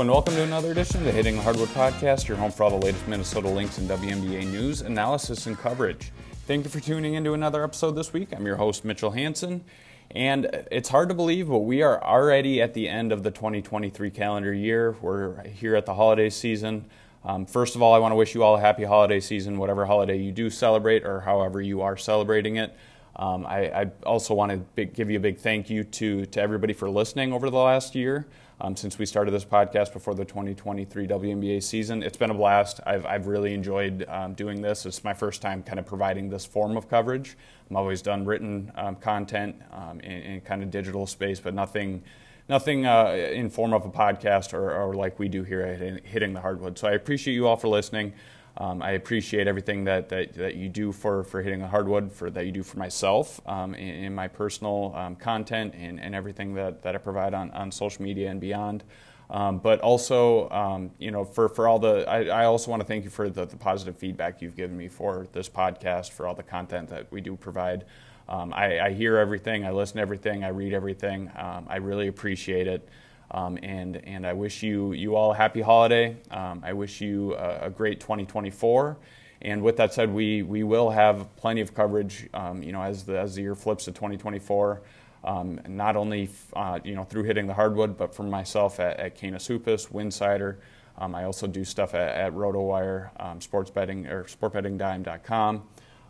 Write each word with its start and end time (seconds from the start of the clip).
And 0.00 0.10
welcome 0.10 0.34
to 0.34 0.42
another 0.42 0.72
edition 0.72 1.00
of 1.00 1.04
the 1.04 1.12
Hitting 1.12 1.36
the 1.36 1.42
Hardwood 1.42 1.68
podcast, 1.68 2.26
your 2.26 2.38
home 2.38 2.50
for 2.50 2.64
all 2.64 2.70
the 2.70 2.86
latest 2.86 3.06
Minnesota 3.06 3.46
Lynx 3.46 3.76
and 3.76 3.88
WNBA 3.88 4.50
news, 4.50 4.80
analysis, 4.80 5.46
and 5.46 5.56
coverage. 5.56 6.10
Thank 6.46 6.64
you 6.64 6.70
for 6.70 6.80
tuning 6.80 7.12
into 7.12 7.34
another 7.34 7.62
episode 7.62 7.92
this 7.92 8.10
week. 8.10 8.30
I'm 8.34 8.46
your 8.46 8.56
host, 8.56 8.86
Mitchell 8.86 9.10
Hansen, 9.10 9.62
and 10.10 10.46
it's 10.72 10.88
hard 10.88 11.10
to 11.10 11.14
believe, 11.14 11.48
but 11.48 11.58
we 11.58 11.82
are 11.82 12.02
already 12.02 12.62
at 12.62 12.72
the 12.72 12.88
end 12.88 13.12
of 13.12 13.22
the 13.22 13.30
2023 13.30 14.10
calendar 14.10 14.52
year. 14.52 14.96
We're 15.02 15.42
here 15.44 15.76
at 15.76 15.84
the 15.84 15.94
holiday 15.94 16.30
season. 16.30 16.86
Um, 17.22 17.44
first 17.44 17.76
of 17.76 17.82
all, 17.82 17.92
I 17.92 17.98
want 17.98 18.12
to 18.12 18.16
wish 18.16 18.34
you 18.34 18.42
all 18.42 18.56
a 18.56 18.60
happy 18.60 18.84
holiday 18.84 19.20
season, 19.20 19.58
whatever 19.58 19.84
holiday 19.84 20.16
you 20.16 20.32
do 20.32 20.48
celebrate 20.48 21.04
or 21.04 21.20
however 21.20 21.60
you 21.60 21.82
are 21.82 21.98
celebrating 21.98 22.56
it. 22.56 22.74
Um, 23.14 23.44
I, 23.44 23.82
I, 23.82 23.90
also 24.06 24.32
want 24.32 24.52
to 24.52 24.56
big, 24.56 24.94
give 24.94 25.10
you 25.10 25.18
a 25.18 25.20
big 25.20 25.36
thank 25.36 25.68
you 25.68 25.84
to, 25.84 26.24
to 26.24 26.40
everybody 26.40 26.72
for 26.72 26.88
listening 26.88 27.34
over 27.34 27.50
the 27.50 27.58
last 27.58 27.94
year 27.94 28.26
um, 28.62 28.76
since 28.76 28.96
we 28.96 29.04
started 29.04 29.32
this 29.32 29.44
podcast 29.44 29.92
before 29.92 30.14
the 30.14 30.24
2023 30.24 31.08
WNBA 31.08 31.62
season. 31.62 32.00
It's 32.02 32.16
been 32.16 32.30
a 32.30 32.34
blast. 32.34 32.80
I've, 32.86 33.04
I've 33.04 33.26
really 33.26 33.54
enjoyed 33.54 34.06
um, 34.08 34.34
doing 34.34 34.62
this. 34.62 34.86
It's 34.86 35.02
my 35.02 35.12
first 35.12 35.42
time 35.42 35.64
kind 35.64 35.80
of 35.80 35.84
providing 35.84 36.30
this 36.30 36.46
form 36.46 36.76
of 36.76 36.88
coverage. 36.88 37.36
I'm 37.68 37.76
always 37.76 38.02
done 38.02 38.24
written 38.24 38.70
um, 38.76 38.94
content 38.96 39.56
um, 39.72 39.98
in, 40.00 40.12
in, 40.12 40.40
kind 40.42 40.62
of 40.62 40.70
digital 40.70 41.06
space, 41.06 41.40
but 41.40 41.52
nothing. 41.52 42.02
Nothing 42.48 42.86
uh, 42.86 43.12
in 43.32 43.48
form 43.50 43.72
of 43.72 43.86
a 43.86 43.88
podcast 43.88 44.52
or, 44.52 44.72
or 44.72 44.94
like 44.94 45.16
we 45.18 45.28
do 45.28 45.44
here 45.44 45.62
at 45.62 46.04
Hitting 46.04 46.32
the 46.32 46.40
Hardwood. 46.40 46.76
So 46.76 46.88
I 46.88 46.92
appreciate 46.92 47.34
you 47.34 47.46
all 47.46 47.56
for 47.56 47.68
listening. 47.68 48.12
Um, 48.58 48.82
I 48.82 48.92
appreciate 48.92 49.46
everything 49.46 49.84
that, 49.84 50.10
that, 50.10 50.34
that 50.34 50.56
you 50.56 50.68
do 50.68 50.92
for, 50.92 51.24
for 51.24 51.40
hitting 51.40 51.60
the 51.60 51.66
hardwood, 51.66 52.12
for 52.12 52.28
that 52.30 52.44
you 52.44 52.52
do 52.52 52.62
for 52.62 52.78
myself 52.78 53.40
um, 53.46 53.74
in, 53.74 54.04
in, 54.04 54.14
my 54.14 54.28
personal 54.28 54.92
um, 54.94 55.16
content 55.16 55.74
and, 55.74 55.98
and 55.98 56.14
everything 56.14 56.54
that, 56.54 56.82
that 56.82 56.94
I 56.94 56.98
provide 56.98 57.32
on, 57.32 57.50
on 57.52 57.72
social 57.72 58.02
media 58.02 58.30
and 58.30 58.40
beyond. 58.40 58.84
Um, 59.30 59.58
but 59.58 59.80
also, 59.80 60.50
um, 60.50 60.90
you 60.98 61.10
know, 61.10 61.24
for, 61.24 61.48
for 61.48 61.66
all 61.66 61.78
the, 61.78 62.04
I, 62.06 62.42
I 62.42 62.44
also 62.44 62.70
want 62.70 62.82
to 62.82 62.86
thank 62.86 63.04
you 63.04 63.10
for 63.10 63.30
the, 63.30 63.46
the, 63.46 63.56
positive 63.56 63.96
feedback 63.96 64.42
you've 64.42 64.56
given 64.56 64.76
me 64.76 64.88
for 64.88 65.26
this 65.32 65.48
podcast, 65.48 66.10
for 66.10 66.26
all 66.26 66.34
the 66.34 66.42
content 66.42 66.90
that 66.90 67.10
we 67.10 67.22
do 67.22 67.36
provide. 67.36 67.86
Um, 68.28 68.52
I, 68.52 68.80
I, 68.80 68.90
hear 68.90 69.16
everything, 69.16 69.64
I 69.64 69.70
listen 69.70 69.96
to 69.96 70.02
everything, 70.02 70.44
I 70.44 70.48
read 70.48 70.74
everything. 70.74 71.30
I 71.34 71.76
really 71.76 72.08
appreciate 72.08 72.66
it. 72.66 72.86
Um, 73.32 73.58
and 73.62 73.96
and 74.04 74.26
I 74.26 74.34
wish 74.34 74.62
you 74.62 74.92
you 74.92 75.16
all 75.16 75.32
a 75.32 75.34
happy 75.34 75.62
holiday. 75.62 76.16
Um, 76.30 76.62
I 76.64 76.74
wish 76.74 77.00
you 77.00 77.34
a, 77.34 77.66
a, 77.66 77.70
great 77.70 77.98
2024. 77.98 78.98
And 79.40 79.62
with 79.62 79.78
that 79.78 79.94
said, 79.94 80.12
we 80.12 80.42
we 80.42 80.62
will 80.62 80.90
have 80.90 81.34
plenty 81.36 81.62
of 81.62 81.74
coverage. 81.74 82.28
Um, 82.34 82.62
you 82.62 82.72
know, 82.72 82.82
as 82.82 83.04
the 83.04 83.18
as 83.18 83.34
the 83.34 83.42
year 83.42 83.54
flips 83.54 83.86
to 83.86 83.92
2024. 83.92 84.82
Um, 85.24 85.60
not 85.66 85.96
only 85.96 86.28
uh, 86.52 86.80
you 86.84 86.94
know 86.94 87.04
through 87.04 87.24
hitting 87.24 87.46
the 87.46 87.54
hardwood, 87.54 87.96
but 87.96 88.14
for 88.14 88.24
myself 88.24 88.78
at, 88.78 89.00
at 89.00 89.14
Canis 89.14 89.46
Hoopus, 89.46 89.86
Winsider. 89.86 90.56
Um, 90.98 91.14
I 91.14 91.24
also 91.24 91.46
do 91.46 91.64
stuff 91.64 91.94
at, 91.94 92.14
at 92.14 92.34
RotoWire, 92.34 93.10
um, 93.18 93.40
sports 93.40 93.70
betting 93.70 94.06
or 94.06 94.24
sportbettingdime.com 94.24 95.62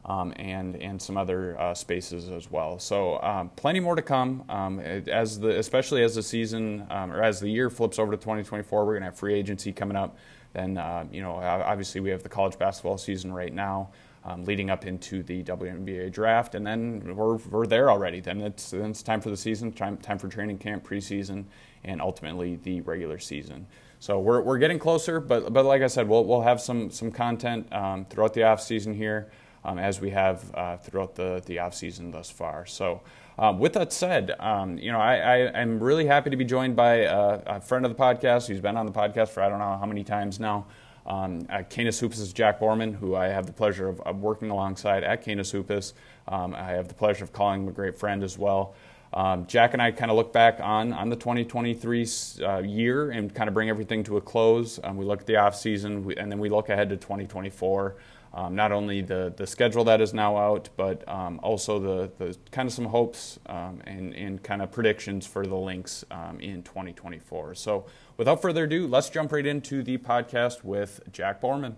um, 0.05 0.33
and 0.37 0.77
and 0.77 1.01
some 1.01 1.17
other 1.17 1.59
uh, 1.61 1.75
spaces 1.75 2.29
as 2.29 2.51
well. 2.51 2.79
So 2.79 3.21
um, 3.23 3.51
plenty 3.51 3.81
more 3.81 3.95
to 3.95 4.03
come 4.03 4.45
um, 4.49 4.81
as 4.81 5.39
the 5.39 5.59
especially 5.59 6.03
as 6.03 6.15
the 6.15 6.23
season 6.23 6.87
um, 6.91 7.13
or 7.13 7.23
as 7.23 7.41
the 7.41 7.49
year 7.49 7.71
flips 7.71 7.99
over 7.99 8.11
to 8.11 8.17
2024. 8.17 8.85
We're 8.85 8.93
going 8.93 9.03
to 9.03 9.07
have 9.07 9.17
free 9.17 9.35
agency 9.35 9.73
coming 9.73 9.97
up. 9.97 10.17
Then 10.55 10.77
uh, 10.77 11.05
you 11.11 11.23
know 11.23 11.35
obviously 11.35 12.01
we 12.01 12.11
have 12.11 12.23
the 12.23 12.29
college 12.29 12.59
basketball 12.59 12.99
season 12.99 13.33
right 13.33 13.53
now. 13.53 13.91
Um, 14.25 14.45
leading 14.45 14.71
up 14.71 14.87
into 14.87 15.25
the 15.25 15.43
WNBA 15.43 16.13
draft, 16.13 16.55
and 16.55 16.65
then 16.65 17.17
we're, 17.17 17.39
we're 17.39 17.67
there 17.67 17.91
already. 17.91 18.21
Then 18.21 18.41
it's 18.41 18.71
then 18.71 18.91
it's 18.91 19.03
time 19.03 19.21
for 19.21 19.31
the 19.31 19.37
season, 19.37 19.73
time 19.73 19.97
time 19.97 20.17
for 20.17 20.29
training 20.29 20.59
camp, 20.59 20.87
preseason, 20.87 21.47
and 21.83 22.01
ultimately 22.01 22.55
the 22.55 22.83
regular 22.83 23.19
season. 23.19 23.67
So 23.99 24.21
we're, 24.21 24.41
we're 24.41 24.59
getting 24.59 24.79
closer, 24.79 25.19
but 25.19 25.53
but 25.53 25.65
like 25.65 25.83
I 25.83 25.89
said, 25.89 26.09
we'll 26.09 26.25
we'll 26.25 26.43
have 26.43 26.61
some 26.61 26.89
some 26.89 27.11
content 27.11 27.73
um, 27.73 28.05
throughout 28.05 28.33
the 28.33 28.45
off 28.45 28.63
season 28.63 28.95
here 28.95 29.29
um, 29.65 29.79
as 29.79 30.01
we 30.01 30.11
have 30.11 30.51
uh, 30.55 30.77
throughout 30.77 31.15
the, 31.15 31.43
the 31.47 31.59
off 31.59 31.75
season 31.75 32.11
thus 32.11 32.31
far. 32.31 32.67
So, 32.67 33.01
um, 33.39 33.59
with 33.59 33.73
that 33.75 33.93
said, 33.93 34.35
um, 34.39 34.77
you 34.77 34.93
know, 34.93 35.01
I, 35.01 35.61
am 35.61 35.83
really 35.83 36.07
happy 36.07 36.31
to 36.31 36.37
be 36.37 36.45
joined 36.45 36.77
by 36.77 37.07
uh, 37.07 37.41
a 37.47 37.61
friend 37.61 37.87
of 37.87 37.97
the 37.97 37.99
podcast 38.01 38.47
who's 38.47 38.61
been 38.61 38.77
on 38.77 38.85
the 38.85 38.93
podcast 38.93 39.31
for 39.31 39.43
I 39.43 39.49
don't 39.49 39.59
know 39.59 39.79
how 39.79 39.87
many 39.87 40.05
times 40.05 40.39
now. 40.39 40.67
Um, 41.05 41.47
at 41.49 41.69
Canis 41.69 41.99
Hoopus 41.99 42.21
is 42.21 42.33
Jack 42.33 42.61
Borman, 42.61 42.95
who 42.95 43.17
I 43.17 43.29
have 43.29 43.47
the 43.47 43.53
pleasure 43.53 43.89
of, 43.89 44.01
of 44.03 44.21
working 44.21 44.51
alongside 44.51 45.03
at 45.03 45.23
Canis 45.23 45.51
Hoopus. 45.51 45.95
Um, 46.29 46.55
I 46.55 46.71
have 46.73 46.89
the 46.89 46.95
pleasure 46.95 47.25
of 47.25 47.33
calling 47.33 47.63
him 47.63 47.69
a 47.69 47.73
great 47.73 47.99
friend 47.99 48.23
as 48.23 48.39
well. 48.39 48.75
Um, 49.15 49.47
Jack 49.47 49.73
and 49.73 49.83
I 49.83 49.91
kind 49.91 50.11
of 50.11 50.17
look 50.17 50.33
back 50.33 50.59
on 50.61 50.93
on 50.93 51.11
the 51.11 51.17
2023 51.17 52.07
uh, 52.43 52.59
year 52.59 53.11
and 53.11 53.35
kind 53.35 53.49
of 53.49 53.55
bring 53.55 53.69
everything 53.69 54.05
to 54.05 54.17
a 54.17 54.21
close. 54.21 54.79
Um, 54.83 54.97
we 54.97 55.05
look 55.05 55.21
at 55.21 55.27
the 55.27 55.37
off 55.37 55.55
season, 55.55 56.15
and 56.17 56.31
then 56.31 56.39
we 56.39 56.49
look 56.49 56.69
ahead 56.69 56.89
to 56.91 56.97
2024 56.97 57.97
um, 58.35 58.55
not 58.55 58.73
only 58.73 59.03
the, 59.03 59.33
the 59.37 59.47
schedule 59.47 59.85
that 59.85 60.01
is 60.01 60.15
now 60.15 60.37
out, 60.37 60.71
but 60.77 61.07
um, 61.09 61.39
also 61.43 61.79
the, 61.79 62.11
the 62.19 62.37
kind 62.51 62.67
of 62.67 62.73
some 62.73 62.87
hopes 62.87 63.39
um, 63.47 63.83
and, 63.87 64.15
and 64.15 64.43
kind 64.43 64.63
of 64.63 64.73
predictions 64.73 65.27
for 65.27 65.47
the 65.47 65.57
Lynx 65.57 66.05
um, 66.11 66.41
in 66.41 66.63
2024. 66.63 67.55
So, 67.55 67.87
without 68.17 68.41
further 68.41 68.65
ado, 68.65 68.87
let's 68.87 69.11
jump 69.11 69.33
right 69.33 69.45
into 69.45 69.83
the 69.83 69.99
podcast 69.99 70.65
with 70.65 71.01
Jack 71.13 71.43
Borman, 71.43 71.77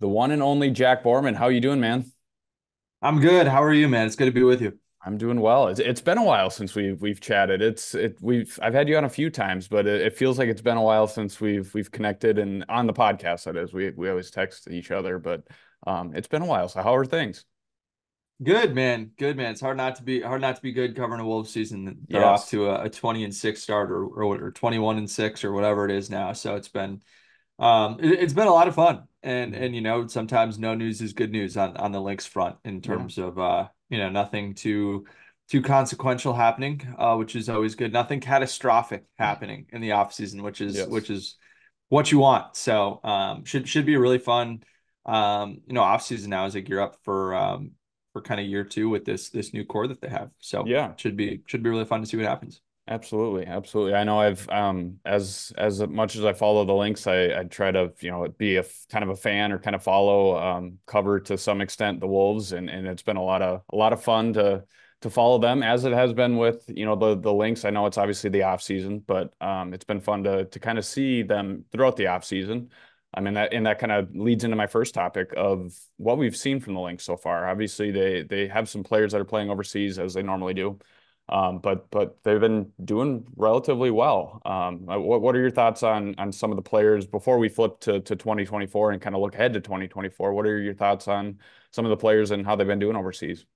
the 0.00 0.08
one 0.08 0.30
and 0.30 0.42
only 0.42 0.70
Jack 0.70 1.04
Borman. 1.04 1.34
How 1.36 1.44
are 1.44 1.52
you 1.52 1.60
doing, 1.60 1.80
man? 1.80 2.10
I'm 3.02 3.20
good. 3.20 3.46
How 3.46 3.62
are 3.62 3.74
you, 3.74 3.88
man? 3.88 4.06
It's 4.06 4.16
good 4.16 4.26
to 4.26 4.32
be 4.32 4.42
with 4.42 4.62
you. 4.62 4.78
I'm 5.06 5.18
doing 5.18 5.38
well. 5.38 5.68
It's, 5.68 5.80
it's 5.80 6.00
been 6.00 6.16
a 6.16 6.24
while 6.24 6.48
since 6.48 6.74
we've 6.74 7.00
we've 7.02 7.20
chatted. 7.20 7.60
It's 7.60 7.94
it 7.94 8.16
we've 8.22 8.58
I've 8.62 8.72
had 8.72 8.88
you 8.88 8.96
on 8.96 9.04
a 9.04 9.08
few 9.10 9.28
times, 9.28 9.68
but 9.68 9.86
it, 9.86 10.00
it, 10.00 10.16
feels 10.16 10.38
like 10.38 10.48
it's 10.48 10.62
been 10.62 10.78
a 10.78 10.82
while 10.82 11.06
since 11.06 11.42
we've 11.42 11.72
we've 11.74 11.90
connected 11.90 12.38
and 12.38 12.64
on 12.70 12.86
the 12.86 12.94
podcast. 12.94 13.44
That 13.44 13.56
is, 13.56 13.74
we 13.74 13.90
we 13.90 14.08
always 14.08 14.30
text 14.30 14.70
each 14.70 14.90
other, 14.90 15.18
but 15.18 15.46
um, 15.86 16.12
it's 16.14 16.28
been 16.28 16.42
a 16.42 16.46
while. 16.46 16.68
So 16.68 16.82
how 16.82 16.94
are 16.94 17.04
things? 17.04 17.44
Good 18.42 18.74
man, 18.74 19.12
good 19.16 19.36
man. 19.36 19.52
It's 19.52 19.60
hard 19.60 19.76
not 19.76 19.96
to 19.96 20.02
be 20.02 20.20
hard 20.20 20.40
not 20.40 20.56
to 20.56 20.62
be 20.62 20.72
good 20.72 20.96
covering 20.96 21.20
a 21.20 21.26
Wolves 21.26 21.50
season. 21.50 21.84
They're 22.08 22.20
yes. 22.20 22.42
off 22.42 22.50
to 22.50 22.66
a, 22.66 22.84
a, 22.84 22.90
twenty 22.90 23.22
and 23.22 23.32
six 23.32 23.62
start 23.62 23.92
or, 23.92 24.04
or, 24.04 24.46
or 24.46 24.50
twenty 24.50 24.80
one 24.80 24.98
and 24.98 25.08
six 25.08 25.44
or 25.44 25.52
whatever 25.52 25.84
it 25.84 25.92
is 25.92 26.10
now. 26.10 26.32
So 26.32 26.56
it's 26.56 26.68
been 26.68 27.00
um 27.60 27.98
it, 28.00 28.20
has 28.20 28.34
been 28.34 28.48
a 28.48 28.52
lot 28.52 28.66
of 28.66 28.74
fun. 28.74 29.04
And 29.22 29.54
mm-hmm. 29.54 29.62
and 29.62 29.74
you 29.76 29.82
know 29.82 30.08
sometimes 30.08 30.58
no 30.58 30.74
news 30.74 31.00
is 31.00 31.12
good 31.12 31.30
news 31.30 31.56
on 31.56 31.76
on 31.76 31.92
the 31.92 32.00
Lynx 32.00 32.26
front 32.26 32.56
in 32.64 32.80
terms 32.82 33.18
yeah. 33.18 33.26
of 33.26 33.38
uh 33.38 33.68
you 33.88 33.98
know 33.98 34.10
nothing 34.10 34.54
too 34.54 35.06
too 35.48 35.62
consequential 35.62 36.34
happening, 36.34 36.82
uh, 36.98 37.14
which 37.14 37.36
is 37.36 37.48
always 37.48 37.76
good. 37.76 37.92
Nothing 37.92 38.18
catastrophic 38.18 39.02
mm-hmm. 39.02 39.22
happening 39.22 39.66
in 39.72 39.80
the 39.80 39.92
off 39.92 40.12
season, 40.12 40.42
which 40.42 40.60
is 40.60 40.74
yes. 40.74 40.88
which 40.88 41.08
is 41.08 41.36
what 41.88 42.10
you 42.10 42.18
want. 42.18 42.56
So 42.56 42.98
um 43.04 43.44
should 43.44 43.68
should 43.68 43.86
be 43.86 43.94
a 43.94 44.00
really 44.00 44.18
fun 44.18 44.64
um, 45.06 45.60
you 45.66 45.74
know, 45.74 45.82
off 45.82 46.02
season 46.02 46.30
now 46.30 46.46
as 46.46 46.54
they 46.54 46.62
gear 46.62 46.80
up 46.80 46.96
for 47.02 47.34
um 47.34 47.72
for 48.12 48.22
kind 48.22 48.40
of 48.40 48.46
year 48.46 48.64
two 48.64 48.88
with 48.88 49.04
this 49.04 49.30
this 49.30 49.52
new 49.52 49.64
core 49.64 49.86
that 49.88 50.00
they 50.00 50.08
have. 50.08 50.30
So 50.38 50.64
yeah, 50.66 50.94
should 50.96 51.16
be 51.16 51.42
should 51.46 51.62
be 51.62 51.70
really 51.70 51.84
fun 51.84 52.00
to 52.00 52.06
see 52.06 52.16
what 52.16 52.26
happens. 52.26 52.60
Absolutely, 52.86 53.46
absolutely. 53.46 53.94
I 53.94 54.04
know 54.04 54.20
I've 54.20 54.46
um 54.50 55.00
as 55.06 55.52
as 55.56 55.80
much 55.86 56.16
as 56.16 56.24
I 56.24 56.34
follow 56.34 56.66
the 56.66 56.74
Lynx, 56.74 57.06
I 57.06 57.40
I 57.40 57.44
try 57.44 57.70
to 57.70 57.92
you 58.00 58.10
know 58.10 58.28
be 58.28 58.56
a 58.56 58.64
kind 58.90 59.02
of 59.02 59.08
a 59.08 59.16
fan 59.16 59.52
or 59.52 59.58
kind 59.58 59.74
of 59.74 59.82
follow 59.82 60.38
um 60.38 60.78
cover 60.86 61.18
to 61.20 61.38
some 61.38 61.62
extent 61.62 62.00
the 62.00 62.06
Wolves, 62.06 62.52
and 62.52 62.68
and 62.68 62.86
it's 62.86 63.02
been 63.02 63.16
a 63.16 63.22
lot 63.22 63.40
of 63.40 63.62
a 63.72 63.76
lot 63.76 63.94
of 63.94 64.02
fun 64.02 64.34
to 64.34 64.64
to 65.00 65.10
follow 65.10 65.38
them 65.38 65.62
as 65.62 65.84
it 65.84 65.92
has 65.92 66.12
been 66.12 66.36
with 66.36 66.64
you 66.68 66.84
know 66.84 66.94
the 66.94 67.18
the 67.18 67.32
Lynx. 67.32 67.64
I 67.64 67.70
know 67.70 67.86
it's 67.86 67.98
obviously 67.98 68.28
the 68.28 68.42
off 68.42 68.62
season, 68.62 68.98
but 68.98 69.34
um 69.40 69.72
it's 69.72 69.84
been 69.84 70.00
fun 70.00 70.22
to 70.24 70.44
to 70.44 70.60
kind 70.60 70.76
of 70.76 70.84
see 70.84 71.22
them 71.22 71.64
throughout 71.72 71.96
the 71.96 72.08
off 72.08 72.24
season. 72.24 72.70
I 73.16 73.20
mean 73.20 73.34
that 73.34 73.52
and 73.52 73.66
that 73.66 73.78
kind 73.78 73.92
of 73.92 74.14
leads 74.14 74.44
into 74.44 74.56
my 74.56 74.66
first 74.66 74.94
topic 74.94 75.32
of 75.36 75.72
what 75.96 76.18
we've 76.18 76.36
seen 76.36 76.60
from 76.60 76.74
the 76.74 76.80
Lynx 76.80 77.04
so 77.04 77.16
far. 77.16 77.48
Obviously, 77.48 77.90
they 77.90 78.22
they 78.22 78.48
have 78.48 78.68
some 78.68 78.82
players 78.82 79.12
that 79.12 79.20
are 79.20 79.24
playing 79.24 79.50
overseas 79.50 79.98
as 79.98 80.14
they 80.14 80.22
normally 80.22 80.54
do, 80.54 80.78
um, 81.28 81.58
but 81.60 81.90
but 81.90 82.18
they've 82.24 82.40
been 82.40 82.72
doing 82.84 83.26
relatively 83.36 83.90
well. 83.90 84.42
Um, 84.44 84.88
uh, 84.88 84.98
what 84.98 85.22
what 85.22 85.36
are 85.36 85.40
your 85.40 85.50
thoughts 85.50 85.82
on 85.82 86.14
on 86.18 86.32
some 86.32 86.50
of 86.50 86.56
the 86.56 86.62
players 86.62 87.06
before 87.06 87.38
we 87.38 87.48
flip 87.48 87.80
to 87.80 88.00
to 88.00 88.16
2024 88.16 88.92
and 88.92 89.00
kind 89.00 89.14
of 89.14 89.22
look 89.22 89.34
ahead 89.34 89.52
to 89.52 89.60
2024? 89.60 90.34
What 90.34 90.46
are 90.46 90.58
your 90.58 90.74
thoughts 90.74 91.06
on 91.06 91.38
some 91.70 91.84
of 91.84 91.90
the 91.90 91.96
players 91.96 92.32
and 92.32 92.44
how 92.44 92.56
they've 92.56 92.66
been 92.66 92.78
doing 92.78 92.96
overseas? 92.96 93.46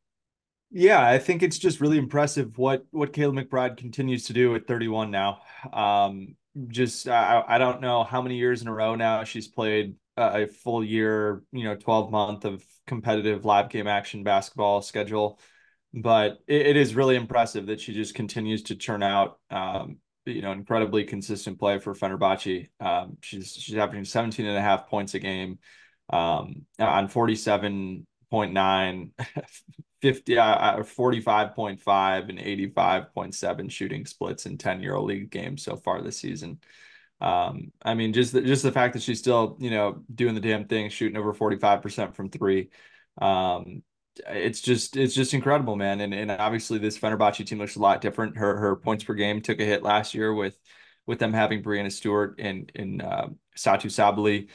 Yeah, 0.71 1.05
I 1.05 1.19
think 1.19 1.43
it's 1.43 1.59
just 1.59 1.81
really 1.81 1.99
impressive 1.99 2.59
what 2.59 2.85
what 2.91 3.13
Kayla 3.13 3.43
McBride 3.43 3.77
continues 3.77 4.25
to 4.27 4.35
do 4.35 4.55
at 4.55 4.67
31 4.67 5.11
now. 5.11 5.41
Um, 5.73 6.37
just 6.69 7.09
I, 7.09 7.43
I 7.47 7.59
don't 7.59 7.81
know 7.81 8.05
how 8.05 8.23
many 8.23 8.37
years 8.37 8.63
in 8.63 8.69
a 8.69 8.75
row 8.75 8.95
now 8.95 9.25
she's 9.25 9.49
played 9.49 9.97
a 10.19 10.47
full 10.47 10.85
year, 10.85 11.43
you 11.53 11.65
know, 11.65 11.77
12 11.77 12.11
month 12.11 12.45
of 12.45 12.65
competitive 12.87 13.45
live 13.45 13.71
game 13.71 13.87
action 13.87 14.25
basketball 14.25 14.83
schedule. 14.83 15.39
But 15.95 16.39
it, 16.47 16.69
it 16.69 16.77
is 16.77 16.95
really 16.95 17.17
impressive 17.17 17.67
that 17.67 17.81
she 17.81 17.95
just 17.95 18.15
continues 18.15 18.65
to 18.65 18.77
churn 18.77 19.03
out, 19.03 19.39
um, 19.51 19.99
you 20.27 20.43
know, 20.43 20.53
incredibly 20.53 21.05
consistent 21.05 21.59
play 21.59 21.79
for 21.79 21.95
Fenerbahce. 21.95 22.69
Um, 22.81 23.17
she's 23.23 23.53
she's 23.53 23.77
averaging 23.77 24.05
17 24.05 24.47
and 24.47 24.57
a 24.57 24.61
half 24.61 24.89
points 24.89 25.15
a 25.15 25.19
game 25.19 25.59
um, 26.11 26.67
on 26.79 27.09
47.9 27.09 29.11
50 30.03 30.39
uh, 30.39 30.83
45.5 30.85 32.29
and 32.29 32.39
85.7 32.39 33.69
shooting 33.71 34.07
splits 34.07 34.47
in 34.47 34.59
10 34.59 34.83
year 34.83 34.95
old 34.95 35.09
league 35.09 35.31
games 35.31 35.63
so 35.63 35.77
far 35.77 36.03
this 36.03 36.19
season 36.19 36.59
Um, 37.21 37.73
I 37.83 37.95
mean, 37.95 38.13
just 38.13 38.33
the, 38.33 38.43
just 38.43 38.63
the 38.63 38.73
fact 38.73 38.95
that 38.95 39.03
she's 39.03 39.19
still, 39.19 39.57
you 39.61 39.71
know, 39.71 40.05
doing 40.15 40.35
the 40.35 40.41
damn 40.41 40.67
thing, 40.67 40.89
shooting 40.91 41.17
over 41.19 41.35
45% 41.35 42.15
from 42.15 42.31
three. 42.31 42.71
Um, 43.21 43.83
it's 44.27 44.61
just 44.61 44.97
it's 44.97 45.15
just 45.15 45.35
incredible, 45.35 45.77
man. 45.77 46.01
And 46.01 46.13
and 46.15 46.31
obviously 46.31 46.79
this 46.79 46.99
Fenerbahce 46.99 47.47
team 47.47 47.59
looks 47.59 47.77
a 47.77 47.81
lot 47.81 48.01
different. 48.01 48.37
Her 48.37 48.57
her 48.59 48.77
points 48.77 49.05
per 49.05 49.15
game 49.15 49.41
took 49.43 49.61
a 49.61 49.65
hit 49.65 49.83
last 49.83 50.15
year 50.15 50.33
with 50.35 50.59
with 51.07 51.19
them 51.19 51.33
having 51.33 51.63
Breanna 51.63 51.91
Stewart 51.93 52.37
and 52.39 52.71
in 52.75 53.01
uh, 53.01 53.29
Satou 53.57 53.87
Sabally 53.91 54.49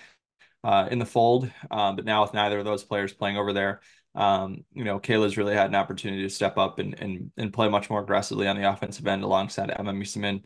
uh, 0.63 0.87
in 0.91 0.99
the 0.99 1.05
fold. 1.05 1.51
Um, 1.71 1.95
but 1.95 2.05
now 2.05 2.21
with 2.23 2.33
neither 2.33 2.59
of 2.59 2.65
those 2.65 2.83
players 2.83 3.13
playing 3.13 3.37
over 3.37 3.53
there, 3.53 3.81
um, 4.15 4.63
you 4.74 4.83
know, 4.83 5.00
Kayla's 5.00 5.38
really 5.38 5.56
had 5.56 5.68
an 5.68 5.75
opportunity 5.75 6.24
to 6.24 6.30
step 6.30 6.57
up 6.57 6.80
and 6.80 7.00
and 7.00 7.31
and 7.38 7.54
play 7.54 7.69
much 7.69 7.89
more 7.89 8.01
aggressively 8.01 8.48
on 8.48 8.56
the 8.56 8.69
offensive 8.69 9.07
end 9.07 9.24
alongside 9.24 9.71
Emma 9.71 9.94
Meesseman 9.94 10.44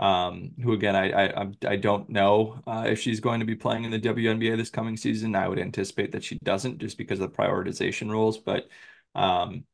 um, 0.00 0.52
who 0.62 0.72
again 0.72 0.96
I 0.96 1.42
I 1.42 1.52
I 1.66 1.76
don't 1.76 2.08
know 2.08 2.62
uh, 2.66 2.84
if 2.88 2.98
she's 2.98 3.20
going 3.20 3.40
to 3.40 3.46
be 3.46 3.54
playing 3.54 3.84
in 3.84 3.90
the 3.90 4.00
WNBA 4.00 4.56
this 4.56 4.70
coming 4.70 4.96
season. 4.96 5.36
I 5.36 5.46
would 5.46 5.58
anticipate 5.58 6.12
that 6.12 6.24
she 6.24 6.38
doesn't 6.42 6.78
just 6.78 6.96
because 6.96 7.20
of 7.20 7.30
the 7.30 7.36
prioritization 7.36 8.10
rules. 8.10 8.38
But 8.38 8.68
um, 9.14 9.64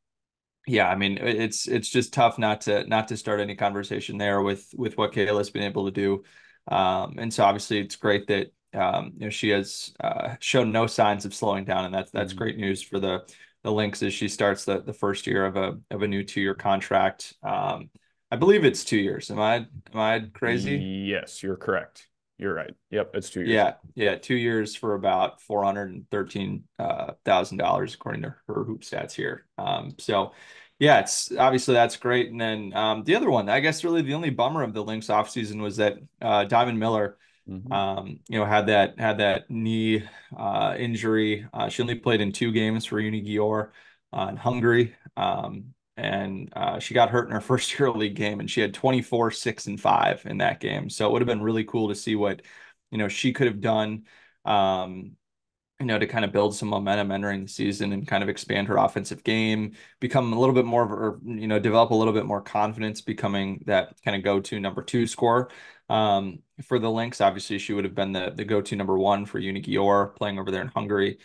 yeah, 0.67 0.89
I 0.89 0.95
mean 0.95 1.17
it's 1.17 1.67
it's 1.67 1.89
just 1.89 2.13
tough 2.13 2.37
not 2.37 2.61
to 2.61 2.85
not 2.87 3.07
to 3.09 3.17
start 3.17 3.39
any 3.39 3.55
conversation 3.55 4.17
there 4.17 4.41
with 4.41 4.67
with 4.75 4.97
what 4.97 5.13
Kayla's 5.13 5.49
been 5.49 5.63
able 5.63 5.85
to 5.85 5.91
do. 5.91 6.23
Um, 6.67 7.15
and 7.17 7.33
so 7.33 7.45
obviously 7.45 7.79
it's 7.79 7.95
great 7.95 8.27
that 8.27 8.51
um, 8.77 9.13
you 9.17 9.25
know 9.25 9.29
she 9.29 9.49
has 9.49 9.93
uh, 9.99 10.35
shown 10.39 10.71
no 10.71 10.87
signs 10.87 11.25
of 11.25 11.33
slowing 11.33 11.65
down, 11.65 11.85
and 11.85 11.93
that's 11.93 12.11
that's 12.11 12.33
mm-hmm. 12.33 12.39
great 12.39 12.57
news 12.57 12.81
for 12.81 12.99
the 12.99 13.23
the 13.63 13.71
Lynx 13.71 14.01
as 14.03 14.13
she 14.13 14.27
starts 14.27 14.65
the 14.65 14.81
the 14.81 14.93
first 14.93 15.27
year 15.27 15.45
of 15.45 15.57
a 15.57 15.77
of 15.91 16.03
a 16.03 16.07
new 16.07 16.23
two 16.23 16.41
year 16.41 16.55
contract. 16.55 17.33
Um, 17.43 17.89
I 18.31 18.35
believe 18.35 18.65
it's 18.65 18.83
two 18.83 18.97
years. 18.97 19.31
Am 19.31 19.39
I 19.39 19.55
am 19.55 19.67
I 19.95 20.19
crazy? 20.33 20.77
Yes, 20.77 21.41
you're 21.41 21.57
correct. 21.57 22.07
You're 22.37 22.53
right. 22.53 22.73
Yep, 22.91 23.11
it's 23.15 23.29
two 23.29 23.41
years. 23.41 23.49
Yeah, 23.49 23.73
yeah, 23.95 24.15
two 24.15 24.35
years 24.35 24.75
for 24.75 24.93
about 24.93 25.41
four 25.41 25.63
hundred 25.63 25.91
and 25.91 26.09
thirteen 26.11 26.65
uh, 26.77 27.13
thousand 27.25 27.57
dollars 27.57 27.95
according 27.95 28.21
to 28.23 28.35
her 28.47 28.63
hoop 28.63 28.81
stats 28.81 29.13
here. 29.13 29.45
Um, 29.57 29.95
so 29.97 30.33
yeah, 30.79 30.99
it's 30.99 31.31
obviously 31.37 31.73
that's 31.73 31.97
great. 31.97 32.29
And 32.29 32.39
then 32.39 32.73
um, 32.75 33.03
the 33.03 33.15
other 33.15 33.29
one, 33.31 33.49
I 33.49 33.59
guess, 33.59 33.83
really 33.83 34.03
the 34.03 34.13
only 34.13 34.29
bummer 34.29 34.61
of 34.61 34.73
the 34.73 34.83
Lynx 34.83 35.07
offseason 35.07 35.61
was 35.61 35.77
that 35.77 35.97
uh, 36.21 36.43
Diamond 36.43 36.79
Miller, 36.79 37.17
mm-hmm. 37.49 37.71
um, 37.71 38.19
you 38.27 38.39
know, 38.39 38.45
had 38.45 38.67
that 38.67 38.99
had 38.99 39.19
that 39.19 39.49
knee 39.49 40.03
uh, 40.37 40.75
injury. 40.77 41.47
Uh, 41.53 41.69
she 41.69 41.81
only 41.81 41.95
played 41.95 42.21
in 42.21 42.31
two 42.31 42.51
games 42.51 42.85
for 42.85 42.99
Uni 42.99 43.23
Győr 43.23 43.69
uh, 44.13 44.27
in 44.29 44.37
Hungary. 44.37 44.95
Um, 45.15 45.73
and 45.97 46.53
uh, 46.55 46.79
she 46.79 46.93
got 46.93 47.09
hurt 47.09 47.27
in 47.27 47.33
her 47.33 47.41
first 47.51 47.77
year 47.77 47.89
league 47.91 48.15
game 48.15 48.39
and 48.39 48.49
she 48.49 48.61
had 48.61 48.73
24 48.73 49.31
6 49.31 49.67
and 49.67 49.81
5 49.81 50.25
in 50.25 50.37
that 50.37 50.59
game 50.59 50.89
so 50.89 51.07
it 51.07 51.11
would 51.11 51.21
have 51.21 51.27
been 51.27 51.41
really 51.41 51.63
cool 51.63 51.89
to 51.89 51.95
see 51.95 52.15
what 52.15 52.43
you 52.91 52.97
know 52.99 53.07
she 53.07 53.33
could 53.33 53.47
have 53.47 53.61
done 53.61 54.03
um, 54.45 55.13
you 55.79 55.85
know 55.85 55.99
to 55.99 56.07
kind 56.07 56.25
of 56.25 56.31
build 56.31 56.55
some 56.55 56.69
momentum 56.69 57.11
entering 57.11 57.43
the 57.43 57.47
season 57.47 57.93
and 57.93 58.07
kind 58.07 58.23
of 58.23 58.29
expand 58.29 58.67
her 58.67 58.77
offensive 58.77 59.23
game 59.23 59.73
become 59.99 60.33
a 60.33 60.39
little 60.39 60.55
bit 60.55 60.65
more 60.65 60.83
of 60.83 60.91
or 60.91 61.19
you 61.23 61.47
know 61.47 61.59
develop 61.59 61.91
a 61.91 61.95
little 61.95 62.13
bit 62.13 62.25
more 62.25 62.41
confidence 62.41 63.01
becoming 63.01 63.63
that 63.65 63.95
kind 64.03 64.17
of 64.17 64.23
go-to 64.23 64.59
number 64.59 64.81
two 64.81 65.05
score 65.05 65.49
um, 65.89 66.39
for 66.63 66.79
the 66.79 66.89
Lynx 66.89 67.21
obviously 67.21 67.59
she 67.59 67.73
would 67.73 67.85
have 67.85 67.95
been 67.95 68.11
the 68.11 68.31
the 68.35 68.45
go-to 68.45 68.75
number 68.75 68.97
one 68.97 69.25
for 69.25 69.39
Uni 69.39 69.61
Győr 69.61 70.15
playing 70.15 70.39
over 70.39 70.51
there 70.51 70.61
in 70.61 70.69
Hungary 70.69 71.19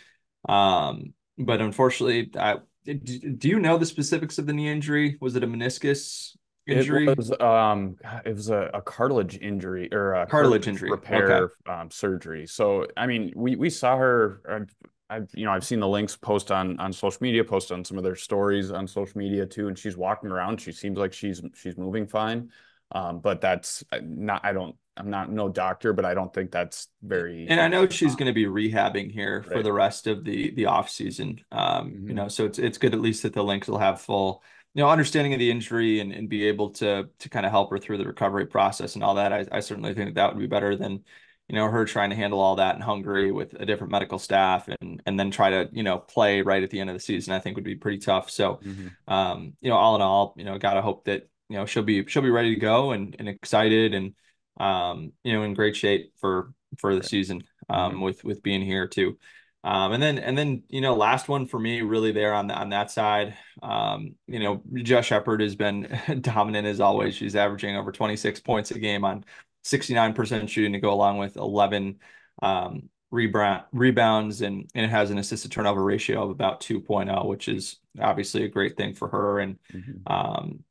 um, 0.47 1.13
but 1.37 1.61
unfortunately 1.61 2.29
I 2.37 2.57
do 2.85 3.47
you 3.47 3.59
know 3.59 3.77
the 3.77 3.85
specifics 3.85 4.37
of 4.37 4.45
the 4.45 4.53
knee 4.53 4.69
injury? 4.69 5.17
Was 5.21 5.35
it 5.35 5.43
a 5.43 5.47
meniscus 5.47 6.35
injury? 6.67 7.07
It 7.07 7.17
was 7.17 7.31
um 7.39 7.97
it 8.25 8.33
was 8.35 8.49
a, 8.49 8.69
a 8.73 8.81
cartilage 8.81 9.37
injury 9.37 9.89
or 9.91 10.13
a 10.13 10.25
cartilage, 10.25 10.67
injury 10.67 10.89
repair 10.91 11.43
okay. 11.43 11.53
um, 11.71 11.91
surgery. 11.91 12.47
So 12.47 12.87
I 12.97 13.07
mean, 13.07 13.33
we 13.35 13.55
we 13.55 13.69
saw 13.69 13.97
her. 13.97 14.41
I've, 14.49 14.75
I've 15.09 15.29
you 15.33 15.45
know 15.45 15.51
I've 15.51 15.65
seen 15.65 15.79
the 15.79 15.87
Lynx 15.87 16.15
post 16.15 16.51
on 16.51 16.79
on 16.79 16.93
social 16.93 17.19
media, 17.21 17.43
post 17.43 17.71
on 17.71 17.83
some 17.83 17.97
of 17.97 18.03
their 18.03 18.15
stories 18.15 18.71
on 18.71 18.87
social 18.87 19.17
media 19.17 19.45
too, 19.45 19.67
and 19.67 19.77
she's 19.77 19.97
walking 19.97 20.31
around. 20.31 20.61
She 20.61 20.71
seems 20.71 20.97
like 20.97 21.13
she's 21.13 21.41
she's 21.55 21.77
moving 21.77 22.07
fine. 22.07 22.49
Um, 22.91 23.19
but 23.19 23.41
that's 23.41 23.83
uh, 23.91 23.99
not. 24.03 24.41
I 24.43 24.53
don't 24.53 24.75
I'm 24.95 25.09
not 25.09 25.31
no 25.31 25.49
doctor, 25.49 25.93
but 25.93 26.05
I 26.05 26.13
don't 26.13 26.33
think 26.33 26.51
that's 26.51 26.87
very. 27.01 27.47
And 27.49 27.59
I 27.59 27.67
know 27.67 27.87
she's 27.87 28.15
going 28.15 28.27
to 28.27 28.33
be 28.33 28.45
rehabbing 28.45 29.11
here 29.11 29.39
right. 29.39 29.57
for 29.57 29.63
the 29.63 29.73
rest 29.73 30.05
of 30.07 30.23
the 30.23 30.51
the 30.51 30.67
off 30.67 30.89
season. 30.89 31.41
Um, 31.51 31.91
mm-hmm. 31.91 32.07
you 32.09 32.13
know, 32.13 32.27
so 32.27 32.45
it's 32.45 32.59
it's 32.59 32.77
good 32.77 32.93
at 32.93 33.01
least 33.01 33.23
that 33.23 33.33
the 33.33 33.43
Lynx 33.43 33.67
will 33.67 33.79
have 33.79 34.01
full, 34.01 34.43
you 34.73 34.81
know, 34.81 34.89
understanding 34.89 35.33
of 35.33 35.39
the 35.39 35.51
injury 35.51 35.99
and, 35.99 36.11
and 36.11 36.29
be 36.29 36.47
able 36.47 36.71
to 36.71 37.09
to 37.19 37.29
kind 37.29 37.45
of 37.45 37.51
help 37.51 37.69
her 37.71 37.77
through 37.77 37.97
the 37.97 38.05
recovery 38.05 38.47
process 38.47 38.95
and 38.95 39.03
all 39.03 39.15
that. 39.15 39.31
I, 39.31 39.45
I 39.51 39.59
certainly 39.59 39.93
think 39.93 40.09
that, 40.09 40.15
that 40.15 40.33
would 40.33 40.39
be 40.39 40.47
better 40.47 40.75
than, 40.75 41.03
you 41.47 41.55
know, 41.55 41.69
her 41.69 41.85
trying 41.85 42.09
to 42.09 42.15
handle 42.15 42.39
all 42.39 42.55
that 42.55 42.75
in 42.75 42.81
Hungary 42.81 43.31
with 43.31 43.53
a 43.53 43.65
different 43.65 43.91
medical 43.91 44.17
staff 44.17 44.67
and 44.81 45.01
and 45.05 45.19
then 45.19 45.31
try 45.31 45.51
to 45.51 45.69
you 45.71 45.83
know 45.83 45.99
play 45.99 46.41
right 46.41 46.63
at 46.63 46.69
the 46.71 46.79
end 46.79 46.89
of 46.89 46.95
the 46.95 46.99
season. 46.99 47.33
I 47.33 47.39
think 47.39 47.55
would 47.55 47.63
be 47.63 47.75
pretty 47.75 47.99
tough. 47.99 48.29
So, 48.29 48.55
mm-hmm. 48.63 48.87
um, 49.13 49.53
you 49.61 49.69
know, 49.69 49.77
all 49.77 49.95
in 49.95 50.01
all, 50.01 50.33
you 50.37 50.45
know, 50.45 50.57
gotta 50.57 50.81
hope 50.81 51.05
that 51.05 51.29
you 51.49 51.57
know 51.57 51.65
she'll 51.65 51.83
be 51.83 52.05
she'll 52.07 52.23
be 52.23 52.29
ready 52.31 52.55
to 52.55 52.59
go 52.59 52.91
and 52.91 53.15
and 53.19 53.29
excited 53.29 53.93
and 53.93 54.13
um, 54.59 55.11
you 55.23 55.33
know, 55.33 55.43
in 55.43 55.53
great 55.53 55.75
shape 55.75 56.13
for 56.19 56.53
for 56.77 56.95
the 56.95 57.03
season 57.03 57.43
um, 57.69 57.91
mm-hmm. 57.91 58.01
with 58.01 58.23
with 58.23 58.43
being 58.43 58.61
here 58.61 58.87
too. 58.87 59.17
Um, 59.63 59.93
and 59.93 60.03
then 60.03 60.17
and 60.17 60.37
then 60.37 60.63
you 60.67 60.81
know, 60.81 60.95
last 60.95 61.29
one 61.29 61.47
for 61.47 61.57
me 61.57 61.81
really 61.81 62.11
there 62.11 62.33
on 62.33 62.47
the, 62.47 62.53
on 62.53 62.69
that 62.69 62.91
side. 62.91 63.35
Um, 63.61 64.15
you 64.27 64.39
know, 64.39 64.61
Jess 64.75 65.05
Shepard 65.05 65.41
has 65.41 65.55
been 65.55 65.87
dominant 66.21 66.67
as 66.67 66.81
always. 66.81 67.15
She's 67.15 67.35
averaging 67.35 67.75
over 67.75 67.91
26 67.91 68.41
points 68.41 68.71
a 68.71 68.79
game 68.79 69.05
on 69.05 69.23
69% 69.63 70.49
shooting 70.49 70.73
to 70.73 70.79
go 70.79 70.93
along 70.93 71.17
with 71.17 71.37
11 71.37 71.99
um, 72.41 72.89
rebound 73.09 73.63
rebounds 73.71 74.41
and, 74.41 74.69
and 74.75 74.85
it 74.85 74.89
has 74.89 75.11
an 75.11 75.17
assisted 75.17 75.51
turnover 75.51 75.83
ratio 75.83 76.23
of 76.23 76.29
about 76.29 76.59
2.0, 76.59 77.25
which 77.25 77.47
is 77.47 77.77
obviously 78.01 78.43
a 78.43 78.49
great 78.49 78.75
thing 78.75 78.93
for 78.93 79.07
her. 79.07 79.39
And 79.39 79.59
mm-hmm. 79.71 80.11
um, 80.11 80.63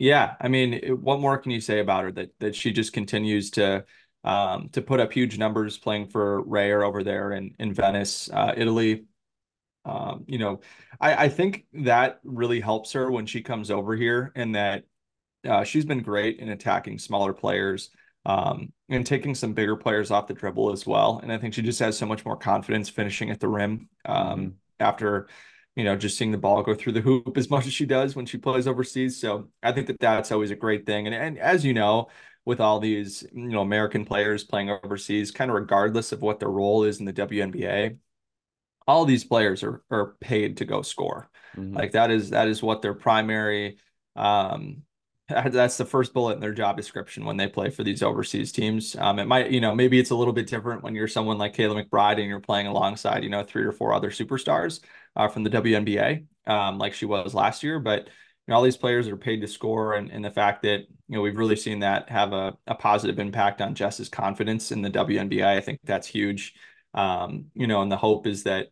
yeah, 0.00 0.34
I 0.40 0.48
mean, 0.48 0.96
what 1.00 1.20
more 1.20 1.38
can 1.38 1.52
you 1.52 1.60
say 1.60 1.78
about 1.78 2.04
her 2.04 2.12
that 2.12 2.30
that 2.40 2.56
she 2.56 2.72
just 2.72 2.92
continues 2.92 3.50
to 3.52 3.84
um, 4.24 4.68
to 4.70 4.82
put 4.82 5.00
up 5.00 5.12
huge 5.12 5.38
numbers 5.38 5.78
playing 5.78 6.08
for 6.08 6.42
Reyer 6.42 6.82
over 6.82 7.04
there 7.04 7.32
in 7.32 7.54
in 7.58 7.72
Venice, 7.72 8.30
uh, 8.32 8.54
Italy. 8.56 9.04
Um, 9.84 10.24
you 10.26 10.38
know, 10.38 10.60
I, 10.98 11.24
I 11.24 11.28
think 11.28 11.66
that 11.74 12.20
really 12.24 12.60
helps 12.60 12.92
her 12.92 13.10
when 13.10 13.26
she 13.26 13.42
comes 13.42 13.70
over 13.70 13.94
here, 13.94 14.32
and 14.34 14.54
that 14.54 14.84
uh, 15.46 15.64
she's 15.64 15.84
been 15.84 16.02
great 16.02 16.38
in 16.38 16.48
attacking 16.48 16.98
smaller 16.98 17.34
players 17.34 17.90
um, 18.24 18.72
and 18.88 19.06
taking 19.06 19.34
some 19.34 19.52
bigger 19.52 19.76
players 19.76 20.10
off 20.10 20.26
the 20.26 20.34
dribble 20.34 20.72
as 20.72 20.86
well. 20.86 21.20
And 21.22 21.30
I 21.30 21.36
think 21.36 21.52
she 21.52 21.62
just 21.62 21.80
has 21.80 21.98
so 21.98 22.06
much 22.06 22.24
more 22.24 22.36
confidence 22.36 22.88
finishing 22.88 23.30
at 23.30 23.40
the 23.40 23.48
rim 23.48 23.88
um, 24.06 24.16
mm-hmm. 24.16 24.48
after 24.80 25.28
you 25.76 25.82
know, 25.82 25.96
just 25.96 26.16
seeing 26.16 26.30
the 26.30 26.38
ball 26.38 26.62
go 26.62 26.74
through 26.74 26.92
the 26.92 27.00
hoop 27.00 27.36
as 27.36 27.50
much 27.50 27.66
as 27.66 27.72
she 27.72 27.84
does 27.84 28.14
when 28.14 28.26
she 28.26 28.38
plays 28.38 28.68
overseas. 28.68 29.20
So 29.20 29.48
I 29.62 29.72
think 29.72 29.88
that 29.88 29.98
that's 29.98 30.30
always 30.30 30.52
a 30.52 30.56
great 30.56 30.86
thing. 30.86 31.06
And, 31.06 31.14
and 31.14 31.38
as 31.38 31.64
you 31.64 31.74
know, 31.74 32.08
with 32.44 32.60
all 32.60 32.78
these, 32.78 33.26
you 33.32 33.48
know, 33.48 33.62
American 33.62 34.04
players 34.04 34.44
playing 34.44 34.70
overseas, 34.70 35.30
kind 35.30 35.50
of 35.50 35.54
regardless 35.54 36.12
of 36.12 36.22
what 36.22 36.40
their 36.40 36.50
role 36.50 36.84
is 36.84 37.00
in 37.00 37.06
the 37.06 37.12
WNBA, 37.12 37.96
all 38.86 39.04
these 39.04 39.24
players 39.24 39.62
are 39.62 39.82
are 39.90 40.14
paid 40.20 40.58
to 40.58 40.64
go 40.64 40.82
score. 40.82 41.30
Mm-hmm. 41.56 41.76
Like 41.76 41.92
that 41.92 42.10
is 42.10 42.30
that 42.30 42.48
is 42.48 42.62
what 42.62 42.82
their 42.82 42.94
primary 42.94 43.78
um 44.16 44.82
that's 45.28 45.78
the 45.78 45.86
first 45.86 46.12
bullet 46.12 46.34
in 46.34 46.40
their 46.40 46.52
job 46.52 46.76
description 46.76 47.24
when 47.24 47.38
they 47.38 47.48
play 47.48 47.70
for 47.70 47.82
these 47.82 48.02
overseas 48.02 48.52
teams. 48.52 48.94
Um, 48.96 49.18
it 49.18 49.24
might, 49.24 49.50
you 49.50 49.60
know, 49.60 49.74
maybe 49.74 49.98
it's 49.98 50.10
a 50.10 50.14
little 50.14 50.34
bit 50.34 50.46
different 50.46 50.82
when 50.82 50.94
you're 50.94 51.08
someone 51.08 51.38
like 51.38 51.56
Kayla 51.56 51.82
McBride 51.82 52.18
and 52.18 52.28
you're 52.28 52.40
playing 52.40 52.66
alongside, 52.66 53.24
you 53.24 53.30
know, 53.30 53.42
three 53.42 53.64
or 53.64 53.72
four 53.72 53.94
other 53.94 54.10
superstars 54.10 54.80
uh, 55.16 55.28
from 55.28 55.42
the 55.42 55.50
WNBA, 55.50 56.26
um, 56.46 56.76
like 56.76 56.92
she 56.92 57.06
was 57.06 57.32
last 57.32 57.62
year. 57.62 57.78
But 57.78 58.06
you 58.06 58.10
know, 58.48 58.56
all 58.56 58.62
these 58.62 58.76
players 58.76 59.08
are 59.08 59.16
paid 59.16 59.40
to 59.40 59.48
score, 59.48 59.94
and, 59.94 60.10
and 60.10 60.22
the 60.22 60.30
fact 60.30 60.62
that 60.62 60.86
know 61.14 61.22
we've 61.22 61.36
really 61.36 61.56
seen 61.56 61.80
that 61.80 62.08
have 62.08 62.32
a, 62.32 62.56
a 62.66 62.74
positive 62.74 63.18
impact 63.18 63.60
on 63.60 63.74
Jess's 63.74 64.08
confidence 64.08 64.72
in 64.72 64.82
the 64.82 64.90
WNBA. 64.90 65.44
I 65.44 65.60
think 65.60 65.80
that's 65.84 66.06
huge. 66.06 66.54
Um, 66.94 67.46
you 67.54 67.66
know, 67.66 67.82
and 67.82 67.90
the 67.90 67.96
hope 67.96 68.26
is 68.26 68.44
that 68.44 68.68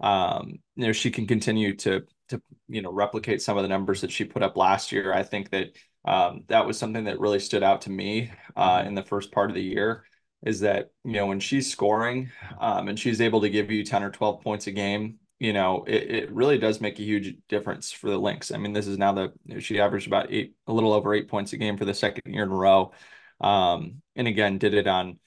um, 0.00 0.58
you 0.76 0.86
know 0.86 0.92
she 0.92 1.10
can 1.10 1.26
continue 1.26 1.74
to 1.76 2.04
to 2.28 2.42
you 2.68 2.82
know 2.82 2.92
replicate 2.92 3.42
some 3.42 3.56
of 3.56 3.62
the 3.62 3.68
numbers 3.68 4.00
that 4.00 4.10
she 4.10 4.24
put 4.24 4.42
up 4.42 4.56
last 4.56 4.92
year. 4.92 5.12
I 5.12 5.22
think 5.22 5.50
that 5.50 5.76
um, 6.04 6.44
that 6.48 6.66
was 6.66 6.78
something 6.78 7.04
that 7.04 7.20
really 7.20 7.40
stood 7.40 7.62
out 7.62 7.82
to 7.82 7.90
me 7.90 8.30
uh, 8.56 8.84
in 8.86 8.94
the 8.94 9.02
first 9.02 9.32
part 9.32 9.50
of 9.50 9.54
the 9.54 9.62
year 9.62 10.04
is 10.44 10.60
that 10.60 10.90
you 11.04 11.12
know 11.12 11.26
when 11.26 11.40
she's 11.40 11.70
scoring 11.70 12.30
um, 12.60 12.88
and 12.88 12.98
she's 12.98 13.20
able 13.20 13.40
to 13.40 13.48
give 13.48 13.70
you 13.70 13.84
10 13.84 14.02
or 14.02 14.10
12 14.10 14.42
points 14.42 14.66
a 14.66 14.70
game 14.70 15.18
you 15.38 15.52
know 15.52 15.84
it, 15.86 16.02
it 16.10 16.32
really 16.32 16.58
does 16.58 16.80
make 16.80 16.98
a 16.98 17.02
huge 17.02 17.36
difference 17.48 17.92
for 17.92 18.10
the 18.10 18.18
Lynx. 18.18 18.50
I 18.52 18.58
mean 18.58 18.72
this 18.72 18.86
is 18.86 18.98
now 18.98 19.12
the 19.12 19.60
she 19.60 19.80
averaged 19.80 20.06
about 20.06 20.32
eight 20.32 20.56
a 20.66 20.72
little 20.72 20.92
over 20.92 21.14
eight 21.14 21.28
points 21.28 21.52
a 21.52 21.56
game 21.56 21.76
for 21.76 21.84
the 21.84 21.94
second 21.94 22.32
year 22.32 22.44
in 22.44 22.50
a 22.50 22.54
row. 22.54 22.92
Um, 23.40 24.02
and 24.14 24.26
again 24.28 24.58
did 24.58 24.74
it 24.74 24.86
on 24.86 25.18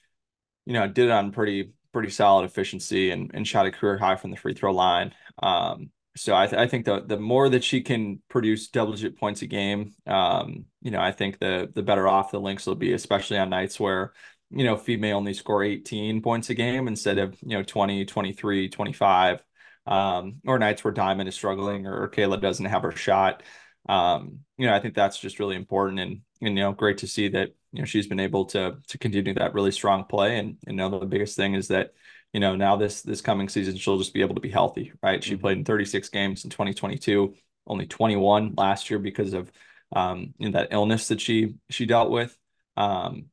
you 0.66 0.72
know 0.72 0.86
did 0.86 1.06
it 1.06 1.10
on 1.10 1.32
pretty 1.32 1.72
pretty 1.92 2.10
solid 2.10 2.44
efficiency 2.44 3.10
and, 3.10 3.30
and 3.34 3.46
shot 3.46 3.66
a 3.66 3.70
career 3.72 3.98
high 3.98 4.16
from 4.16 4.30
the 4.30 4.36
free 4.36 4.54
throw 4.54 4.72
line. 4.72 5.12
Um, 5.42 5.90
so 6.16 6.36
I, 6.36 6.46
th- 6.46 6.60
I 6.60 6.66
think 6.66 6.84
the 6.84 7.00
the 7.00 7.18
more 7.18 7.48
that 7.48 7.64
she 7.64 7.80
can 7.82 8.20
produce 8.28 8.68
double 8.68 8.92
digit 8.92 9.16
points 9.18 9.42
a 9.42 9.46
game, 9.46 9.94
um, 10.06 10.66
you 10.82 10.90
know, 10.90 11.00
I 11.00 11.12
think 11.12 11.38
the 11.38 11.70
the 11.74 11.82
better 11.82 12.06
off 12.08 12.30
the 12.32 12.40
Lynx 12.40 12.66
will 12.66 12.74
be, 12.74 12.92
especially 12.92 13.38
on 13.38 13.50
nights 13.50 13.78
where 13.80 14.12
you 14.50 14.64
know, 14.64 14.76
Fee 14.76 14.96
may 14.96 15.12
only 15.12 15.32
score 15.34 15.62
18 15.62 16.22
points 16.22 16.50
a 16.50 16.54
game 16.54 16.88
instead 16.88 17.18
of, 17.18 17.40
you 17.42 17.56
know, 17.56 17.62
20, 17.62 18.04
23, 18.04 18.68
25. 18.68 19.42
Um, 19.86 20.36
or 20.46 20.58
nights 20.58 20.84
where 20.84 20.92
Diamond 20.92 21.28
is 21.28 21.34
struggling 21.34 21.86
or 21.86 22.08
Kayla 22.08 22.40
doesn't 22.40 22.66
have 22.66 22.82
her 22.82 22.92
shot. 22.92 23.42
Um, 23.88 24.40
you 24.56 24.66
know, 24.66 24.74
I 24.74 24.80
think 24.80 24.94
that's 24.94 25.18
just 25.18 25.38
really 25.38 25.56
important 25.56 26.00
and, 26.00 26.20
and 26.42 26.56
you 26.56 26.62
know, 26.62 26.72
great 26.72 26.98
to 26.98 27.06
see 27.06 27.28
that, 27.28 27.50
you 27.72 27.80
know, 27.80 27.86
she's 27.86 28.06
been 28.06 28.20
able 28.20 28.44
to 28.46 28.76
to 28.88 28.98
continue 28.98 29.34
that 29.34 29.54
really 29.54 29.72
strong 29.72 30.04
play. 30.04 30.38
And 30.38 30.58
you 30.66 30.74
know, 30.74 30.88
the 30.88 31.06
biggest 31.06 31.36
thing 31.36 31.54
is 31.54 31.68
that, 31.68 31.92
you 32.32 32.40
know, 32.40 32.56
now 32.56 32.76
this 32.76 33.02
this 33.02 33.20
coming 33.20 33.48
season 33.48 33.76
she'll 33.76 33.98
just 33.98 34.14
be 34.14 34.20
able 34.20 34.34
to 34.34 34.40
be 34.40 34.50
healthy, 34.50 34.92
right? 35.02 35.22
She 35.24 35.32
mm-hmm. 35.32 35.40
played 35.40 35.58
in 35.58 35.64
36 35.64 36.08
games 36.10 36.44
in 36.44 36.50
2022, 36.50 37.34
only 37.66 37.86
21 37.86 38.54
last 38.56 38.90
year 38.90 38.98
because 38.98 39.32
of 39.32 39.50
um, 39.92 40.34
you 40.38 40.50
know, 40.50 40.58
that 40.58 40.68
illness 40.72 41.08
that 41.08 41.20
she 41.20 41.54
she 41.68 41.86
dealt 41.86 42.10
with. 42.10 42.36
Um, 42.76 43.26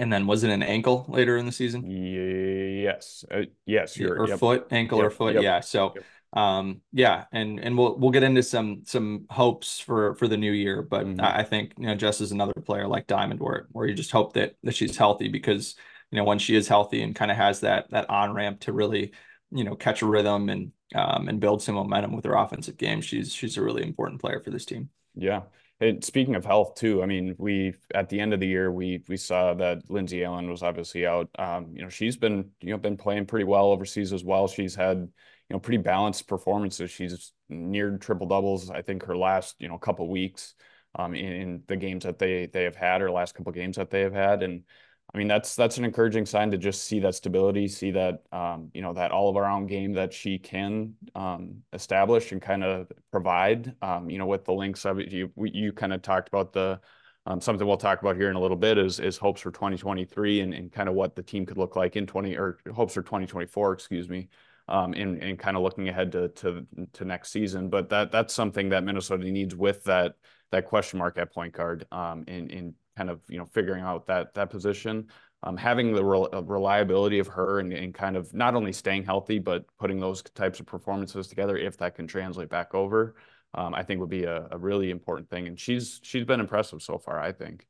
and 0.00 0.10
then 0.10 0.26
was 0.26 0.44
it 0.44 0.50
an 0.50 0.62
ankle 0.62 1.04
later 1.08 1.36
in 1.36 1.44
the 1.44 1.52
season? 1.52 1.84
Yes, 1.86 3.22
uh, 3.30 3.42
yes, 3.66 4.00
or 4.00 4.26
yep. 4.26 4.38
foot, 4.38 4.66
ankle 4.70 4.98
yep. 4.98 5.06
or 5.06 5.10
foot. 5.10 5.34
Yep. 5.34 5.42
Yeah. 5.42 5.60
So, 5.60 5.94
um, 6.32 6.80
yeah, 6.90 7.26
and 7.32 7.60
and 7.60 7.76
we'll 7.76 7.98
we'll 7.98 8.10
get 8.10 8.22
into 8.22 8.42
some 8.42 8.82
some 8.86 9.26
hopes 9.28 9.78
for 9.78 10.14
for 10.14 10.26
the 10.26 10.38
new 10.38 10.52
year, 10.52 10.80
but 10.80 11.04
mm-hmm. 11.04 11.20
I, 11.20 11.40
I 11.40 11.42
think 11.42 11.74
you 11.76 11.86
know 11.86 11.94
Jess 11.94 12.22
is 12.22 12.32
another 12.32 12.54
player 12.54 12.88
like 12.88 13.06
Diamond, 13.08 13.40
where 13.40 13.68
where 13.72 13.86
you 13.86 13.94
just 13.94 14.10
hope 14.10 14.32
that 14.32 14.54
that 14.62 14.74
she's 14.74 14.96
healthy 14.96 15.28
because 15.28 15.76
you 16.10 16.16
know 16.16 16.24
when 16.24 16.38
she 16.38 16.56
is 16.56 16.66
healthy 16.66 17.02
and 17.02 17.14
kind 17.14 17.30
of 17.30 17.36
has 17.36 17.60
that 17.60 17.90
that 17.90 18.08
on 18.08 18.32
ramp 18.32 18.60
to 18.60 18.72
really 18.72 19.12
you 19.50 19.64
know 19.64 19.76
catch 19.76 20.00
a 20.00 20.06
rhythm 20.06 20.48
and 20.48 20.72
um 20.94 21.28
and 21.28 21.40
build 21.40 21.62
some 21.62 21.74
momentum 21.74 22.16
with 22.16 22.24
her 22.24 22.36
offensive 22.36 22.78
game, 22.78 23.02
she's 23.02 23.34
she's 23.34 23.58
a 23.58 23.62
really 23.62 23.82
important 23.82 24.18
player 24.18 24.40
for 24.40 24.50
this 24.50 24.64
team. 24.64 24.88
Yeah. 25.14 25.42
And 25.80 26.04
speaking 26.04 26.34
of 26.34 26.44
health 26.44 26.74
too, 26.74 27.02
I 27.02 27.06
mean, 27.06 27.34
we 27.38 27.74
at 27.94 28.10
the 28.10 28.20
end 28.20 28.34
of 28.34 28.40
the 28.40 28.46
year 28.46 28.70
we 28.70 29.02
we 29.08 29.16
saw 29.16 29.54
that 29.54 29.90
Lindsay 29.90 30.24
Allen 30.24 30.50
was 30.50 30.62
obviously 30.62 31.06
out. 31.06 31.30
Um, 31.38 31.72
you 31.74 31.82
know, 31.82 31.88
she's 31.88 32.16
been 32.16 32.50
you 32.60 32.70
know 32.70 32.78
been 32.78 32.98
playing 32.98 33.26
pretty 33.26 33.44
well 33.44 33.66
overseas 33.66 34.12
as 34.12 34.22
well. 34.22 34.46
She's 34.46 34.74
had 34.74 34.98
you 34.98 35.10
know 35.50 35.58
pretty 35.58 35.82
balanced 35.82 36.28
performances. 36.28 36.90
She's 36.90 37.32
near 37.48 37.96
triple 37.96 38.26
doubles. 38.26 38.70
I 38.70 38.82
think 38.82 39.04
her 39.04 39.16
last 39.16 39.56
you 39.58 39.68
know 39.68 39.78
couple 39.78 40.06
weeks 40.08 40.54
um, 40.96 41.14
in, 41.14 41.32
in, 41.32 41.62
the 41.66 41.76
games 41.76 42.04
that 42.04 42.18
they 42.18 42.46
they 42.46 42.64
have 42.64 42.76
had, 42.76 43.00
or 43.00 43.10
last 43.10 43.34
couple 43.34 43.52
games 43.52 43.76
that 43.76 43.90
they 43.90 44.02
have 44.02 44.12
had, 44.12 44.42
and 44.42 44.64
I 45.12 45.18
mean, 45.18 45.26
that's 45.26 45.56
that's 45.56 45.76
an 45.76 45.84
encouraging 45.84 46.24
sign 46.24 46.50
to 46.52 46.58
just 46.58 46.84
see 46.84 47.00
that 47.00 47.16
stability, 47.16 47.66
see 47.66 47.90
that 47.92 48.22
um, 48.30 48.70
you 48.74 48.80
know 48.82 48.92
that 48.92 49.10
all 49.10 49.28
of 49.28 49.36
around 49.36 49.66
game 49.66 49.92
that 49.94 50.12
she 50.12 50.38
can 50.38 50.94
um, 51.16 51.62
establish 51.72 52.30
and 52.30 52.40
kind 52.40 52.62
of 52.62 52.92
provide. 53.10 53.74
Um, 53.82 54.08
you 54.08 54.18
know, 54.18 54.26
with 54.26 54.44
the 54.44 54.52
Lynx 54.52 54.84
of 54.84 55.00
it, 55.00 55.10
you 55.10 55.32
you 55.36 55.72
kind 55.72 55.92
of 55.92 56.02
talked 56.02 56.28
about 56.28 56.52
the 56.52 56.80
um, 57.26 57.40
something 57.40 57.66
we'll 57.66 57.76
talk 57.76 58.00
about 58.00 58.16
here 58.16 58.30
in 58.30 58.36
a 58.36 58.40
little 58.40 58.56
bit 58.56 58.78
is 58.78 59.00
is 59.00 59.16
hopes 59.16 59.40
for 59.40 59.50
2023 59.50 60.40
and, 60.40 60.54
and 60.54 60.72
kind 60.72 60.88
of 60.88 60.94
what 60.94 61.16
the 61.16 61.22
team 61.22 61.44
could 61.44 61.58
look 61.58 61.74
like 61.74 61.96
in 61.96 62.06
20 62.06 62.36
or 62.36 62.58
hopes 62.72 62.94
for 62.94 63.02
2024, 63.02 63.72
excuse 63.72 64.08
me, 64.08 64.28
um, 64.68 64.92
and 64.92 65.20
and 65.20 65.40
kind 65.40 65.56
of 65.56 65.62
looking 65.64 65.88
ahead 65.88 66.12
to 66.12 66.28
to 66.28 66.64
to 66.92 67.04
next 67.04 67.30
season. 67.30 67.68
But 67.68 67.88
that 67.88 68.12
that's 68.12 68.32
something 68.32 68.68
that 68.68 68.84
Minnesota 68.84 69.24
needs 69.24 69.56
with 69.56 69.82
that 69.84 70.14
that 70.52 70.66
question 70.66 70.98
mark 70.98 71.18
at 71.18 71.32
point 71.32 71.52
guard 71.52 71.86
um, 71.90 72.24
in 72.28 72.48
in 72.50 72.74
kind 73.00 73.08
of 73.08 73.22
you 73.28 73.38
know 73.38 73.46
figuring 73.46 73.82
out 73.82 74.06
that 74.06 74.34
that 74.34 74.50
position. 74.50 75.06
Um, 75.42 75.56
having 75.56 75.94
the 75.94 76.04
uh, 76.04 76.42
reliability 76.42 77.18
of 77.18 77.26
her 77.28 77.60
and, 77.60 77.72
and 77.72 77.94
kind 77.94 78.14
of 78.14 78.34
not 78.34 78.54
only 78.54 78.74
staying 78.74 79.04
healthy 79.04 79.38
but 79.38 79.64
putting 79.78 79.98
those 79.98 80.20
types 80.20 80.60
of 80.60 80.66
performances 80.66 81.28
together, 81.28 81.56
if 81.56 81.78
that 81.78 81.94
can 81.94 82.06
translate 82.06 82.50
back 82.50 82.74
over, 82.74 83.14
um, 83.54 83.74
I 83.74 83.82
think 83.82 84.00
would 84.00 84.10
be 84.10 84.24
a, 84.24 84.48
a 84.50 84.58
really 84.58 84.90
important 84.90 85.30
thing. 85.30 85.48
And 85.48 85.58
she's 85.58 85.98
she's 86.02 86.26
been 86.26 86.40
impressive 86.40 86.82
so 86.82 86.98
far. 86.98 87.18
I 87.18 87.32
think. 87.32 87.66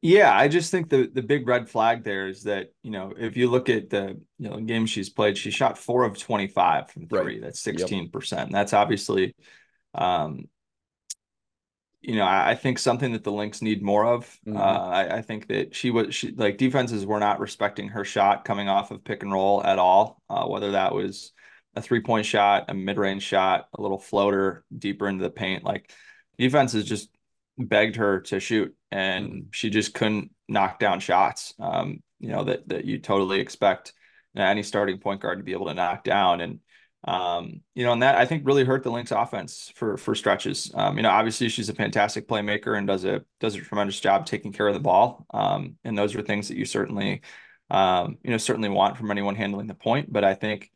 Yeah, 0.00 0.36
I 0.36 0.48
just 0.48 0.72
think 0.72 0.90
the 0.90 1.08
the 1.12 1.22
big 1.22 1.46
red 1.46 1.68
flag 1.68 2.02
there 2.02 2.26
is 2.26 2.42
that 2.44 2.72
you 2.82 2.90
know 2.90 3.12
if 3.16 3.36
you 3.36 3.48
look 3.48 3.68
at 3.68 3.90
the 3.90 4.20
you 4.38 4.50
know 4.50 4.58
games 4.58 4.90
she's 4.90 5.08
played, 5.08 5.38
she 5.38 5.52
shot 5.52 5.78
four 5.78 6.02
of 6.02 6.18
twenty 6.18 6.48
five 6.48 6.90
from 6.90 7.06
three. 7.06 7.20
Right. 7.20 7.42
That's 7.42 7.60
sixteen 7.60 8.04
yep. 8.04 8.12
percent. 8.12 8.50
That's 8.50 8.72
obviously 8.72 9.36
um, 9.94 10.46
you 12.00 12.16
know, 12.16 12.24
I, 12.24 12.50
I, 12.50 12.54
think 12.54 12.78
something 12.78 13.12
that 13.12 13.24
the 13.24 13.32
Lynx 13.32 13.60
need 13.60 13.82
more 13.82 14.06
of. 14.06 14.24
Mm-hmm. 14.46 14.56
Uh, 14.56 14.60
I, 14.60 15.16
I, 15.16 15.22
think 15.22 15.48
that 15.48 15.74
she 15.74 15.90
was 15.90 16.14
she 16.14 16.30
like 16.32 16.56
defenses 16.56 17.04
were 17.04 17.18
not 17.18 17.40
respecting 17.40 17.88
her 17.88 18.04
shot 18.04 18.44
coming 18.44 18.68
off 18.68 18.90
of 18.90 19.04
pick 19.04 19.22
and 19.22 19.32
roll 19.32 19.62
at 19.64 19.78
all. 19.78 20.22
Uh, 20.30 20.46
whether 20.46 20.72
that 20.72 20.94
was 20.94 21.32
a 21.74 21.82
three 21.82 22.00
point 22.00 22.26
shot, 22.26 22.66
a 22.68 22.74
mid 22.74 22.98
range 22.98 23.22
shot, 23.22 23.68
a 23.76 23.82
little 23.82 23.98
floater 23.98 24.64
deeper 24.76 25.08
into 25.08 25.24
the 25.24 25.30
paint, 25.30 25.64
like 25.64 25.90
defenses 26.38 26.84
just 26.84 27.08
begged 27.58 27.96
her 27.96 28.20
to 28.20 28.38
shoot, 28.38 28.74
and 28.90 29.28
mm-hmm. 29.28 29.40
she 29.50 29.68
just 29.68 29.92
couldn't 29.92 30.30
knock 30.48 30.78
down 30.78 31.00
shots. 31.00 31.54
Um, 31.58 32.00
you 32.20 32.30
know 32.30 32.44
that 32.44 32.68
that 32.68 32.84
you 32.84 32.98
totally 32.98 33.40
expect 33.40 33.92
any 34.36 34.62
starting 34.62 34.98
point 34.98 35.20
guard 35.20 35.38
to 35.38 35.44
be 35.44 35.52
able 35.52 35.66
to 35.66 35.74
knock 35.74 36.04
down, 36.04 36.40
and 36.40 36.60
um, 37.04 37.60
you 37.74 37.84
know, 37.84 37.92
and 37.92 38.02
that 38.02 38.16
I 38.16 38.26
think 38.26 38.46
really 38.46 38.64
hurt 38.64 38.82
the 38.82 38.90
Lynx 38.90 39.12
offense 39.12 39.72
for 39.76 39.96
for 39.96 40.14
stretches. 40.14 40.70
Um, 40.74 40.96
you 40.96 41.02
know, 41.02 41.10
obviously 41.10 41.48
she's 41.48 41.68
a 41.68 41.74
fantastic 41.74 42.26
playmaker 42.26 42.76
and 42.76 42.86
does 42.86 43.04
a 43.04 43.24
does 43.40 43.54
a 43.54 43.60
tremendous 43.60 44.00
job 44.00 44.26
taking 44.26 44.52
care 44.52 44.66
of 44.66 44.74
the 44.74 44.80
ball. 44.80 45.24
Um, 45.32 45.76
and 45.84 45.96
those 45.96 46.14
are 46.16 46.22
things 46.22 46.48
that 46.48 46.56
you 46.56 46.64
certainly, 46.64 47.22
um, 47.70 48.18
you 48.24 48.30
know, 48.30 48.36
certainly 48.36 48.68
want 48.68 48.96
from 48.96 49.10
anyone 49.10 49.36
handling 49.36 49.68
the 49.68 49.74
point. 49.74 50.12
But 50.12 50.24
I 50.24 50.34
think, 50.34 50.70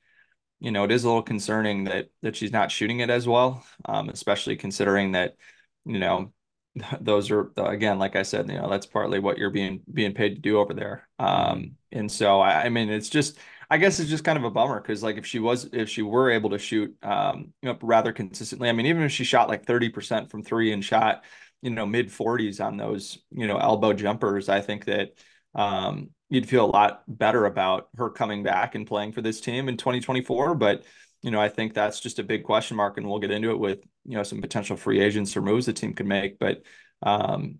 you 0.60 0.70
know, 0.70 0.84
it 0.84 0.92
is 0.92 1.04
a 1.04 1.08
little 1.08 1.22
concerning 1.22 1.84
that 1.84 2.08
that 2.22 2.36
she's 2.36 2.52
not 2.52 2.70
shooting 2.70 3.00
it 3.00 3.10
as 3.10 3.26
well, 3.26 3.64
um, 3.84 4.08
especially 4.08 4.56
considering 4.56 5.12
that, 5.12 5.36
you 5.84 5.98
know, 5.98 6.32
those 7.00 7.32
are 7.32 7.50
again, 7.56 7.98
like 7.98 8.14
I 8.14 8.22
said, 8.22 8.48
you 8.48 8.58
know, 8.58 8.70
that's 8.70 8.86
partly 8.86 9.18
what 9.18 9.38
you're 9.38 9.50
being 9.50 9.82
being 9.92 10.14
paid 10.14 10.36
to 10.36 10.40
do 10.40 10.58
over 10.58 10.72
there. 10.72 11.08
Um, 11.18 11.72
and 11.90 12.10
so 12.10 12.40
I, 12.40 12.64
I 12.64 12.68
mean, 12.68 12.90
it's 12.90 13.08
just 13.08 13.38
I 13.72 13.78
guess 13.78 13.98
it's 13.98 14.10
just 14.10 14.22
kind 14.22 14.36
of 14.36 14.44
a 14.44 14.50
bummer 14.50 14.78
because 14.82 15.02
like 15.02 15.16
if 15.16 15.24
she 15.24 15.38
was 15.38 15.64
if 15.72 15.88
she 15.88 16.02
were 16.02 16.30
able 16.30 16.50
to 16.50 16.58
shoot 16.58 16.94
um 17.02 17.54
you 17.62 17.70
know 17.70 17.78
rather 17.80 18.12
consistently, 18.12 18.68
I 18.68 18.72
mean 18.72 18.84
even 18.84 19.02
if 19.02 19.12
she 19.12 19.24
shot 19.24 19.48
like 19.48 19.64
30% 19.64 20.30
from 20.30 20.42
three 20.42 20.72
and 20.72 20.84
shot, 20.84 21.24
you 21.62 21.70
know, 21.70 21.86
mid 21.86 22.10
40s 22.10 22.60
on 22.60 22.76
those, 22.76 23.18
you 23.30 23.46
know, 23.46 23.56
elbow 23.56 23.94
jumpers, 23.94 24.50
I 24.50 24.60
think 24.60 24.84
that 24.84 25.12
um 25.54 26.10
you'd 26.28 26.46
feel 26.50 26.66
a 26.66 26.66
lot 26.66 27.02
better 27.08 27.46
about 27.46 27.88
her 27.96 28.10
coming 28.10 28.42
back 28.42 28.74
and 28.74 28.86
playing 28.86 29.12
for 29.12 29.22
this 29.22 29.40
team 29.40 29.70
in 29.70 29.78
2024. 29.78 30.54
But 30.54 30.84
you 31.22 31.30
know, 31.30 31.40
I 31.40 31.48
think 31.48 31.72
that's 31.72 31.98
just 32.00 32.18
a 32.18 32.22
big 32.24 32.44
question 32.44 32.76
mark, 32.76 32.98
and 32.98 33.08
we'll 33.08 33.20
get 33.20 33.30
into 33.30 33.52
it 33.52 33.58
with 33.58 33.78
you 34.04 34.18
know 34.18 34.22
some 34.22 34.42
potential 34.42 34.76
free 34.76 35.00
agents 35.00 35.34
or 35.34 35.40
moves 35.40 35.64
the 35.64 35.72
team 35.72 35.94
could 35.94 36.06
make. 36.06 36.38
But 36.38 36.62
um, 37.02 37.58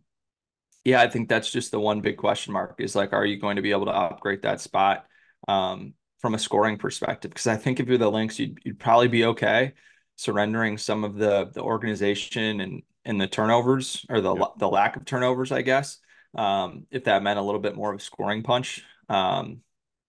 yeah, 0.85 1.01
I 1.01 1.09
think 1.09 1.29
that's 1.29 1.51
just 1.51 1.71
the 1.71 1.81
one 1.81 2.01
big 2.01 2.17
question 2.17 2.53
mark 2.53 2.77
is 2.81 2.95
like, 2.95 3.13
are 3.15 3.25
you 3.25 3.39
going 3.39 3.57
to 3.57 3.63
be 3.63 3.71
able 3.71 3.87
to 3.87 3.93
upgrade 3.93 4.43
that 4.43 4.61
spot? 4.61 5.07
Um, 5.49 5.95
from 6.23 6.35
a 6.35 6.39
scoring 6.39 6.79
perspective 6.79 7.31
because 7.31 7.49
I 7.49 7.57
think 7.57 7.81
if 7.81 7.89
you're 7.89 7.99
the 7.99 8.11
Lynx, 8.11 8.39
you'd, 8.39 8.61
you'd 8.65 8.79
probably 8.79 9.09
be 9.09 9.27
okay 9.27 9.75
surrendering 10.17 10.79
some 10.79 11.05
of 11.05 11.17
the 11.17 11.51
the 11.53 11.61
organization 11.61 12.61
and 12.61 12.83
and 13.05 13.21
the 13.21 13.27
turnovers 13.27 14.07
or 14.09 14.21
the 14.21 14.49
the 14.57 14.69
lack 14.69 14.97
of 14.97 15.05
turnovers, 15.05 15.53
I 15.53 15.63
guess. 15.63 15.99
Um, 16.35 16.87
if 16.91 17.05
that 17.05 17.23
meant 17.23 17.39
a 17.39 17.43
little 17.43 17.61
bit 17.61 17.77
more 17.77 17.93
of 17.93 18.01
a 18.01 18.03
scoring 18.03 18.43
punch. 18.43 18.83
Um, 19.09 19.61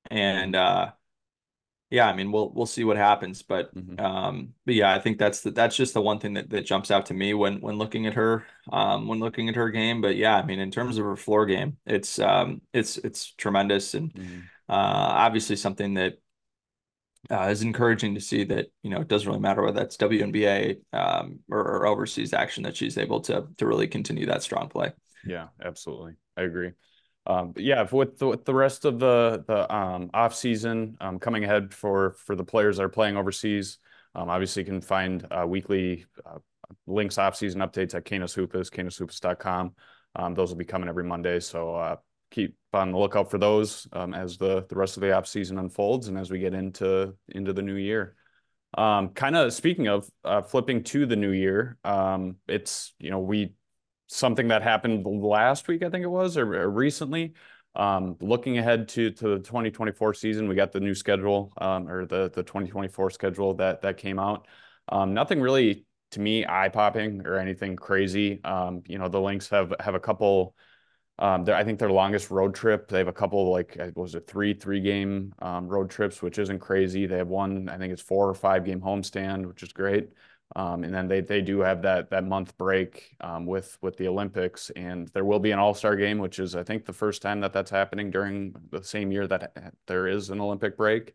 and 0.09 0.55
uh, 0.55 0.91
yeah, 1.89 2.07
I 2.07 2.15
mean 2.15 2.31
we'll 2.31 2.51
we'll 2.53 2.67
see 2.67 2.83
what 2.83 2.97
happens, 2.97 3.41
but 3.41 3.73
mm-hmm. 3.75 3.99
um, 3.99 4.53
but 4.65 4.75
yeah, 4.75 4.93
I 4.93 4.99
think 4.99 5.17
that's 5.17 5.41
the, 5.41 5.51
that's 5.51 5.75
just 5.75 5.95
the 5.95 6.01
one 6.01 6.19
thing 6.19 6.35
that, 6.35 6.49
that 6.51 6.65
jumps 6.65 6.91
out 6.91 7.07
to 7.07 7.13
me 7.13 7.33
when 7.33 7.59
when 7.59 7.77
looking 7.77 8.05
at 8.05 8.13
her 8.13 8.45
um, 8.71 9.07
when 9.07 9.19
looking 9.19 9.49
at 9.49 9.55
her 9.55 9.69
game. 9.69 10.01
But 10.01 10.15
yeah, 10.15 10.37
I 10.37 10.45
mean 10.45 10.59
in 10.59 10.71
terms 10.71 10.97
of 10.97 11.05
her 11.05 11.15
floor 11.15 11.45
game, 11.47 11.77
it's 11.87 12.19
um, 12.19 12.61
it's 12.71 12.97
it's 12.97 13.31
tremendous 13.31 13.95
and. 13.95 14.13
Mm-hmm 14.13 14.39
obviously 14.69 15.55
something 15.55 15.95
that 15.95 16.17
uh, 17.31 17.47
is 17.49 17.61
encouraging 17.61 18.15
to 18.15 18.21
see 18.21 18.43
that 18.43 18.67
you 18.81 18.89
know 18.89 19.01
it 19.01 19.07
doesn't 19.07 19.27
really 19.27 19.39
matter 19.39 19.61
whether 19.61 19.79
that's 19.79 19.97
WNBA 19.97 20.77
um, 20.91 21.39
or, 21.49 21.59
or, 21.59 21.87
overseas 21.87 22.33
action 22.33 22.63
that 22.63 22.75
she's 22.75 22.97
able 22.97 23.21
to 23.21 23.47
to 23.57 23.65
really 23.65 23.87
continue 23.87 24.25
that 24.25 24.43
strong 24.43 24.67
play. 24.67 24.91
Yeah, 25.25 25.47
absolutely, 25.63 26.15
I 26.35 26.41
agree. 26.41 26.71
Um, 27.25 27.53
yeah, 27.55 27.87
with 27.89 28.17
the, 28.17 28.27
with 28.27 28.43
the 28.43 28.53
rest 28.53 28.83
of 28.83 28.99
the 28.99 29.43
the 29.47 29.73
um, 29.73 30.09
off 30.13 30.35
season 30.35 30.97
um, 30.99 31.19
coming 31.19 31.45
ahead 31.45 31.73
for 31.73 32.11
for 32.25 32.35
the 32.35 32.43
players 32.43 32.77
that 32.77 32.83
are 32.83 32.89
playing 32.89 33.15
overseas, 33.15 33.77
um, 34.15 34.29
obviously 34.29 34.63
you 34.63 34.65
can 34.65 34.81
find 34.81 35.25
uh, 35.31 35.45
weekly 35.47 36.05
uh, 36.25 36.39
Lynx 36.87 37.17
off 37.17 37.37
season 37.37 37.61
updates 37.61 37.95
at 37.95 38.03
Canis 38.03 38.33
Hoopus. 38.33 38.69
Um, 40.15 40.35
those 40.35 40.49
will 40.49 40.57
be 40.57 40.65
coming 40.65 40.89
every 40.89 41.05
Monday, 41.05 41.39
so 41.39 41.73
uh, 41.73 41.95
keep 42.33 42.55
on 42.73 42.91
the 42.91 42.97
lookout 42.97 43.29
for 43.29 43.37
those 43.37 43.87
um, 43.93 44.13
as 44.13 44.37
the 44.37 44.65
the 44.67 44.75
rest 44.75 44.97
of 44.97 45.01
the 45.01 45.11
off 45.15 45.27
season 45.27 45.59
unfolds 45.59 46.07
and 46.07 46.17
as 46.17 46.31
we 46.31 46.39
get 46.39 46.53
into 46.53 47.13
into 47.29 47.53
the 47.53 47.61
new 47.61 47.75
year. 47.75 48.15
Um, 48.75 49.09
kind 49.09 49.35
of 49.35 49.53
speaking 49.53 49.87
of 49.87 50.09
uh, 50.25 50.41
flipping 50.41 50.83
to 50.85 51.05
the 51.05 51.15
new 51.15 51.31
year, 51.31 51.77
um, 51.83 52.37
it's 52.47 52.93
you 52.99 53.11
know 53.11 53.19
we 53.19 53.53
something 54.07 54.49
that 54.49 54.63
happened 54.63 55.05
last 55.05 55.67
week 55.67 55.83
I 55.83 55.89
think 55.89 56.03
it 56.03 56.09
was 56.09 56.35
or, 56.37 56.53
or 56.55 56.69
recently. 56.69 57.33
Um, 57.75 58.17
looking 58.19 58.57
ahead 58.57 58.87
to 58.89 59.11
to 59.11 59.27
the 59.29 59.39
2024 59.39 60.13
season, 60.15 60.47
we 60.47 60.55
got 60.55 60.71
the 60.71 60.79
new 60.79 60.95
schedule 60.95 61.53
um, 61.57 61.87
or 61.87 62.05
the 62.05 62.31
the 62.33 62.43
2024 62.43 63.11
schedule 63.11 63.53
that 63.55 63.81
that 63.83 63.97
came 63.97 64.19
out. 64.19 64.47
Um, 64.89 65.13
nothing 65.13 65.39
really 65.39 65.85
to 66.11 66.19
me 66.19 66.45
eye 66.47 66.69
popping 66.69 67.25
or 67.25 67.37
anything 67.37 67.75
crazy. 67.75 68.41
You 68.43 68.97
know 68.97 69.07
the 69.07 69.21
Lynx 69.21 69.49
have 69.49 69.73
have 69.79 69.95
a 69.95 69.99
couple 69.99 70.55
Um, 71.19 71.45
I 71.47 71.63
think 71.63 71.77
their 71.79 71.91
longest 71.91 72.31
road 72.31 72.55
trip, 72.55 72.87
they 72.87 72.97
have 72.97 73.07
a 73.07 73.13
couple 73.13 73.41
of 73.43 73.47
like 73.49 73.77
was 73.95 74.15
it 74.15 74.25
three 74.27 74.53
three 74.53 74.81
game 74.81 75.33
um, 75.39 75.67
road 75.67 75.89
trips, 75.89 76.21
which 76.21 76.39
isn't 76.39 76.59
crazy. 76.59 77.05
They 77.05 77.17
have 77.17 77.27
one, 77.27 77.69
I 77.69 77.77
think 77.77 77.93
it's 77.93 78.01
four 78.01 78.27
or 78.27 78.33
five 78.33 78.65
game 78.65 78.81
homestand, 78.81 79.45
which 79.45 79.61
is 79.63 79.71
great. 79.73 80.09
Um, 80.55 80.83
and 80.83 80.93
then 80.93 81.07
they 81.07 81.21
they 81.21 81.41
do 81.41 81.59
have 81.61 81.81
that 81.83 82.09
that 82.11 82.25
month 82.25 82.57
break 82.57 83.15
um, 83.21 83.45
with 83.45 83.77
with 83.81 83.97
the 83.97 84.07
Olympics, 84.07 84.69
and 84.71 85.07
there 85.09 85.25
will 85.25 85.39
be 85.39 85.51
an 85.51 85.59
All 85.59 85.73
Star 85.73 85.95
game, 85.95 86.19
which 86.19 86.39
is 86.39 86.55
I 86.55 86.63
think 86.63 86.85
the 86.85 86.93
first 86.93 87.21
time 87.21 87.39
that 87.41 87.53
that's 87.53 87.71
happening 87.71 88.11
during 88.11 88.55
the 88.71 88.83
same 88.83 89.11
year 89.11 89.27
that 89.27 89.53
there 89.87 90.07
is 90.07 90.29
an 90.29 90.41
Olympic 90.41 90.77
break, 90.77 91.13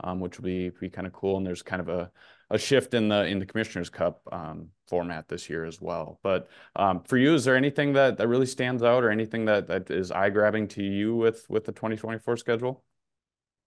um, 0.00 0.20
which 0.20 0.38
will 0.38 0.44
be 0.44 0.70
be 0.70 0.90
kind 0.90 1.06
of 1.06 1.12
cool. 1.12 1.36
And 1.36 1.46
there's 1.46 1.62
kind 1.62 1.80
of 1.80 1.88
a 1.88 2.10
a 2.50 2.58
shift 2.58 2.94
in 2.94 3.08
the 3.08 3.26
in 3.26 3.38
the 3.38 3.46
Commissioner's 3.46 3.90
Cup 3.90 4.22
um, 4.30 4.68
format 4.88 5.28
this 5.28 5.50
year 5.50 5.64
as 5.64 5.80
well. 5.80 6.20
But 6.22 6.48
um, 6.76 7.02
for 7.02 7.16
you, 7.16 7.34
is 7.34 7.44
there 7.44 7.56
anything 7.56 7.94
that 7.94 8.18
that 8.18 8.28
really 8.28 8.46
stands 8.46 8.82
out, 8.82 9.04
or 9.04 9.10
anything 9.10 9.46
that 9.46 9.68
that 9.68 9.90
is 9.90 10.10
eye 10.10 10.30
grabbing 10.30 10.68
to 10.68 10.82
you 10.82 11.14
with 11.14 11.44
with 11.48 11.64
the 11.64 11.72
2024 11.72 12.36
schedule? 12.36 12.84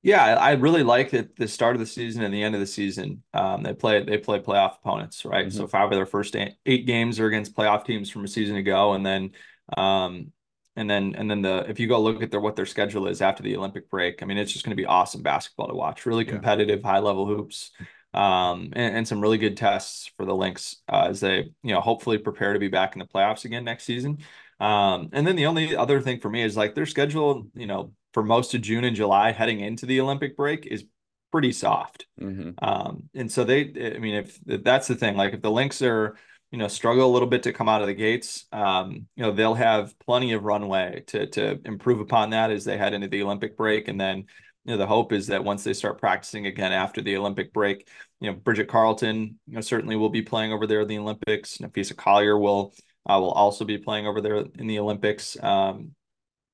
Yeah, 0.02 0.24
I 0.36 0.52
really 0.52 0.84
like 0.84 1.12
that 1.12 1.36
the 1.36 1.48
start 1.48 1.76
of 1.76 1.82
the 1.82 1.86
season 1.86 2.24
and 2.24 2.34
the 2.34 2.42
end 2.42 2.56
of 2.56 2.62
the 2.62 2.68
season. 2.68 3.22
Um, 3.34 3.64
they 3.64 3.74
play 3.74 4.02
they 4.04 4.18
play 4.18 4.40
playoff 4.40 4.78
opponents, 4.78 5.26
right? 5.26 5.48
Mm-hmm. 5.48 5.58
So 5.58 5.68
five 5.68 5.92
of 5.92 5.96
their 5.96 6.06
first 6.06 6.36
eight, 6.38 6.54
eight, 6.66 6.86
games 6.86 7.20
are 7.20 7.28
against 7.28 7.54
playoff 7.54 7.84
teams 7.84 8.10
from 8.10 8.24
a 8.24 8.28
season 8.28 8.56
ago, 8.56 8.94
and 8.94 9.06
then 9.06 9.32
um, 9.78 10.32
and 10.78 10.90
then 10.90 11.16
and 11.18 11.30
then 11.30 11.42
the 11.42 11.66
if 11.68 11.82
you 11.82 11.88
go 11.88 12.00
look 12.00 12.24
at 12.24 12.32
their 12.32 12.40
what 12.40 12.56
their 12.56 12.66
schedule 12.66 13.08
is 13.08 13.22
after 13.22 13.44
the 13.44 13.58
Olympic 13.58 13.90
break, 13.90 14.24
I 14.24 14.26
mean 14.26 14.38
it's 14.38 14.54
just 14.54 14.64
going 14.64 14.76
to 14.76 14.82
be 14.82 14.86
awesome 14.86 15.22
basketball 15.22 15.68
to 15.68 15.74
watch. 15.74 16.06
Really 16.06 16.24
competitive, 16.24 16.80
yeah. 16.82 16.92
high 16.92 17.00
level 17.00 17.26
hoops, 17.26 17.72
um, 18.14 18.72
and, 18.74 18.98
and, 18.98 19.08
some 19.08 19.22
really 19.22 19.38
good 19.38 19.56
tests 19.56 20.12
for 20.18 20.26
the 20.26 20.36
Lynx 20.36 20.78
uh, 20.92 21.08
as 21.10 21.20
they 21.20 21.52
you 21.62 21.74
know 21.74 21.80
hopefully 21.80 22.18
prepare 22.18 22.54
to 22.54 22.60
be 22.60 22.68
back 22.68 22.96
in 22.96 23.00
the 23.00 23.06
playoffs 23.06 23.46
again 23.46 23.64
next 23.64 23.84
season. 23.84 24.20
Um, 24.60 25.10
and 25.14 25.26
then 25.26 25.36
the 25.36 25.46
only 25.46 25.76
other 25.76 26.02
thing 26.02 26.20
for 26.20 26.30
me 26.30 26.44
is 26.44 26.58
like 26.58 26.76
their 26.76 26.86
schedule, 26.86 27.48
you 27.54 27.68
know, 27.68 27.94
for 28.14 28.24
most 28.24 28.54
of 28.54 28.62
June 28.62 28.84
and 28.84 28.96
July 28.96 29.32
heading 29.32 29.60
into 29.60 29.86
the 29.86 30.02
Olympic 30.02 30.36
break 30.36 30.66
is 30.66 30.86
pretty 31.32 31.52
soft. 31.52 32.08
Mm-hmm. 32.20 32.52
Um, 32.62 33.10
and 33.14 33.32
so 33.32 33.44
they, 33.44 33.94
I 33.96 34.00
mean, 34.00 34.16
if, 34.16 34.40
if, 34.48 34.64
that's 34.64 34.88
the 34.88 34.96
thing, 34.96 35.16
like 35.16 35.34
if 35.34 35.42
the 35.42 35.52
Lynx 35.52 35.82
are, 35.82 36.18
you 36.52 36.58
know, 36.58 36.68
struggle 36.68 37.10
a 37.10 37.14
little 37.14 37.28
bit 37.28 37.44
to 37.44 37.54
come 37.54 37.70
out 37.70 37.82
of 37.82 37.88
the 37.88 37.94
gates, 37.94 38.46
um, 38.52 39.08
you 39.16 39.24
know, 39.24 39.32
they'll 39.32 39.54
have 39.54 39.98
plenty 40.00 40.34
of 40.34 40.44
runway 40.44 41.04
to 41.08 41.28
to 41.28 41.60
improve 41.64 42.00
upon 42.00 42.32
that 42.32 42.50
as 42.50 42.66
they 42.66 42.76
head 42.76 42.94
into 42.94 43.08
the 43.08 43.22
Olympic 43.22 43.56
break. 43.56 43.88
And 43.88 44.02
then, 44.02 44.26
you 44.66 44.72
know, 44.72 44.78
the 44.78 44.88
hope 44.88 45.14
is 45.14 45.28
that 45.28 45.44
once 45.44 45.64
they 45.64 45.74
start 45.74 46.00
practicing 46.00 46.46
again 46.46 46.72
after 46.72 47.02
the 47.02 47.16
Olympic 47.18 47.54
break, 47.54 47.88
you 48.20 48.30
know, 48.30 48.38
Bridget 48.38 48.68
Carleton, 48.68 49.40
you 49.48 49.56
know, 49.56 49.62
certainly 49.62 49.96
will 49.96 50.10
be 50.10 50.22
playing 50.22 50.54
over 50.54 50.68
there 50.68 50.82
in 50.82 50.88
the 50.88 50.98
Olympics. 50.98 51.58
Napheesa 51.58 51.96
Collier 51.96 52.38
will 52.38 52.74
uh, 53.10 53.20
will 53.20 53.32
also 53.32 53.66
be 53.66 53.78
playing 53.78 54.06
over 54.06 54.22
there 54.22 54.46
in 54.56 54.68
the 54.68 54.80
Olympics. 54.80 55.42
Um, 55.42 55.96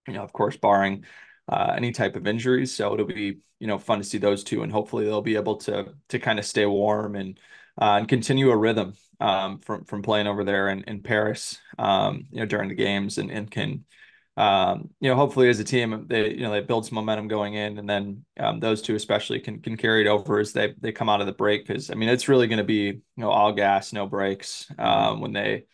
you 0.07 0.13
know, 0.13 0.23
of 0.23 0.31
course, 0.33 0.55
barring 0.55 1.05
uh, 1.49 1.73
any 1.75 1.91
type 1.91 2.15
of 2.15 2.27
injuries. 2.27 2.73
So 2.73 2.93
it'll 2.93 3.05
be 3.05 3.39
you 3.59 3.67
know 3.67 3.79
fun 3.79 3.97
to 3.99 4.03
see 4.03 4.17
those 4.17 4.43
two, 4.43 4.63
and 4.63 4.71
hopefully 4.71 5.05
they'll 5.05 5.21
be 5.21 5.35
able 5.35 5.57
to 5.57 5.93
to 6.09 6.19
kind 6.19 6.39
of 6.39 6.45
stay 6.45 6.65
warm 6.65 7.15
and 7.15 7.39
uh, 7.81 7.97
and 7.99 8.07
continue 8.07 8.51
a 8.51 8.57
rhythm 8.57 8.93
um, 9.19 9.59
from 9.59 9.83
from 9.85 10.01
playing 10.01 10.27
over 10.27 10.43
there 10.43 10.69
in, 10.69 10.83
in 10.83 11.01
Paris, 11.01 11.59
um, 11.79 12.27
you 12.31 12.39
know, 12.39 12.45
during 12.45 12.69
the 12.69 12.75
games, 12.75 13.17
and 13.17 13.31
and 13.31 13.49
can. 13.49 13.85
Um, 14.37 14.89
you 14.99 15.09
know, 15.09 15.15
hopefully 15.15 15.47
as 15.49 15.59
a 15.59 15.63
team, 15.63 16.07
they 16.07 16.31
you 16.31 16.41
know 16.41 16.51
they 16.51 16.61
build 16.61 16.85
some 16.85 16.95
momentum 16.95 17.27
going 17.27 17.53
in, 17.53 17.77
and 17.77 17.89
then 17.89 18.25
um, 18.39 18.59
those 18.59 18.81
two 18.81 18.95
especially 18.95 19.39
can 19.39 19.61
can 19.61 19.77
carry 19.77 20.01
it 20.01 20.07
over 20.07 20.39
as 20.39 20.51
they 20.51 20.73
they 20.79 20.91
come 20.91 21.09
out 21.09 21.21
of 21.21 21.27
the 21.27 21.33
break. 21.33 21.65
Because 21.65 21.89
I 21.89 21.95
mean, 21.95 22.09
it's 22.09 22.27
really 22.27 22.47
going 22.47 22.57
to 22.57 22.63
be 22.63 22.83
you 22.83 23.01
know 23.17 23.29
all 23.29 23.53
gas, 23.53 23.93
no 23.93 24.07
breaks 24.07 24.67
um, 24.77 25.21
when 25.21 25.31
they 25.31 25.65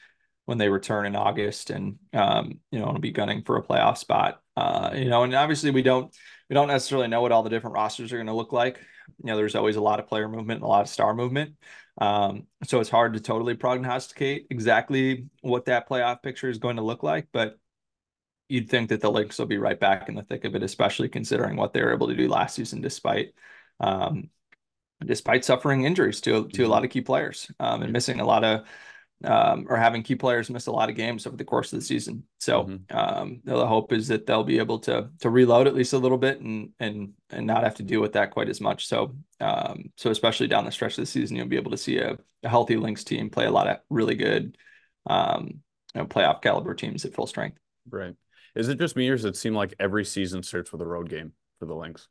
when 0.45 0.57
they 0.57 0.69
return 0.69 1.05
in 1.05 1.15
August, 1.15 1.69
and 1.69 1.97
um, 2.13 2.59
you 2.71 2.79
know, 2.79 2.87
it'll 2.89 2.99
be 2.99 3.11
gunning 3.11 3.43
for 3.43 3.57
a 3.57 3.63
playoff 3.63 3.97
spot. 3.97 4.41
Uh, 4.55 4.91
you 4.93 5.09
know, 5.09 5.23
and 5.23 5.33
obviously 5.33 5.71
we 5.71 5.81
don't 5.81 6.15
we 6.49 6.53
don't 6.53 6.67
necessarily 6.67 7.07
know 7.07 7.21
what 7.21 7.31
all 7.31 7.43
the 7.43 7.49
different 7.49 7.75
rosters 7.75 8.11
are 8.11 8.17
going 8.17 8.27
to 8.27 8.33
look 8.33 8.53
like. 8.53 8.77
You 9.23 9.27
know, 9.27 9.37
there's 9.37 9.55
always 9.55 9.75
a 9.75 9.81
lot 9.81 9.99
of 9.99 10.07
player 10.07 10.27
movement 10.27 10.59
and 10.59 10.65
a 10.65 10.67
lot 10.67 10.81
of 10.81 10.89
star 10.89 11.13
movement. 11.13 11.55
Um, 11.99 12.47
so 12.63 12.79
it's 12.79 12.89
hard 12.89 13.13
to 13.13 13.19
totally 13.19 13.55
prognosticate 13.55 14.47
exactly 14.49 15.27
what 15.41 15.65
that 15.65 15.87
playoff 15.87 16.21
picture 16.21 16.49
is 16.49 16.57
going 16.57 16.77
to 16.77 16.81
look 16.81 17.03
like, 17.03 17.27
but 17.31 17.57
you'd 18.51 18.69
think 18.69 18.89
that 18.89 19.01
the 19.01 19.11
Lynx 19.11 19.39
will 19.39 19.45
be 19.45 19.57
right 19.57 19.79
back 19.79 20.09
in 20.09 20.15
the 20.15 20.23
thick 20.23 20.45
of 20.45 20.55
it, 20.55 20.63
especially 20.63 21.09
considering 21.09 21.55
what 21.55 21.73
they 21.73 21.81
were 21.81 21.93
able 21.93 22.07
to 22.07 22.15
do 22.15 22.27
last 22.27 22.55
season, 22.55 22.81
despite 22.81 23.33
um, 23.79 24.29
despite 25.03 25.45
suffering 25.45 25.85
injuries 25.85 26.21
to 26.21 26.31
to 26.31 26.37
a 26.37 26.43
mm-hmm. 26.43 26.71
lot 26.71 26.83
of 26.83 26.91
key 26.91 27.01
players 27.01 27.51
um, 27.59 27.81
and 27.81 27.93
missing 27.93 28.19
a 28.19 28.25
lot 28.25 28.43
of 28.43 28.65
um, 29.23 29.67
or 29.69 29.77
having 29.77 30.03
key 30.03 30.15
players 30.15 30.49
miss 30.49 30.67
a 30.67 30.71
lot 30.71 30.89
of 30.89 30.95
games 30.95 31.27
over 31.27 31.37
the 31.37 31.45
course 31.45 31.71
of 31.71 31.79
the 31.79 31.85
season. 31.85 32.23
So 32.39 32.63
mm-hmm. 32.63 32.97
um, 32.97 33.41
the 33.43 33.67
hope 33.67 33.93
is 33.93 34.07
that 34.07 34.25
they'll 34.25 34.43
be 34.43 34.59
able 34.59 34.79
to 34.79 35.09
to 35.19 35.29
reload 35.29 35.67
at 35.67 35.75
least 35.75 35.93
a 35.93 35.97
little 35.97 36.17
bit 36.17 36.41
and 36.41 36.71
and 36.79 37.13
and 37.29 37.47
not 37.47 37.63
have 37.63 37.75
to 37.75 37.83
deal 37.83 38.01
with 38.01 38.13
that 38.13 38.31
quite 38.31 38.49
as 38.49 38.61
much. 38.61 38.87
So 38.87 39.15
um, 39.39 39.91
so 39.95 40.09
especially 40.09 40.47
down 40.47 40.65
the 40.65 40.71
stretch 40.71 40.97
of 40.97 41.03
the 41.03 41.05
season, 41.05 41.37
you'll 41.37 41.47
be 41.47 41.57
able 41.57 41.71
to 41.71 41.77
see 41.77 41.97
a, 41.97 42.17
a 42.43 42.49
healthy 42.49 42.77
Lynx 42.77 43.03
team 43.03 43.29
play 43.29 43.45
a 43.45 43.51
lot 43.51 43.67
of 43.67 43.77
really 43.89 44.15
good 44.15 44.57
um, 45.07 45.61
you 45.93 46.01
know, 46.01 46.05
playoff 46.05 46.41
caliber 46.41 46.73
teams 46.73 47.05
at 47.05 47.13
full 47.13 47.27
strength. 47.27 47.57
Right. 47.89 48.15
Is 48.55 48.69
it 48.69 48.79
just 48.79 48.95
me 48.95 49.07
or 49.09 49.15
does 49.15 49.25
it 49.25 49.35
seem 49.35 49.55
like 49.55 49.73
every 49.79 50.05
season 50.05 50.43
starts 50.43 50.71
with 50.71 50.81
a 50.81 50.85
road 50.85 51.09
game 51.09 51.33
for 51.59 51.65
the 51.65 51.75
Lynx? 51.75 52.07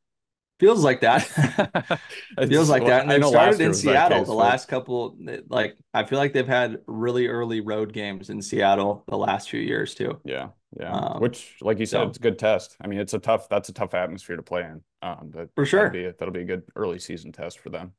Feels 0.61 0.85
like 0.85 1.01
that. 1.01 1.23
feels 2.49 2.69
like 2.69 2.85
that. 2.85 3.03
And 3.03 3.11
they 3.11 3.29
started 3.29 3.61
in 3.63 3.73
Seattle 3.73 4.19
case, 4.19 4.27
the 4.27 4.35
last 4.35 4.69
couple. 4.69 5.17
Like 5.49 5.77
I 5.95 6.05
feel 6.05 6.19
like 6.19 6.35
they've 6.35 6.47
had 6.47 6.81
really 6.87 7.29
early 7.29 7.61
road 7.61 7.95
games 7.95 8.29
in 8.29 8.43
Seattle 8.43 9.05
the 9.09 9.17
last 9.17 9.49
few 9.49 9.61
years 9.61 9.95
too. 9.95 10.21
Yeah, 10.25 10.49
yeah. 10.79 10.93
Um, 10.93 11.21
Which, 11.21 11.57
like 11.63 11.79
you 11.79 11.87
said, 11.87 12.01
so, 12.01 12.09
it's 12.09 12.19
a 12.19 12.21
good 12.21 12.39
test. 12.39 12.77
I 12.79 12.89
mean, 12.89 13.01
it's 13.01 13.15
a 13.15 13.19
tough. 13.19 13.49
That's 13.49 13.71
a 13.71 13.73
tough 13.73 13.95
atmosphere 13.95 14.37
to 14.37 14.43
play 14.43 14.63
in. 14.63 14.83
Um, 15.01 15.31
but 15.33 15.49
for 15.55 15.65
sure, 15.65 15.89
that'll 15.89 16.11
be, 16.11 16.17
that'll 16.19 16.35
be 16.35 16.43
a 16.43 16.45
good 16.45 16.63
early 16.77 16.99
season 16.99 17.33
test 17.33 17.59
for 17.59 17.71
them. 17.71 17.93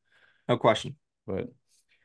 No 0.48 0.58
question. 0.58 0.96
But 1.26 1.50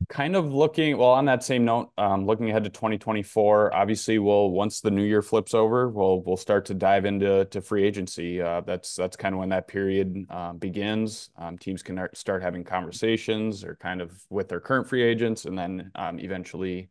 kind 0.09 0.37
of 0.37 0.53
looking 0.53 0.97
well 0.99 1.11
on 1.11 1.25
that 1.25 1.43
same 1.43 1.65
note 1.65 1.91
um, 1.97 2.27
looking 2.27 2.51
ahead 2.51 2.63
to 2.63 2.71
2024 2.71 3.75
obviously 3.75 4.19
we'll 4.19 4.51
once 4.51 4.81
the 4.81 4.91
new 4.91 5.03
year 5.03 5.23
flips 5.23 5.55
over 5.55 5.89
we'll 5.89 6.23
we'll 6.23 6.37
start 6.37 6.67
to 6.67 6.75
dive 6.75 7.05
into 7.05 7.45
to 7.47 7.61
free 7.61 7.85
agency. 7.85 8.41
Uh, 8.41 8.61
that's 8.61 8.95
that's 8.95 9.17
kind 9.17 9.35
of 9.35 9.39
when 9.39 9.49
that 9.49 9.69
period 9.69 10.27
um, 10.31 10.59
begins. 10.59 11.31
Um, 11.37 11.59
teams 11.59 11.83
can 11.83 12.09
start 12.15 12.43
having 12.43 12.65
conversations 12.65 13.65
or 13.65 13.77
kind 13.77 14.01
of 14.01 14.23
with 14.31 14.49
their 14.49 14.61
current 14.61 14.89
free 14.89 15.03
agents 15.03 15.45
and 15.45 15.59
then 15.59 15.91
um, 15.95 16.19
eventually 16.21 16.89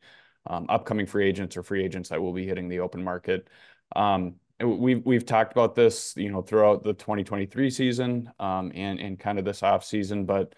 um, 0.48 0.66
upcoming 0.70 1.06
free 1.06 1.28
agents 1.28 1.58
or 1.58 1.64
free 1.64 1.84
agents 1.84 2.10
that 2.10 2.22
will 2.22 2.34
be 2.34 2.46
hitting 2.46 2.68
the 2.68 2.80
open 2.80 3.04
market. 3.04 3.48
Um, 3.96 4.36
we've 4.60 5.06
we've 5.06 5.26
talked 5.26 5.52
about 5.52 5.76
this 5.76 6.14
you 6.16 6.32
know 6.32 6.42
throughout 6.42 6.84
the 6.84 6.94
2023 6.94 7.70
season 7.70 8.32
and 8.40 9.00
and 9.00 9.20
kind 9.20 9.38
of 9.38 9.44
this 9.44 9.62
off 9.62 9.84
season 9.84 10.26
but 10.26 10.56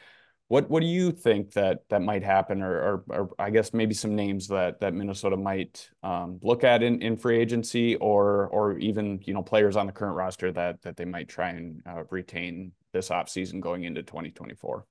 what 0.50 0.70
what 0.70 0.80
do 0.80 0.88
you 0.88 1.12
think 1.12 1.52
that 1.54 1.80
that 1.90 2.02
might 2.02 2.24
happen, 2.24 2.62
or, 2.62 2.74
or, 2.74 3.04
or 3.10 3.30
I 3.38 3.50
guess 3.50 3.74
maybe 3.74 3.94
some 3.94 4.16
names 4.16 4.48
that 4.48 4.80
that 4.80 4.94
Minnesota 4.94 5.36
might 5.36 5.90
um, 6.04 6.40
look 6.42 6.64
at 6.64 6.82
in, 6.84 7.02
in 7.02 7.18
free 7.18 7.38
agency, 7.38 7.96
or 7.98 8.48
or 8.48 8.78
even 8.78 9.20
you 9.24 9.34
know 9.34 9.44
players 9.44 9.76
on 9.76 9.88
the 9.88 9.92
current 9.92 10.16
roster 10.16 10.52
that 10.54 10.82
that 10.84 10.96
they 10.96 11.06
might 11.06 11.28
try 11.28 11.50
and 11.50 11.82
uh, 11.86 12.04
retain 12.10 12.72
this 12.94 13.10
offseason 13.10 13.60
going 13.60 13.84
into 13.84 14.04
2024? 14.04 14.86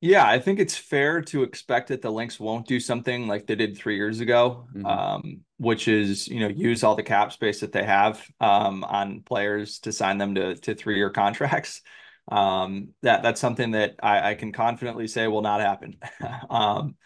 Yeah, 0.00 0.26
I 0.26 0.38
think 0.40 0.58
it's 0.58 0.76
fair 0.76 1.20
to 1.22 1.42
expect 1.42 1.88
that 1.88 2.00
the 2.00 2.10
Lynx 2.10 2.40
won't 2.40 2.66
do 2.66 2.80
something 2.80 3.28
like 3.28 3.46
they 3.46 3.54
did 3.54 3.76
three 3.76 3.96
years 3.96 4.20
ago, 4.20 4.66
mm-hmm. 4.74 4.86
um, 4.86 5.40
which 5.58 5.86
is 5.86 6.26
you 6.26 6.40
know 6.40 6.48
use 6.48 6.82
all 6.82 6.96
the 6.96 7.04
cap 7.04 7.32
space 7.32 7.60
that 7.60 7.70
they 7.70 7.84
have 7.84 8.20
um, 8.40 8.82
on 8.82 9.20
players 9.20 9.78
to 9.80 9.92
sign 9.92 10.18
them 10.18 10.34
to 10.34 10.56
to 10.56 10.74
three 10.74 10.96
year 10.96 11.10
contracts 11.10 11.82
um, 12.28 12.88
that 13.02 13.22
that's 13.22 13.40
something 13.40 13.72
that 13.72 13.96
I, 14.02 14.30
I, 14.30 14.34
can 14.34 14.52
confidently 14.52 15.08
say 15.08 15.26
will 15.26 15.42
not 15.42 15.60
happen. 15.60 15.96
um, 16.50 16.96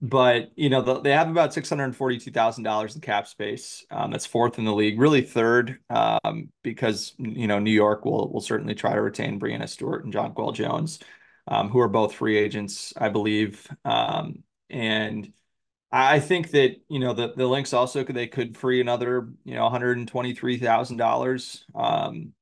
but 0.00 0.50
you 0.56 0.68
know 0.68 0.82
the, 0.82 1.00
they 1.00 1.12
have 1.12 1.30
about 1.30 1.54
six 1.54 1.68
hundred 1.68 1.94
forty-two 1.96 2.30
thousand 2.30 2.64
dollars 2.64 2.94
in 2.94 3.00
cap 3.00 3.26
space. 3.26 3.86
Um, 3.90 4.10
that's 4.10 4.26
fourth 4.26 4.58
in 4.58 4.64
the 4.64 4.74
league, 4.74 5.00
really 5.00 5.22
third, 5.22 5.78
um, 5.88 6.50
because 6.62 7.14
you 7.18 7.46
know 7.46 7.58
New 7.58 7.70
York 7.70 8.04
will 8.04 8.30
will 8.32 8.40
certainly 8.40 8.74
try 8.74 8.94
to 8.94 9.00
retain 9.00 9.40
Breanna 9.40 9.68
Stewart 9.68 10.04
and 10.04 10.12
Jonquel 10.12 10.54
Jones, 10.54 10.98
um, 11.48 11.70
who 11.70 11.80
are 11.80 11.88
both 11.88 12.14
free 12.14 12.36
agents, 12.36 12.92
I 12.96 13.08
believe, 13.08 13.66
um, 13.84 14.42
and 14.68 15.32
I 15.96 16.18
think 16.18 16.50
that 16.50 16.80
you 16.88 16.98
know 16.98 17.12
the 17.14 17.34
the 17.36 17.46
Lynx 17.46 17.72
also 17.72 18.02
could 18.02 18.16
they 18.16 18.26
could 18.26 18.56
free 18.56 18.80
another 18.80 19.28
you 19.44 19.54
know 19.54 19.62
one 19.62 19.70
hundred 19.70 19.96
and 19.96 20.08
twenty 20.08 20.34
three 20.34 20.58
thousand 20.58 21.00
um, 21.00 21.06
dollars 21.06 21.64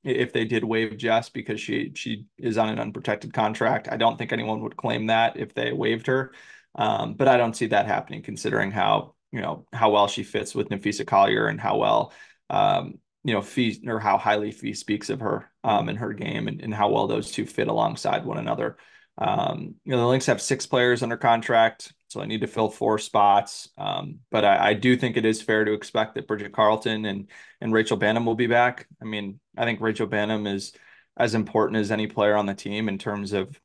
if 0.02 0.32
they 0.32 0.46
did 0.46 0.64
waive 0.64 0.96
Jess 0.96 1.28
because 1.28 1.60
she 1.60 1.92
she 1.94 2.24
is 2.38 2.56
on 2.56 2.70
an 2.70 2.78
unprotected 2.78 3.34
contract. 3.34 3.88
I 3.92 3.98
don't 3.98 4.16
think 4.16 4.32
anyone 4.32 4.62
would 4.62 4.78
claim 4.78 5.08
that 5.08 5.36
if 5.36 5.52
they 5.52 5.70
waived 5.70 6.06
her, 6.06 6.32
um, 6.76 7.12
but 7.12 7.28
I 7.28 7.36
don't 7.36 7.54
see 7.54 7.66
that 7.66 7.84
happening 7.84 8.22
considering 8.22 8.70
how 8.70 9.16
you 9.32 9.42
know 9.42 9.66
how 9.74 9.90
well 9.90 10.08
she 10.08 10.22
fits 10.22 10.54
with 10.54 10.70
Napheesa 10.70 11.06
Collier 11.06 11.46
and 11.48 11.60
how 11.60 11.76
well 11.76 12.14
um, 12.48 13.00
you 13.22 13.34
know 13.34 13.42
Fee 13.42 13.82
or 13.86 14.00
how 14.00 14.16
highly 14.16 14.50
Fee 14.50 14.72
speaks 14.72 15.10
of 15.10 15.20
her 15.20 15.50
um, 15.62 15.90
in 15.90 15.96
her 15.96 16.14
game 16.14 16.48
and, 16.48 16.62
and 16.62 16.72
how 16.72 16.88
well 16.88 17.06
those 17.06 17.30
two 17.30 17.44
fit 17.44 17.68
alongside 17.68 18.24
one 18.24 18.38
another. 18.38 18.78
Um, 19.18 19.74
you 19.84 19.92
know, 19.92 19.98
the 19.98 20.06
Lynx 20.06 20.26
have 20.26 20.40
six 20.40 20.66
players 20.66 21.02
under 21.02 21.16
contract, 21.16 21.92
so 22.08 22.20
I 22.20 22.26
need 22.26 22.40
to 22.40 22.46
fill 22.46 22.70
four 22.70 22.98
spots. 22.98 23.68
Um, 23.76 24.20
but 24.30 24.44
I, 24.44 24.70
I, 24.70 24.74
do 24.74 24.96
think 24.96 25.16
it 25.16 25.26
is 25.26 25.42
fair 25.42 25.64
to 25.64 25.74
expect 25.74 26.14
that 26.14 26.26
Bridget 26.26 26.52
Carleton 26.52 27.04
and 27.04 27.28
and 27.60 27.72
Rachel 27.74 27.98
Banham 27.98 28.24
will 28.24 28.34
be 28.34 28.46
back. 28.46 28.86
I 29.02 29.04
mean, 29.04 29.38
I 29.56 29.64
think 29.64 29.80
Rachel 29.80 30.06
Banham 30.06 30.52
is 30.52 30.72
as 31.16 31.34
important 31.34 31.78
as 31.78 31.90
any 31.90 32.06
player 32.06 32.36
on 32.36 32.46
the 32.46 32.54
team 32.54 32.88
in 32.88 32.96
terms 32.98 33.32
of 33.32 33.60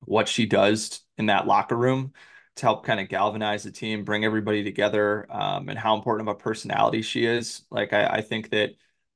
what 0.00 0.28
she 0.28 0.46
does 0.46 1.00
in 1.16 1.26
that 1.26 1.46
locker 1.46 1.76
room 1.76 2.12
to 2.56 2.66
help 2.66 2.84
kind 2.84 3.00
of 3.00 3.08
galvanize 3.08 3.62
the 3.62 3.70
team, 3.70 4.04
bring 4.04 4.24
everybody 4.24 4.64
together, 4.64 5.26
um, 5.30 5.68
and 5.68 5.78
how 5.78 5.94
important 5.94 6.28
of 6.28 6.34
a 6.34 6.38
personality 6.38 7.02
she 7.02 7.24
is. 7.24 7.62
Like 7.70 7.92
I, 7.92 8.06
I 8.06 8.20
think 8.22 8.50
that 8.50 8.70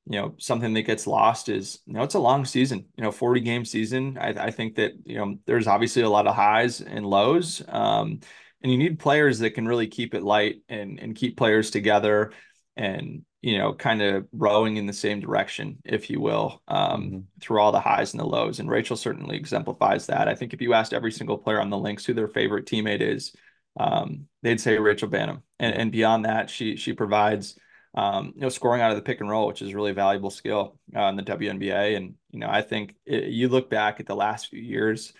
you 0.06 0.20
know 0.20 0.34
something 0.38 0.72
that 0.74 0.82
gets 0.82 1.06
lost 1.06 1.48
is 1.48 1.80
you 1.86 1.92
know 1.92 2.02
it's 2.02 2.14
a 2.14 2.20
long 2.20 2.44
season 2.44 2.86
you 2.96 3.04
know 3.04 3.12
40 3.12 3.40
game 3.40 3.64
season 3.64 4.18
I, 4.20 4.28
I 4.28 4.50
think 4.50 4.76
that 4.76 4.92
you 5.04 5.18
know 5.18 5.38
there's 5.46 5.66
obviously 5.66 6.02
a 6.02 6.08
lot 6.08 6.26
of 6.26 6.34
highs 6.34 6.80
and 6.80 7.06
lows 7.06 7.62
um, 7.68 8.20
and 8.62 8.72
you 8.72 8.78
need 8.78 8.98
players 8.98 9.38
that 9.40 9.52
can 9.52 9.66
really 9.66 9.86
keep 9.86 10.14
it 10.14 10.22
light 10.22 10.62
and 10.68 10.98
and 10.98 11.14
keep 11.14 11.36
players 11.36 11.70
together 11.70 12.32
and 12.76 13.22
you 13.42 13.58
know 13.58 13.74
kind 13.74 14.02
of 14.02 14.26
rowing 14.32 14.76
in 14.76 14.86
the 14.86 14.92
same 14.92 15.20
direction 15.20 15.78
if 15.84 16.08
you 16.10 16.20
will 16.20 16.62
um, 16.68 17.02
mm-hmm. 17.02 17.18
through 17.40 17.60
all 17.60 17.72
the 17.72 17.80
highs 17.80 18.12
and 18.12 18.20
the 18.20 18.26
lows 18.26 18.58
and 18.58 18.70
rachel 18.70 18.96
certainly 18.96 19.36
exemplifies 19.36 20.06
that 20.06 20.28
i 20.28 20.34
think 20.34 20.52
if 20.52 20.62
you 20.62 20.72
asked 20.72 20.94
every 20.94 21.12
single 21.12 21.38
player 21.38 21.60
on 21.60 21.70
the 21.70 21.78
Lynx 21.78 22.04
who 22.04 22.14
their 22.14 22.28
favorite 22.28 22.66
teammate 22.66 23.00
is 23.00 23.34
um, 23.78 24.26
they'd 24.42 24.60
say 24.60 24.78
rachel 24.78 25.08
banham 25.08 25.42
and, 25.58 25.74
and 25.74 25.92
beyond 25.92 26.24
that 26.24 26.48
she 26.48 26.76
she 26.76 26.92
provides 26.92 27.58
um, 27.94 28.32
you 28.34 28.42
know, 28.42 28.48
scoring 28.48 28.82
out 28.82 28.90
of 28.90 28.96
the 28.96 29.02
pick 29.02 29.20
and 29.20 29.28
roll, 29.28 29.46
which 29.46 29.62
is 29.62 29.72
a 29.72 29.74
really 29.74 29.92
valuable 29.92 30.30
skill 30.30 30.78
uh, 30.94 31.04
in 31.04 31.16
the 31.16 31.22
WNBA. 31.22 31.96
And 31.96 32.14
you 32.30 32.40
know, 32.40 32.48
I 32.48 32.62
think 32.62 32.94
it, 33.04 33.24
you 33.24 33.48
look 33.48 33.68
back 33.68 34.00
at 34.00 34.06
the 34.06 34.14
last 34.14 34.48
few 34.48 34.60
years, 34.60 35.12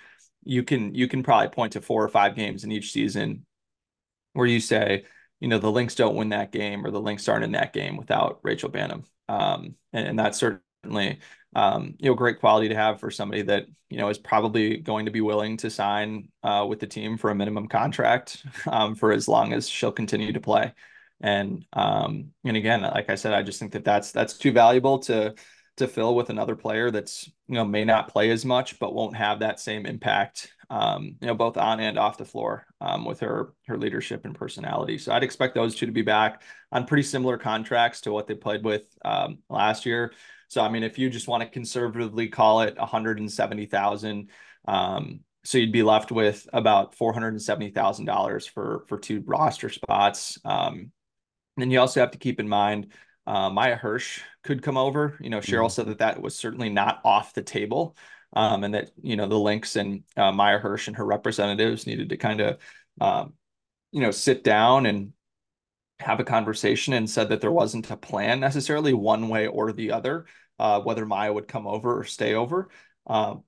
you 0.45 0.63
can 0.63 0.95
you 0.95 1.09
can 1.09 1.23
probably 1.23 1.49
point 1.49 1.73
to 1.73 1.81
four 1.81 2.05
or 2.05 2.09
five 2.09 2.37
games 2.37 2.65
in 2.65 2.73
each 2.73 2.93
season 2.93 3.45
where 4.35 4.47
you 4.47 4.61
say, 4.61 5.05
you 5.41 5.49
know, 5.49 5.59
the 5.59 5.71
Lynx 5.71 5.95
don't 5.95 6.15
win 6.15 6.29
that 6.31 6.53
game 6.53 6.87
or 6.87 6.91
the 6.91 7.01
Lynx 7.01 7.29
aren't 7.29 7.45
in 7.45 7.53
that 7.53 7.73
game 7.73 7.97
without 7.97 8.39
Rachel 8.43 8.71
Banham. 8.71 9.05
Um, 9.29 9.75
and, 9.93 10.09
and, 10.09 10.19
that's 10.19 10.39
certainly 10.39 11.21
um, 11.55 11.95
you 11.99 12.11
know 12.11 12.15
great 12.15 12.41
quality 12.41 12.69
to 12.69 12.75
have 12.75 12.99
for 12.99 13.11
somebody 13.11 13.43
that 13.43 13.67
you 13.89 13.99
know 13.99 14.09
is 14.09 14.19
probably 14.19 14.77
going 14.77 15.07
to 15.07 15.13
be 15.13 15.21
willing 15.21 15.57
to 15.59 15.71
sign 15.71 16.29
uh, 16.43 16.67
with 16.69 16.81
the 16.81 16.87
team 16.87 17.17
for 17.17 17.31
a 17.31 17.35
minimum 17.35 17.69
contract 17.69 18.45
um, 18.67 18.95
for 18.95 19.13
as 19.13 19.29
long 19.29 19.53
as 19.53 19.69
she'll 19.69 19.93
continue 19.93 20.33
to 20.33 20.41
play. 20.41 20.73
And 21.21 21.65
um, 21.73 22.31
and 22.45 22.57
again, 22.57 22.83
like 22.83 23.11
I 23.11 23.15
said, 23.15 23.35
I 23.35 23.43
just 23.43 23.59
think 23.59 23.73
that 23.73 23.85
that's 23.85 24.13
that's 24.13 24.39
too 24.39 24.53
valuable 24.53 24.99
to 25.01 25.35
to 25.81 25.89
fill 25.89 26.15
with 26.15 26.29
another 26.31 26.57
player 26.57 26.91
that's 26.91 27.31
you 27.49 27.55
know 27.55 27.65
may 27.65 27.85
not 27.85 28.09
play 28.09 28.31
as 28.31 28.45
much 28.45 28.79
but 28.79 28.95
won't 28.95 29.17
have 29.17 29.41
that 29.41 29.59
same 29.59 29.87
impact 29.87 30.53
um, 30.69 31.17
you 31.21 31.27
know 31.27 31.35
both 31.35 31.57
on 31.57 31.81
and 31.81 31.99
off 31.99 32.19
the 32.19 32.25
floor 32.25 32.67
um, 32.83 33.05
with 33.05 33.21
her 33.21 33.55
her 33.67 33.79
leadership 33.79 34.25
and 34.25 34.35
personality. 34.35 34.99
So 34.99 35.13
i'd 35.13 35.25
expect 35.25 35.55
those 35.55 35.75
two 35.75 35.87
to 35.87 35.93
be 35.93 36.03
back 36.03 36.43
on 36.71 36.87
pretty 36.87 37.03
similar 37.03 37.39
contracts 37.39 38.03
to 38.03 38.13
what 38.13 38.27
they 38.27 38.35
played 38.35 38.65
with 38.65 38.85
um, 39.05 39.39
last 39.49 39.87
year. 39.87 40.13
So 40.49 40.61
i 40.63 40.69
mean 40.69 40.83
if 40.83 40.99
you 40.99 41.09
just 41.09 41.29
want 41.29 41.43
to 41.43 41.49
conservatively 41.49 42.29
call 42.29 42.61
it 42.61 42.77
170000 42.77 44.29
um, 44.69 45.21
so 45.43 45.57
you'd 45.57 45.73
be 45.73 45.83
left 45.83 46.13
with 46.13 46.47
about 46.53 46.95
$470000 46.95 48.51
for 48.51 48.85
for 48.87 48.99
two 48.99 49.23
roster 49.27 49.71
spots 49.71 50.39
um, 50.45 50.93
then 51.61 51.71
you 51.71 51.81
also 51.81 52.01
have 52.01 52.13
to 52.13 52.19
keep 52.19 52.41
in 52.41 52.49
mind 52.49 52.93
uh, 53.27 53.51
Maïa 53.51 53.79
Hirsch 53.79 54.21
could 54.43 54.63
come 54.63 54.77
over. 54.77 55.17
You 55.21 55.31
know, 55.31 55.39
Cheryl 55.39 55.67
mm-hmm. 55.67 55.71
said 55.71 55.87
that 55.87 55.99
that 55.99 56.21
was 56.21 56.35
certainly 56.35 56.69
not 56.69 57.01
off 57.05 57.35
the 57.35 57.43
table, 57.43 57.97
um, 58.33 58.65
and 58.65 58.75
that 58.75 58.91
you 59.03 59.17
know 59.17 59.27
the 59.27 59.39
Lynx 59.39 59.77
and 59.77 60.03
uh, 60.17 60.33
Maïa 60.33 60.61
Hirsch 60.61 60.89
and 60.89 60.97
her 60.97 61.05
representatives 61.05 61.87
needed 61.87 62.09
to 62.11 62.17
kind 62.17 62.41
of, 62.41 62.59
um, 63.01 63.35
you 63.93 64.01
know, 64.01 64.11
sit 64.11 64.43
down 64.45 64.87
and 64.87 65.13
have 66.01 66.21
a 66.21 66.25
conversation, 66.25 66.95
and 66.95 67.09
said 67.09 67.29
that 67.29 67.41
there 67.41 67.53
wasn't 67.53 67.91
a 67.91 67.97
plan 67.97 68.41
necessarily 68.41 68.95
one 68.95 69.29
way 69.29 69.47
or 69.47 69.73
the 69.73 69.93
other, 69.93 70.27
uh, 70.59 70.81
whether 70.81 71.05
Maya 71.07 71.33
would 71.33 71.47
come 71.47 71.67
over 71.67 72.01
or 72.01 72.05
stay 72.05 72.35
over. 72.35 72.71
Um, 73.07 73.45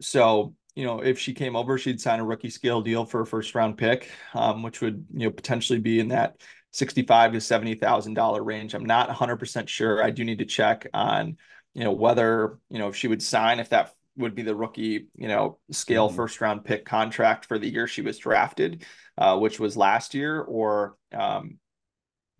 so 0.00 0.54
you 0.78 0.84
know, 0.84 1.00
if 1.00 1.18
she 1.18 1.34
came 1.34 1.56
over, 1.56 1.76
she'd 1.76 2.00
sign 2.00 2.20
a 2.20 2.24
rookie 2.24 2.50
scale 2.50 2.82
deal 2.82 3.04
for 3.04 3.22
a 3.22 3.26
first 3.26 3.52
round 3.56 3.76
pick, 3.76 4.12
um, 4.32 4.62
which 4.62 4.80
would 4.80 5.04
you 5.12 5.26
know 5.26 5.30
potentially 5.32 5.80
be 5.80 5.98
in 5.98 6.08
that 6.08 6.36
sixty-five 6.70 7.32
to 7.32 7.40
seventy 7.40 7.74
thousand 7.74 8.14
dollar 8.14 8.42
range. 8.42 8.74
I'm 8.74 8.84
not 8.84 9.08
100 9.08 9.36
percent 9.36 9.68
sure. 9.68 10.02
I 10.02 10.10
do 10.10 10.24
need 10.24 10.38
to 10.38 10.44
check 10.44 10.86
on 10.92 11.36
you 11.74 11.84
know 11.84 11.92
whether 11.92 12.58
you 12.70 12.78
know 12.78 12.88
if 12.88 12.96
she 12.96 13.08
would 13.08 13.22
sign 13.22 13.60
if 13.60 13.68
that 13.68 13.92
would 14.16 14.34
be 14.34 14.42
the 14.42 14.54
rookie 14.54 15.06
you 15.16 15.28
know 15.28 15.58
scale 15.70 16.08
mm-hmm. 16.08 16.16
first 16.16 16.40
round 16.40 16.64
pick 16.64 16.84
contract 16.84 17.46
for 17.46 17.58
the 17.58 17.68
year 17.68 17.86
she 17.86 18.02
was 18.02 18.18
drafted, 18.18 18.84
uh, 19.16 19.38
which 19.38 19.60
was 19.60 19.76
last 19.76 20.12
year, 20.12 20.40
or 20.40 20.96
um, 21.14 21.58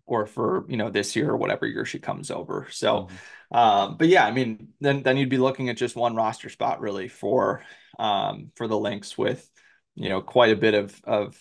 or 0.05 0.25
for 0.25 0.65
you 0.67 0.77
know 0.77 0.89
this 0.89 1.15
year 1.15 1.29
or 1.29 1.37
whatever 1.37 1.65
year 1.65 1.85
she 1.85 1.99
comes 1.99 2.29
over. 2.29 2.67
So, 2.71 3.07
mm-hmm. 3.07 3.57
um, 3.57 3.97
but 3.97 4.09
yeah, 4.09 4.25
I 4.25 4.31
mean, 4.31 4.69
then 4.81 5.03
then 5.03 5.17
you'd 5.17 5.29
be 5.29 5.37
looking 5.37 5.69
at 5.69 5.77
just 5.77 5.95
one 5.95 6.15
roster 6.15 6.49
spot 6.49 6.81
really 6.81 7.07
for 7.07 7.63
um, 7.97 8.51
for 8.55 8.67
the 8.67 8.77
Lynx 8.77 9.17
with 9.17 9.49
you 9.95 10.09
know 10.09 10.21
quite 10.21 10.51
a 10.51 10.57
bit 10.57 10.73
of 10.73 10.99
of 11.05 11.39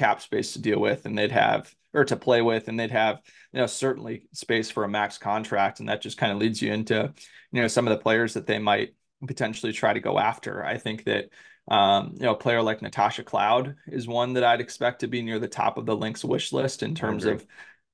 cap 0.00 0.22
space 0.22 0.54
to 0.54 0.62
deal 0.62 0.80
with, 0.80 1.04
and 1.04 1.16
they'd 1.16 1.30
have 1.30 1.72
or 1.92 2.04
to 2.04 2.16
play 2.16 2.40
with, 2.40 2.68
and 2.68 2.80
they'd 2.80 2.90
have 2.90 3.20
you 3.52 3.60
know 3.60 3.66
certainly 3.66 4.26
space 4.32 4.70
for 4.70 4.84
a 4.84 4.88
max 4.88 5.18
contract, 5.18 5.80
and 5.80 5.88
that 5.88 6.00
just 6.00 6.16
kind 6.18 6.32
of 6.32 6.38
leads 6.38 6.62
you 6.62 6.72
into 6.72 7.12
you 7.52 7.60
know 7.60 7.68
some 7.68 7.86
of 7.86 7.96
the 7.96 8.02
players 8.02 8.34
that 8.34 8.46
they 8.46 8.58
might 8.58 8.94
potentially 9.26 9.72
try 9.72 9.92
to 9.92 10.00
go 10.00 10.18
after. 10.18 10.64
I 10.64 10.78
think 10.78 11.04
that 11.04 11.28
um, 11.68 12.14
you 12.14 12.22
know 12.22 12.32
a 12.32 12.36
player 12.36 12.62
like 12.62 12.80
Natasha 12.80 13.22
Cloud 13.22 13.76
is 13.86 14.08
one 14.08 14.32
that 14.32 14.44
I'd 14.44 14.62
expect 14.62 15.00
to 15.00 15.06
be 15.06 15.20
near 15.20 15.38
the 15.38 15.48
top 15.48 15.76
of 15.76 15.84
the 15.84 15.96
Lynx 15.96 16.24
wish 16.24 16.52
list 16.52 16.82
in 16.82 16.94
terms 16.94 17.26
of 17.26 17.46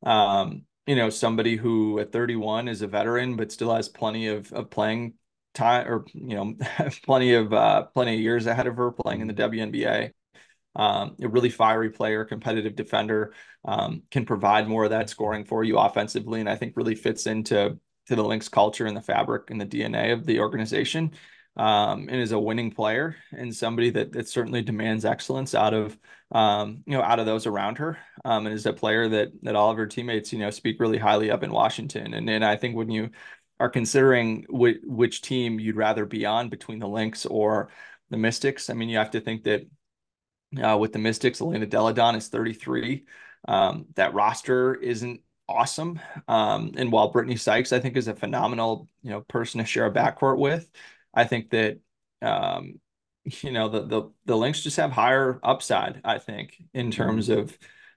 um, 0.05 0.63
you 0.87 0.95
know 0.95 1.11
somebody 1.11 1.57
who 1.57 1.99
at 1.99 2.13
31 2.13 2.69
is 2.69 2.83
a 2.83 2.87
veteran 2.87 3.37
but 3.37 3.51
still 3.51 3.75
has 3.75 3.89
plenty 3.89 4.29
of 4.29 4.53
of 4.53 4.71
playing 4.71 5.15
time 5.55 5.89
or 5.89 6.05
you 6.15 6.37
know 6.37 6.55
plenty 7.05 7.35
of 7.35 7.53
uh, 7.53 7.83
plenty 7.95 8.15
of 8.15 8.21
years 8.21 8.47
ahead 8.47 8.69
of 8.69 8.77
her 8.77 8.93
playing 8.93 9.23
in 9.23 9.27
the 9.27 9.35
WNBA 9.35 10.13
um, 10.77 11.17
a 11.21 11.29
really 11.29 11.49
fiery 11.49 11.91
player, 11.91 12.25
competitive 12.25 12.77
defender, 12.77 13.33
um, 13.65 14.03
can 14.11 14.25
provide 14.27 14.69
more 14.69 14.85
of 14.85 14.91
that 14.91 15.11
scoring 15.11 15.45
for 15.45 15.65
you 15.65 15.79
offensively, 15.79 16.41
and 16.41 16.49
I 16.49 16.57
think 16.57 16.77
really 16.77 16.95
fits 16.95 17.27
into 17.27 17.79
to 18.07 18.15
the 18.15 18.23
Lynx 18.23 18.49
culture 18.49 18.87
and 18.87 18.97
the 18.97 19.03
fabric 19.03 19.51
and 19.51 19.61
the 19.61 19.67
DNA 19.67 20.13
of 20.13 20.27
the 20.27 20.41
organization. 20.41 21.13
Um, 21.59 22.11
and 22.11 22.21
is 22.21 22.33
a 22.33 22.39
winning 22.39 22.71
player 22.71 23.17
and 23.33 23.57
somebody 23.57 23.89
that 23.89 24.13
that 24.13 24.29
certainly 24.29 24.61
demands 24.61 25.07
excellence 25.07 25.55
out 25.55 25.73
of 25.73 25.97
um, 26.31 26.83
you 26.85 26.93
know 26.93 27.03
out 27.03 27.19
of 27.19 27.25
those 27.25 27.47
around 27.47 27.79
her. 27.79 27.97
Um, 28.27 28.45
and 28.45 28.55
is 28.55 28.67
a 28.67 28.75
player 28.75 29.09
that 29.09 29.29
that 29.43 29.57
all 29.57 29.71
of 29.71 29.79
her 29.79 29.87
teammates 29.87 30.35
you 30.35 30.39
know 30.39 30.51
speak 30.51 30.79
really 30.79 30.99
highly 30.99 31.31
of 31.31 31.43
in 31.43 31.51
Washington. 31.51 32.13
And 32.13 32.29
and 32.29 32.45
I 32.45 32.57
think 32.57 32.77
when 32.77 32.91
you 32.91 33.09
are 33.59 33.71
considering 33.71 34.45
which, 34.51 34.77
which 34.85 35.23
team 35.23 35.59
you'd 35.59 35.77
rather 35.77 36.05
be 36.05 36.27
on 36.27 36.51
between 36.51 36.79
the 36.79 36.89
Lynx 36.89 37.25
or 37.25 37.71
the 38.11 38.19
Mystics, 38.19 38.69
I 38.69 38.75
mean 38.75 38.91
you 38.91 38.99
have 38.99 39.13
to 39.13 39.21
think 39.23 39.45
that 39.45 39.67
uh, 40.63 40.77
with 40.79 40.93
the 40.93 40.99
Mystics. 40.99 41.41
Elena 41.41 41.67
Delle 41.67 41.93
Donne 41.93 42.17
is 42.17 42.29
33. 42.29 43.05
Um, 43.49 43.87
that 43.95 44.15
roster 44.15 44.75
isn't 44.75 45.21
awesome. 45.49 46.01
Um, 46.29 46.73
and 46.77 46.91
while 46.91 47.13
Brittney 47.13 47.39
Sykes, 47.39 47.73
I 47.73 47.81
think, 47.81 47.97
is 47.97 48.09
a 48.09 48.15
phenomenal, 48.15 48.89
you 49.03 49.11
know, 49.11 49.21
person 49.23 49.61
to 49.61 49.67
share 49.67 49.87
a 49.87 49.93
backcourt 49.93 50.39
with, 50.39 50.71
I 51.15 51.25
think 51.25 51.51
that, 51.51 51.79
um, 52.23 52.81
you 53.25 53.51
know, 53.53 53.69
the 53.69 53.83
the 53.87 54.11
the 54.25 54.37
Lynx 54.37 54.63
just 54.63 54.77
have 54.77 54.93
higher 54.93 55.41
upside. 55.43 56.01
I 56.05 56.19
think 56.19 56.57
in 56.75 56.91
terms 56.91 57.29
of, 57.29 57.57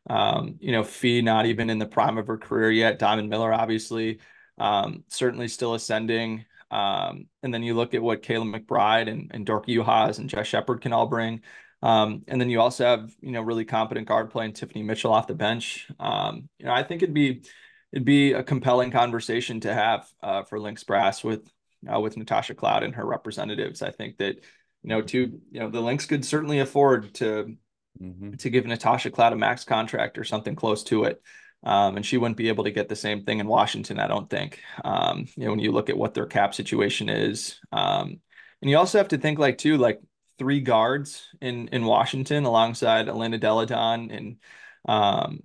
um, 0.10 0.58
you 0.60 0.72
know, 0.72 0.84
Fee 0.84 1.22
not 1.22 1.46
even 1.46 1.70
in 1.70 1.80
the 1.80 1.86
prime 1.86 2.18
of 2.18 2.28
her 2.28 2.38
career 2.38 2.72
yet. 2.72 3.00
Diamond 3.00 3.30
Miller, 3.30 3.54
obviously, 3.54 4.20
um, 4.58 5.04
certainly 5.08 5.48
still 5.48 5.74
ascending. 5.76 6.46
Um, 6.72 7.28
and 7.42 7.54
then 7.54 7.64
you 7.64 7.74
look 7.74 7.94
at 7.94 8.02
what 8.02 8.22
Kayla 8.22 8.60
McBride 8.60 9.10
and, 9.10 9.32
and 9.34 9.46
Dorka 9.46 9.68
Juhász 9.68 10.20
and 10.20 10.30
Jess 10.30 10.48
Shepard 10.48 10.82
can 10.82 10.94
all 10.94 11.08
bring. 11.08 11.42
Um, 11.82 12.24
and 12.28 12.40
then 12.40 12.50
you 12.50 12.60
also 12.60 12.86
have, 12.86 13.16
you 13.22 13.32
know, 13.32 13.42
really 13.42 13.66
competent 13.66 14.08
guard 14.08 14.32
playing 14.32 14.54
Tiffany 14.54 14.84
Mitchell 14.84 15.14
off 15.14 15.28
the 15.28 15.34
bench. 15.34 15.88
Um, 16.00 16.50
you 16.58 16.66
know, 16.66 16.74
I 16.74 16.84
think 16.84 17.02
it'd 17.02 17.16
be 17.16 17.42
it'd 17.92 18.06
be 18.06 18.34
a 18.34 18.44
compelling 18.44 18.92
conversation 18.92 19.60
to 19.62 19.74
have 19.74 20.08
uh, 20.22 20.44
for 20.44 20.60
Lynx 20.60 20.84
Brass 20.84 21.24
with 21.24 21.50
uh, 21.92 22.00
with 22.00 22.18
Natasha 22.18 22.54
Cloud 22.54 22.84
and 22.84 22.96
her 22.96 23.06
representatives. 23.06 23.82
I 23.82 23.92
think 23.92 24.18
that 24.18 24.36
you 24.84 24.90
know, 24.90 25.02
to 25.02 25.40
you 25.52 25.60
know, 25.60 25.70
the 25.70 25.82
Lynx 25.82 26.06
could 26.06 26.26
certainly 26.26 26.60
afford 26.60 27.14
to 27.16 27.56
mm-hmm. 28.02 28.34
to 28.34 28.50
give 28.50 28.66
Natasha 28.66 29.10
Cloud 29.10 29.34
a 29.34 29.38
max 29.38 29.64
contract 29.64 30.18
or 30.18 30.24
something 30.24 30.56
close 30.56 30.84
to 30.86 31.06
it. 31.06 31.22
Um, 31.64 31.98
and 31.98 32.06
she 32.06 32.18
wouldn't 32.18 32.38
be 32.38 32.48
able 32.48 32.64
to 32.64 32.72
get 32.72 32.88
the 32.88 32.96
same 32.96 33.26
thing 33.26 33.40
in 33.40 33.48
Washington, 33.48 34.00
I 34.00 34.08
don't 34.08 34.30
think. 34.30 34.62
Um, 34.86 35.26
you 35.36 35.44
know, 35.44 35.52
when 35.52 35.60
you 35.60 35.74
look 35.74 35.90
at 35.90 35.98
what 35.98 36.14
their 36.14 36.26
cap 36.26 36.56
situation 36.56 37.10
is, 37.10 37.60
um, 37.74 38.22
and 38.62 38.72
you 38.72 38.78
also 38.78 38.98
have 38.98 39.10
to 39.10 39.18
think 39.18 39.40
like 39.40 39.58
too, 39.58 39.78
like 39.78 40.00
three 40.40 40.62
guards 40.62 41.28
in 41.42 41.68
in 41.70 41.86
Washington 41.86 42.46
alongside 42.46 43.08
Elena 43.10 43.38
Delle 43.38 43.66
Donne 43.66 44.12
and 44.12 44.38
um 44.88 45.42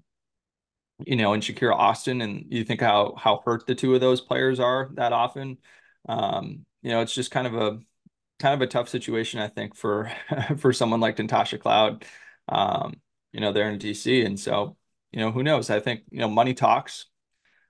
you 1.04 1.16
know 1.16 1.32
and 1.32 1.42
Shakira 1.42 1.74
Austin 1.74 2.20
and 2.20 2.46
you 2.48 2.64
think 2.64 2.80
how 2.80 3.14
how 3.16 3.42
hurt 3.44 3.66
the 3.66 3.74
two 3.74 3.94
of 3.94 4.00
those 4.00 4.20
players 4.20 4.60
are 4.60 4.90
that 4.94 5.12
often 5.12 5.58
um 6.08 6.64
you 6.82 6.90
know 6.90 7.00
it's 7.00 7.14
just 7.14 7.30
kind 7.30 7.46
of 7.46 7.54
a 7.54 7.80
kind 8.40 8.54
of 8.54 8.62
a 8.62 8.70
tough 8.70 8.88
situation, 8.88 9.40
I 9.40 9.48
think, 9.48 9.76
for 9.76 10.12
for 10.58 10.72
someone 10.72 11.00
like 11.00 11.18
Natasha 11.18 11.58
Cloud. 11.58 12.04
Um, 12.48 12.94
you 13.32 13.40
know, 13.40 13.52
they're 13.52 13.70
in 13.70 13.78
DC, 13.78 14.24
and 14.24 14.38
so 14.38 14.76
you 15.12 15.20
know, 15.20 15.32
who 15.32 15.42
knows? 15.42 15.70
I 15.70 15.80
think 15.80 16.02
you 16.10 16.20
know, 16.20 16.28
money 16.28 16.54
talks, 16.54 17.06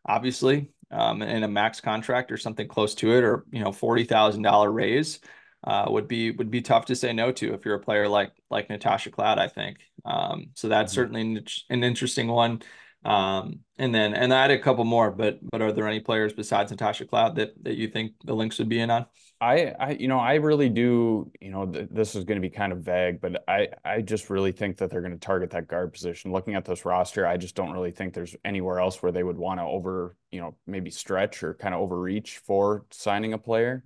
obviously, 0.07 0.71
um, 0.91 1.23
a 1.23 1.49
max 1.49 1.81
contract 1.81 2.33
or 2.33 2.37
something 2.37 2.69
close 2.69 2.95
to 2.97 3.13
it, 3.13 3.25
or 3.25 3.45
you 3.53 3.61
know, 3.63 3.73
forty 3.73 4.05
thousand 4.05 4.43
dollar 4.43 4.71
raise. 4.73 5.21
Uh, 5.67 5.87
would 5.89 6.07
be 6.07 6.31
would 6.31 6.51
be 6.51 6.61
tough 6.61 6.85
to 6.87 6.95
say 6.95 7.13
no 7.13 7.33
to 7.33 7.55
if 7.55 7.65
you're 7.65 7.77
a 7.77 7.81
player 7.81 8.07
like 8.07 8.33
like 8.51 8.69
Natasha 8.69 9.11
Cloud, 9.11 9.39
I 9.39 9.49
think. 9.49 9.79
Um, 10.05 10.49
so 10.55 10.69
that's 10.69 10.93
mm-hmm. 10.93 11.01
certainly 11.01 11.45
an, 11.71 11.83
interesting 11.83 12.29
one. 12.29 12.61
Um, 13.03 13.61
and 13.79 13.95
then 13.95 14.13
and 14.13 14.33
I 14.33 14.43
had 14.43 14.51
a 14.51 14.59
couple 14.59 14.85
more, 14.85 15.11
but 15.11 15.39
but 15.51 15.63
are 15.63 15.73
there 15.73 15.89
any 15.89 16.01
players 16.01 16.35
besides 16.35 16.71
Natasha 16.71 17.07
Cloud 17.07 17.37
that 17.37 17.55
that 17.63 17.77
you 17.77 17.89
think 17.89 18.13
the 18.25 18.35
Lynx 18.35 18.59
would 18.59 18.69
be 18.69 18.81
in 18.81 18.91
on? 18.91 19.07
I, 19.41 19.75
I, 19.79 19.91
you 19.93 20.09
know, 20.09 20.19
I 20.19 20.35
really 20.35 20.69
do. 20.69 21.31
You 21.41 21.51
know, 21.51 21.67
th- 21.67 21.89
this 21.91 22.15
is 22.15 22.25
going 22.25 22.41
to 22.41 22.47
be 22.47 22.55
kind 22.55 22.73
of 22.73 22.81
vague, 22.81 23.21
but 23.21 23.45
I, 23.49 23.69
I 23.85 24.01
just 24.01 24.31
really 24.31 24.53
think 24.53 24.79
that 24.79 24.91
they're 24.91 25.03
going 25.03 25.13
to 25.13 25.19
target 25.19 25.51
that 25.51 25.69
guard 25.69 25.93
position. 25.93 26.33
Looking 26.33 26.55
at 26.55 26.65
this 26.65 26.85
roster, 26.85 27.27
I 27.27 27.37
just 27.37 27.55
don't 27.55 27.73
really 27.73 27.91
think 27.91 28.15
there's 28.15 28.37
anywhere 28.45 28.79
else 28.79 29.03
where 29.03 29.13
they 29.13 29.23
would 29.23 29.37
want 29.37 29.61
to 29.61 29.65
over, 29.65 30.17
you 30.31 30.41
know, 30.41 30.57
maybe 30.67 30.91
stretch 30.91 31.43
or 31.43 31.55
kind 31.55 31.75
of 31.75 31.81
overreach 31.81 32.39
for 32.39 32.87
signing 32.91 33.33
a 33.33 33.39
player. 33.39 33.85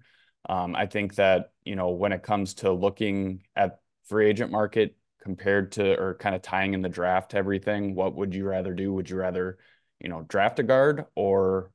Um, 0.48 0.76
I 0.76 0.86
think 0.86 1.16
that 1.16 1.50
you 1.68 1.76
know 1.76 1.90
when 1.90 2.12
it 2.12 2.22
comes 2.22 2.54
to 2.54 2.72
looking 2.72 3.42
at 3.54 3.80
free 4.08 4.28
agent 4.28 4.50
market 4.50 4.96
compared 5.22 5.72
to 5.72 6.00
or 6.00 6.14
kind 6.14 6.34
of 6.34 6.40
tying 6.40 6.72
in 6.72 6.80
the 6.80 6.88
draft 6.88 7.34
everything, 7.34 7.94
what 7.94 8.14
would 8.16 8.34
you 8.34 8.46
rather 8.46 8.72
do? 8.72 8.92
Would 8.94 9.10
you 9.10 9.16
rather, 9.16 9.58
you 10.00 10.08
know, 10.08 10.22
draft 10.22 10.58
a 10.58 10.62
guard 10.62 11.04
or, 11.14 11.70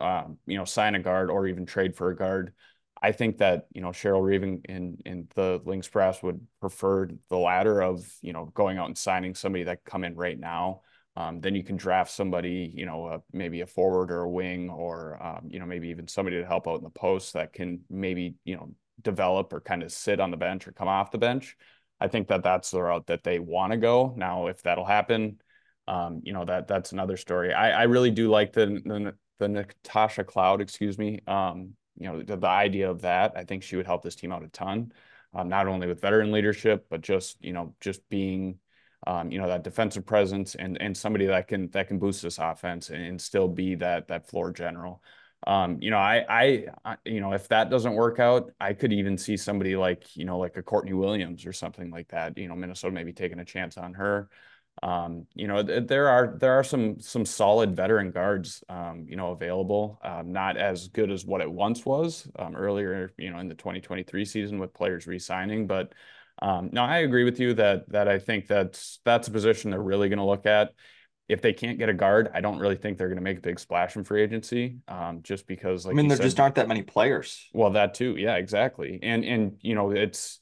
um, 0.00 0.38
you 0.46 0.58
know, 0.58 0.64
sign 0.64 0.96
a 0.96 0.98
guard 0.98 1.30
or 1.30 1.46
even 1.46 1.64
trade 1.66 1.94
for 1.94 2.10
a 2.10 2.16
guard? 2.16 2.52
I 3.00 3.12
think 3.12 3.38
that 3.38 3.68
you 3.72 3.80
know 3.80 3.90
Cheryl 3.90 4.24
Reeve 4.24 4.42
in 4.42 4.98
in 5.06 5.28
the 5.36 5.62
Lynx 5.64 5.86
Press 5.86 6.20
would 6.24 6.44
prefer 6.60 7.08
the 7.28 7.38
latter 7.38 7.80
of 7.80 8.04
you 8.20 8.32
know 8.32 8.46
going 8.54 8.76
out 8.76 8.86
and 8.86 8.98
signing 8.98 9.36
somebody 9.36 9.62
that 9.64 9.84
come 9.84 10.02
in 10.02 10.16
right 10.16 10.38
now. 10.38 10.80
Um, 11.14 11.40
then 11.40 11.54
you 11.54 11.62
can 11.62 11.76
draft 11.76 12.10
somebody, 12.12 12.72
you 12.74 12.86
know, 12.86 13.06
uh, 13.06 13.18
maybe 13.32 13.60
a 13.60 13.66
forward 13.66 14.10
or 14.10 14.22
a 14.22 14.30
wing, 14.30 14.68
or 14.68 15.22
um, 15.22 15.48
you 15.48 15.60
know 15.60 15.66
maybe 15.66 15.88
even 15.90 16.08
somebody 16.08 16.40
to 16.40 16.46
help 16.46 16.66
out 16.66 16.78
in 16.78 16.84
the 16.84 16.90
post 16.90 17.34
that 17.34 17.52
can 17.52 17.80
maybe 17.88 18.34
you 18.44 18.56
know 18.56 18.70
develop 19.02 19.52
or 19.52 19.60
kind 19.60 19.82
of 19.82 19.92
sit 19.92 20.20
on 20.20 20.30
the 20.30 20.36
bench 20.36 20.66
or 20.66 20.72
come 20.72 20.88
off 20.88 21.10
the 21.10 21.18
bench. 21.18 21.56
I 22.00 22.08
think 22.08 22.28
that 22.28 22.42
that's 22.42 22.70
the 22.70 22.82
route 22.82 23.06
that 23.06 23.24
they 23.24 23.38
want 23.38 23.72
to 23.72 23.76
go. 23.76 24.14
Now, 24.16 24.46
if 24.46 24.62
that'll 24.62 24.84
happen, 24.84 25.40
um, 25.86 26.20
you 26.22 26.32
know 26.32 26.44
that 26.44 26.68
that's 26.68 26.92
another 26.92 27.16
story. 27.16 27.52
I, 27.52 27.70
I 27.70 27.82
really 27.84 28.10
do 28.10 28.28
like 28.28 28.52
the 28.52 28.66
the, 28.84 29.14
the 29.38 29.48
Natasha 29.48 30.24
Cloud, 30.24 30.60
excuse 30.60 30.98
me, 30.98 31.20
um, 31.26 31.74
you 31.96 32.06
know, 32.06 32.22
the, 32.22 32.36
the 32.36 32.48
idea 32.48 32.90
of 32.90 33.02
that, 33.02 33.32
I 33.36 33.44
think 33.44 33.62
she 33.62 33.76
would 33.76 33.86
help 33.86 34.02
this 34.02 34.14
team 34.14 34.32
out 34.32 34.44
a 34.44 34.48
ton, 34.48 34.92
um, 35.34 35.48
not 35.48 35.66
only 35.66 35.86
with 35.86 36.00
veteran 36.00 36.32
leadership, 36.32 36.86
but 36.88 37.00
just, 37.00 37.42
you 37.44 37.52
know, 37.52 37.74
just 37.80 38.08
being, 38.08 38.58
um, 39.06 39.30
you 39.30 39.38
know, 39.38 39.48
that 39.48 39.64
defensive 39.64 40.06
presence 40.06 40.54
and 40.54 40.80
and 40.80 40.96
somebody 40.96 41.26
that 41.26 41.48
can 41.48 41.68
that 41.70 41.88
can 41.88 41.98
boost 41.98 42.22
this 42.22 42.38
offense 42.38 42.90
and, 42.90 43.02
and 43.02 43.20
still 43.20 43.48
be 43.48 43.74
that 43.76 44.08
that 44.08 44.28
floor 44.28 44.52
general. 44.52 45.02
Um, 45.46 45.78
you 45.80 45.90
know, 45.90 45.98
I, 45.98 46.24
I, 46.28 46.64
I, 46.84 46.96
you 47.04 47.20
know, 47.20 47.32
if 47.32 47.48
that 47.48 47.70
doesn't 47.70 47.94
work 47.94 48.18
out, 48.18 48.50
I 48.60 48.72
could 48.72 48.92
even 48.92 49.16
see 49.16 49.36
somebody 49.36 49.76
like, 49.76 50.16
you 50.16 50.24
know, 50.24 50.38
like 50.38 50.56
a 50.56 50.62
Courtney 50.62 50.92
Williams 50.92 51.46
or 51.46 51.52
something 51.52 51.90
like 51.90 52.08
that. 52.08 52.36
You 52.36 52.48
know, 52.48 52.56
Minnesota 52.56 52.92
maybe 52.92 53.12
taking 53.12 53.38
a 53.38 53.44
chance 53.44 53.78
on 53.78 53.94
her. 53.94 54.28
Um, 54.82 55.26
you 55.34 55.48
know, 55.48 55.62
there 55.62 56.08
are 56.08 56.36
there 56.38 56.52
are 56.52 56.62
some 56.62 57.00
some 57.00 57.24
solid 57.24 57.74
veteran 57.74 58.10
guards, 58.12 58.62
um, 58.68 59.06
you 59.08 59.16
know, 59.16 59.32
available. 59.32 59.98
Um, 60.04 60.32
not 60.32 60.56
as 60.56 60.88
good 60.88 61.10
as 61.10 61.24
what 61.24 61.40
it 61.40 61.50
once 61.50 61.84
was 61.84 62.28
um, 62.38 62.54
earlier, 62.54 63.12
you 63.18 63.30
know, 63.30 63.38
in 63.38 63.48
the 63.48 63.54
2023 63.56 64.24
season 64.24 64.58
with 64.58 64.74
players 64.74 65.06
re-signing. 65.06 65.66
But 65.66 65.92
um, 66.40 66.70
no, 66.72 66.84
I 66.84 66.98
agree 66.98 67.24
with 67.24 67.40
you 67.40 67.54
that 67.54 67.88
that 67.90 68.08
I 68.08 68.18
think 68.18 68.46
that's 68.46 69.00
that's 69.04 69.28
a 69.28 69.32
position 69.32 69.70
they're 69.70 69.82
really 69.82 70.08
going 70.08 70.18
to 70.18 70.24
look 70.24 70.46
at. 70.46 70.72
If 71.28 71.42
they 71.42 71.52
can't 71.52 71.78
get 71.78 71.88
a 71.88 71.94
guard, 71.94 72.30
I 72.32 72.40
don't 72.40 72.58
really 72.58 72.76
think 72.76 72.96
they're 72.96 73.08
going 73.08 73.18
to 73.18 73.22
make 73.22 73.38
a 73.38 73.42
big 73.42 73.60
splash 73.60 73.96
in 73.96 74.04
free 74.04 74.22
agency, 74.22 74.78
um, 74.88 75.20
just 75.22 75.46
because. 75.46 75.84
Like 75.84 75.92
I 75.92 75.96
mean, 75.96 76.08
there 76.08 76.16
said, 76.16 76.24
just 76.24 76.40
aren't 76.40 76.54
that 76.54 76.68
many 76.68 76.82
players. 76.82 77.48
Well, 77.52 77.70
that 77.70 77.94
too, 77.94 78.16
yeah, 78.16 78.36
exactly, 78.36 78.98
and 79.02 79.24
and 79.24 79.58
you 79.60 79.74
know, 79.74 79.90
it's 79.90 80.40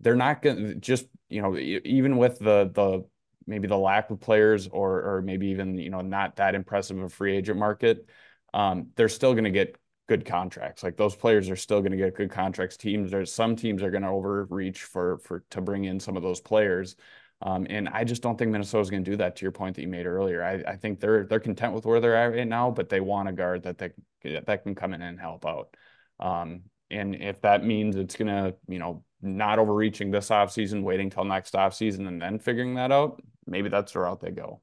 they're 0.00 0.16
not 0.16 0.42
going 0.42 0.56
to 0.56 0.74
just 0.74 1.06
you 1.28 1.42
know 1.42 1.56
even 1.56 2.16
with 2.18 2.38
the 2.38 2.70
the 2.72 3.04
maybe 3.46 3.66
the 3.66 3.78
lack 3.78 4.10
of 4.10 4.20
players 4.20 4.68
or 4.68 5.02
or 5.02 5.22
maybe 5.22 5.48
even 5.48 5.78
you 5.78 5.90
know 5.90 6.02
not 6.02 6.36
that 6.36 6.54
impressive 6.54 6.98
of 6.98 7.04
a 7.04 7.08
free 7.08 7.36
agent 7.36 7.58
market, 7.58 8.06
um, 8.54 8.88
they're 8.96 9.08
still 9.08 9.32
going 9.32 9.44
to 9.44 9.50
get 9.50 9.76
good 10.08 10.24
contracts. 10.24 10.82
Like 10.82 10.96
those 10.96 11.14
players 11.14 11.50
are 11.50 11.56
still 11.56 11.80
going 11.80 11.92
to 11.92 11.98
get 11.98 12.14
good 12.14 12.30
contracts. 12.30 12.76
Teams 12.76 13.10
there's 13.10 13.32
some 13.32 13.56
teams 13.56 13.82
are 13.82 13.90
going 13.90 14.02
to 14.02 14.08
overreach 14.08 14.82
for 14.82 15.18
for 15.18 15.44
to 15.50 15.60
bring 15.60 15.84
in 15.84 16.00
some 16.00 16.16
of 16.16 16.22
those 16.22 16.40
players. 16.40 16.96
Um, 17.40 17.66
and 17.70 17.88
I 17.88 18.04
just 18.04 18.22
don't 18.22 18.36
think 18.36 18.50
Minnesota's 18.50 18.90
going 18.90 19.04
to 19.04 19.10
do 19.10 19.16
that. 19.18 19.36
To 19.36 19.44
your 19.44 19.52
point 19.52 19.76
that 19.76 19.82
you 19.82 19.88
made 19.88 20.06
earlier, 20.06 20.42
I, 20.42 20.62
I 20.66 20.76
think 20.76 20.98
they're 20.98 21.24
they're 21.24 21.38
content 21.38 21.72
with 21.72 21.86
where 21.86 22.00
they're 22.00 22.16
at 22.16 22.36
right 22.36 22.46
now, 22.46 22.70
but 22.70 22.88
they 22.88 23.00
want 23.00 23.28
a 23.28 23.32
guard 23.32 23.62
that 23.62 23.78
they 23.78 23.92
that 24.24 24.64
can 24.64 24.74
come 24.74 24.92
in 24.92 25.02
and 25.02 25.20
help 25.20 25.46
out. 25.46 25.76
Um, 26.18 26.62
and 26.90 27.14
if 27.14 27.40
that 27.42 27.64
means 27.64 27.96
it's 27.96 28.16
going 28.16 28.28
to 28.28 28.56
you 28.66 28.78
know 28.78 29.04
not 29.22 29.58
overreaching 29.58 30.10
this 30.10 30.30
offseason, 30.30 30.82
waiting 30.82 31.10
till 31.10 31.24
next 31.24 31.54
offseason 31.54 32.08
and 32.08 32.20
then 32.20 32.38
figuring 32.38 32.74
that 32.74 32.90
out, 32.90 33.22
maybe 33.46 33.68
that's 33.68 33.92
the 33.92 34.00
route 34.00 34.20
they 34.20 34.30
go. 34.30 34.60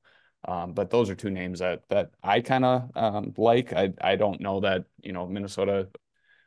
Um, 0.48 0.74
but 0.74 0.90
those 0.90 1.10
are 1.10 1.16
two 1.16 1.32
names 1.32 1.60
that 1.60 1.84
that 1.90 2.12
I 2.22 2.42
kind 2.42 2.66
of 2.66 2.92
um, 2.96 3.34
like. 3.38 3.72
I 3.72 3.94
I 4.02 4.18
don't 4.18 4.42
know 4.42 4.60
that 4.60 4.86
you 5.02 5.14
know 5.14 5.26
Minnesota 5.26 5.88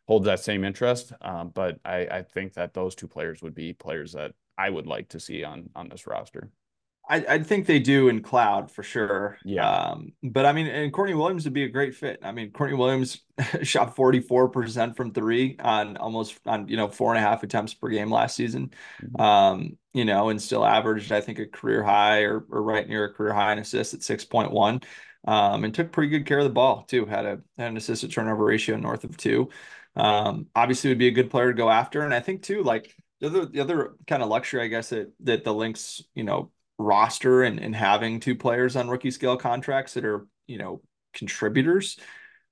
holds 0.07 0.27
that 0.27 0.41
same 0.41 0.65
interest, 0.65 1.13
um, 1.23 1.51
but 1.55 1.79
I 1.87 2.07
I 2.07 2.23
think 2.23 2.53
that 2.55 2.75
those 2.75 2.95
two 2.95 3.09
players 3.09 3.41
would 3.41 3.55
be 3.55 3.73
players 3.73 4.13
that 4.13 4.33
I 4.59 4.69
would 4.69 4.87
like 4.87 5.11
to 5.11 5.21
see 5.21 5.45
on 5.45 5.71
on 5.75 5.89
this 5.89 6.07
roster. 6.07 6.51
I, 7.11 7.25
I 7.29 7.39
think 7.43 7.67
they 7.67 7.79
do 7.79 8.09
in 8.09 8.21
cloud 8.23 8.71
for 8.71 8.83
sure. 8.83 9.39
Yeah. 9.45 9.69
Um, 9.69 10.13
but 10.23 10.45
I 10.45 10.53
mean, 10.53 10.67
and 10.67 10.93
Courtney 10.93 11.15
Williams 11.15 11.45
would 11.45 11.55
be 11.55 11.65
a 11.65 11.69
great 11.69 11.95
fit. 11.95 12.21
I 12.23 12.33
mean, 12.33 12.51
Courtney 12.51 12.77
Williams 12.77 13.23
shot 13.63 13.97
44% 13.97 14.95
from 14.95 15.13
three 15.13 15.57
on 15.59 15.97
almost 15.97 16.39
on, 16.45 16.69
you 16.69 16.77
know, 16.77 16.89
four 16.89 17.15
and 17.15 17.25
a 17.25 17.27
half 17.27 17.43
attempts 17.43 17.73
per 17.73 17.89
game 17.89 18.11
last 18.11 18.37
season. 18.37 18.73
Mm-hmm. 19.03 19.21
Um, 19.21 19.79
you 19.95 20.05
know, 20.05 20.29
and 20.29 20.41
still 20.41 20.67
averaged, 20.67 21.11
I 21.11 21.23
think, 21.23 21.39
a 21.39 21.47
career 21.47 21.83
high 21.83 22.23
or, 22.23 22.45
or 22.51 22.63
right 22.63 22.87
near 22.87 23.05
a 23.05 23.13
career 23.13 23.33
high 23.33 23.53
in 23.53 23.59
assists 23.59 23.95
at 23.95 24.01
6.1. 24.01 24.85
Um, 25.27 25.65
and 25.65 25.75
took 25.75 25.93
pretty 25.93 26.11
good 26.11 26.27
care 26.27 26.39
of 26.39 26.45
the 26.45 26.51
ball 26.51 26.85
too. 26.85 27.05
Had 27.05 27.25
a 27.25 27.41
had 27.57 27.69
an 27.71 27.77
assist 27.77 28.03
to 28.03 28.09
turnover 28.09 28.45
ratio 28.45 28.77
north 28.77 29.05
of 29.05 29.17
two. 29.17 29.49
Um, 29.97 30.47
obviously 30.55 30.91
would 30.91 30.99
be 30.99 31.09
a 31.09 31.13
good 31.13 31.31
player 31.31 31.49
to 31.49 31.57
go 31.57 31.69
after. 31.69 32.03
And 32.03 32.15
I 32.15 32.21
think 32.21 32.43
too, 32.43 32.63
like 32.63 32.95
the 33.21 33.27
other 33.27 33.47
the 33.47 33.61
other 33.61 33.95
kind 34.07 34.23
of 34.23 34.29
luxury, 34.29 34.63
I 34.63 34.69
guess, 34.69 34.91
that 34.91 35.13
that 35.21 35.45
the 35.45 35.55
Lynx, 35.55 36.03
you 36.15 36.25
know, 36.25 36.51
roster 36.79 37.43
and, 37.43 37.59
and 37.59 37.75
having 37.75 38.21
two 38.21 38.37
players 38.37 38.77
on 38.77 38.89
rookie 38.89 39.11
scale 39.11 39.37
contracts 39.37 39.95
that 39.95 40.05
are, 40.05 40.27
you 40.47 40.59
know, 40.59 40.83
contributors. 41.13 41.99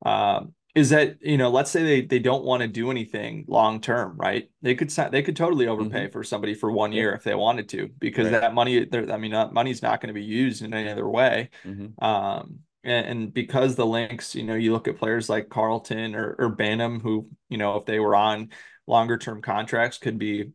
Um, 0.05 0.55
is 0.77 0.91
that 0.91 1.17
you 1.23 1.39
know 1.39 1.51
let's 1.51 1.71
say 1.71 1.83
they 1.83 2.01
they 2.03 2.19
don't 2.19 2.45
want 2.45 2.61
to 2.61 2.69
do 2.69 2.91
anything 2.91 3.47
long 3.49 3.81
term 3.81 4.15
right 4.19 4.51
they 4.61 4.75
could 4.75 4.91
they 5.11 5.23
could 5.23 5.35
totally 5.35 5.67
overpay 5.67 6.05
mm-hmm. 6.05 6.13
for 6.13 6.23
somebody 6.23 6.55
for 6.55 6.71
one 6.71 6.93
year 6.93 7.15
if 7.15 7.25
they 7.25 7.35
wanted 7.35 7.69
to 7.71 7.89
because 7.99 8.31
right. 8.31 8.43
that 8.43 8.55
money 8.55 8.87
i 9.11 9.17
mean 9.17 9.33
that 9.33 9.55
money's 9.55 9.83
not 9.83 10.01
going 10.01 10.09
to 10.09 10.15
be 10.15 10.23
used 10.23 10.63
in 10.63 10.75
any 10.75 10.91
other 10.91 11.09
way 11.09 11.49
mm-hmm. 11.65 12.05
um, 12.05 12.59
and, 12.85 13.07
and, 13.07 13.35
because 13.35 13.75
the 13.75 13.87
Lynx, 13.87 14.37
you 14.37 14.45
know 14.45 14.55
you 14.55 14.73
look 14.73 14.87
at 14.87 14.99
players 14.99 15.29
like 15.29 15.49
carlton 15.49 16.15
or, 16.15 16.37
or 16.39 16.55
banham 16.55 17.01
who 17.01 17.27
you 17.49 17.57
know 17.57 17.79
if 17.79 17.87
they 17.87 17.99
were 17.99 18.15
on 18.15 18.51
longer 18.87 19.17
term 19.17 19.41
contracts 19.41 19.99
could 19.99 20.19
be 20.19 20.51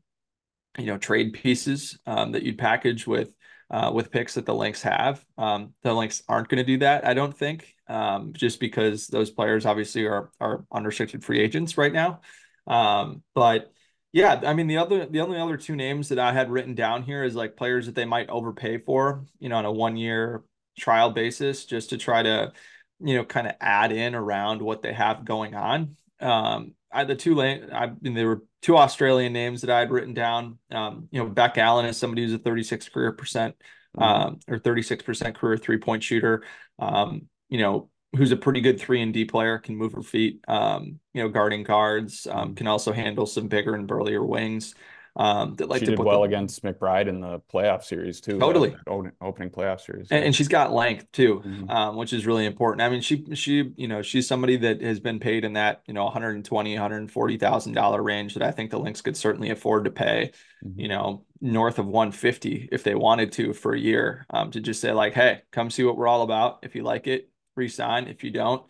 you 0.78 0.86
know 0.86 0.98
trade 0.98 1.34
pieces 1.34 2.00
um, 2.06 2.32
that 2.32 2.44
you'd 2.44 2.58
package 2.58 3.06
with 3.06 3.34
uh, 3.70 3.92
with 3.94 4.12
picks 4.12 4.34
that 4.34 4.46
the 4.46 4.54
Lynx 4.54 4.82
have. 4.82 5.24
Um, 5.38 5.74
the 5.82 5.94
Lynx 5.94 6.22
aren't 6.28 6.50
going 6.50 6.58
to 6.58 6.64
do 6.64 6.80
that, 6.80 7.08
I 7.08 7.14
don't 7.14 7.36
think, 7.36 7.74
um, 7.88 8.34
just 8.34 8.60
because 8.60 9.08
those 9.08 9.30
players 9.30 9.66
obviously 9.66 10.06
are 10.06 10.30
are 10.40 10.66
unrestricted 10.72 11.24
free 11.24 11.40
agents 11.40 11.78
right 11.78 11.94
now. 11.94 12.22
Um, 12.68 13.24
but 13.34 13.72
yeah, 14.14 14.42
I 14.46 14.54
mean 14.54 14.68
the 14.68 14.78
other 14.78 15.06
the 15.06 15.22
only 15.22 15.40
other 15.40 15.58
two 15.58 15.76
names 15.76 16.10
that 16.10 16.20
I 16.20 16.34
had 16.34 16.52
written 16.52 16.76
down 16.76 17.04
here 17.04 17.24
is 17.24 17.36
like 17.36 17.56
players 17.56 17.86
that 17.86 17.96
they 17.96 18.06
might 18.06 18.30
overpay 18.30 18.80
for, 18.80 19.26
you 19.40 19.50
know, 19.50 19.58
on 19.58 19.66
a 19.66 19.72
one 19.72 19.96
year 19.98 20.44
trial 20.78 21.12
basis, 21.12 21.66
just 21.66 21.90
to 21.92 21.98
try 21.98 22.24
to, 22.24 22.52
you 23.00 23.16
know, 23.16 23.24
kind 23.24 23.48
of 23.48 23.56
add 23.62 23.92
in 23.92 24.16
around 24.16 24.62
what 24.62 24.82
they 24.82 24.94
have 24.94 25.26
going 25.26 25.56
on. 25.56 25.96
Um, 26.20 26.74
I 26.92 27.04
the 27.04 27.16
two 27.16 27.36
lane 27.36 27.70
I 27.74 27.92
mean 28.02 28.14
there 28.14 28.28
were 28.28 28.44
two 28.62 28.78
Australian 28.78 29.34
names 29.34 29.62
that 29.62 29.70
I 29.70 29.80
had 29.80 29.92
written 29.92 30.14
down. 30.14 30.60
Um, 30.70 31.08
you 31.12 31.22
know, 31.22 31.30
Bec 31.30 31.58
Allen 31.58 31.86
is 31.86 31.98
somebody 31.98 32.24
who's 32.24 32.34
a 32.34 32.38
36 32.38 32.90
career 32.90 33.12
percent 33.12 33.56
mm-hmm. 33.98 34.04
um, 34.04 34.40
or 34.48 34.60
36% 34.60 35.36
career 35.36 35.58
three 35.58 35.78
point 35.78 36.04
shooter. 36.04 36.44
Um, 36.80 37.24
you 37.50 37.60
know, 37.60 37.90
who's 38.16 38.32
a 38.32 38.38
pretty 38.38 38.62
good 38.62 38.80
three 38.80 39.02
and 39.02 39.14
D 39.14 39.26
player, 39.26 39.58
can 39.58 39.76
move 39.76 39.94
her 39.94 40.02
feet, 40.02 40.44
um, 40.48 41.00
you 41.14 41.22
know, 41.22 41.30
guarding 41.30 41.64
guards, 41.64 42.28
um, 42.30 42.50
mm-hmm. 42.50 42.54
can 42.56 42.68
also 42.68 42.92
handle 42.92 43.26
some 43.26 43.48
bigger 43.48 43.76
and 43.76 43.88
burlier 43.88 44.24
wings. 44.24 44.76
Um, 45.15 45.56
that 45.56 45.67
like 45.67 45.80
she 45.80 45.88
to 45.88 45.91
did 45.91 45.97
put 45.97 46.06
well 46.06 46.21
the, 46.21 46.28
against 46.28 46.63
McBride 46.63 47.08
in 47.08 47.19
the 47.19 47.41
playoff 47.54 47.84
series 47.84 48.21
too. 48.21 48.39
Totally 48.39 48.76
opening 48.88 49.50
playoff 49.50 49.82
series, 49.82 50.08
and, 50.10 50.24
and, 50.24 50.36
she's 50.36 50.47
got 50.47 50.71
length 50.71 51.12
too, 51.12 51.41
mm-hmm. 51.45 51.69
um, 51.69 51.97
which 51.97 52.13
is 52.13 52.26
really 52.26 52.45
important. 52.45 52.82
I 52.82 52.89
mean, 52.89 53.02
she 53.02 53.26
she 53.34 53.74
you 53.76 53.89
know 53.89 54.02
she's 54.02 54.28
somebody 54.28 54.56
that 54.58 54.82
has 54.82 55.02
been 55.02 55.19
paid 55.19 55.43
in 55.43 55.54
that 55.54 55.82
you 55.86 55.93
know 55.93 56.06
120 56.06 56.74
140 56.74 57.38
thousand 57.38 57.74
dollar 57.74 58.02
range 58.02 58.36
that 58.36 58.43
I 58.43 58.52
think 58.52 58.71
the 58.71 58.80
Lynx 58.80 59.02
could 59.02 59.17
certainly 59.17 59.50
afford 59.50 59.86
to 59.86 59.91
pay. 59.91 60.32
Mm-hmm. 60.63 60.80
You 60.80 60.88
know, 60.88 61.26
north 61.41 61.78
of 61.78 61.88
150 61.88 62.69
if 62.71 62.84
they 62.84 62.95
wanted 62.95 63.34
to 63.34 63.54
for 63.54 63.74
a 63.74 63.80
year 63.80 64.26
um, 64.30 64.52
to 64.52 64.62
just 64.62 64.80
say 64.80 64.93
like, 64.93 65.13
hey, 65.13 65.41
come 65.52 65.69
see 65.69 65.84
what 65.84 65.97
we're 65.97 66.08
all 66.08 66.21
about. 66.21 66.60
If 66.63 66.76
you 66.76 66.84
like 66.84 67.08
it, 67.08 67.30
resign. 67.56 68.08
If 68.08 68.24
you 68.24 68.32
don't, 68.32 68.63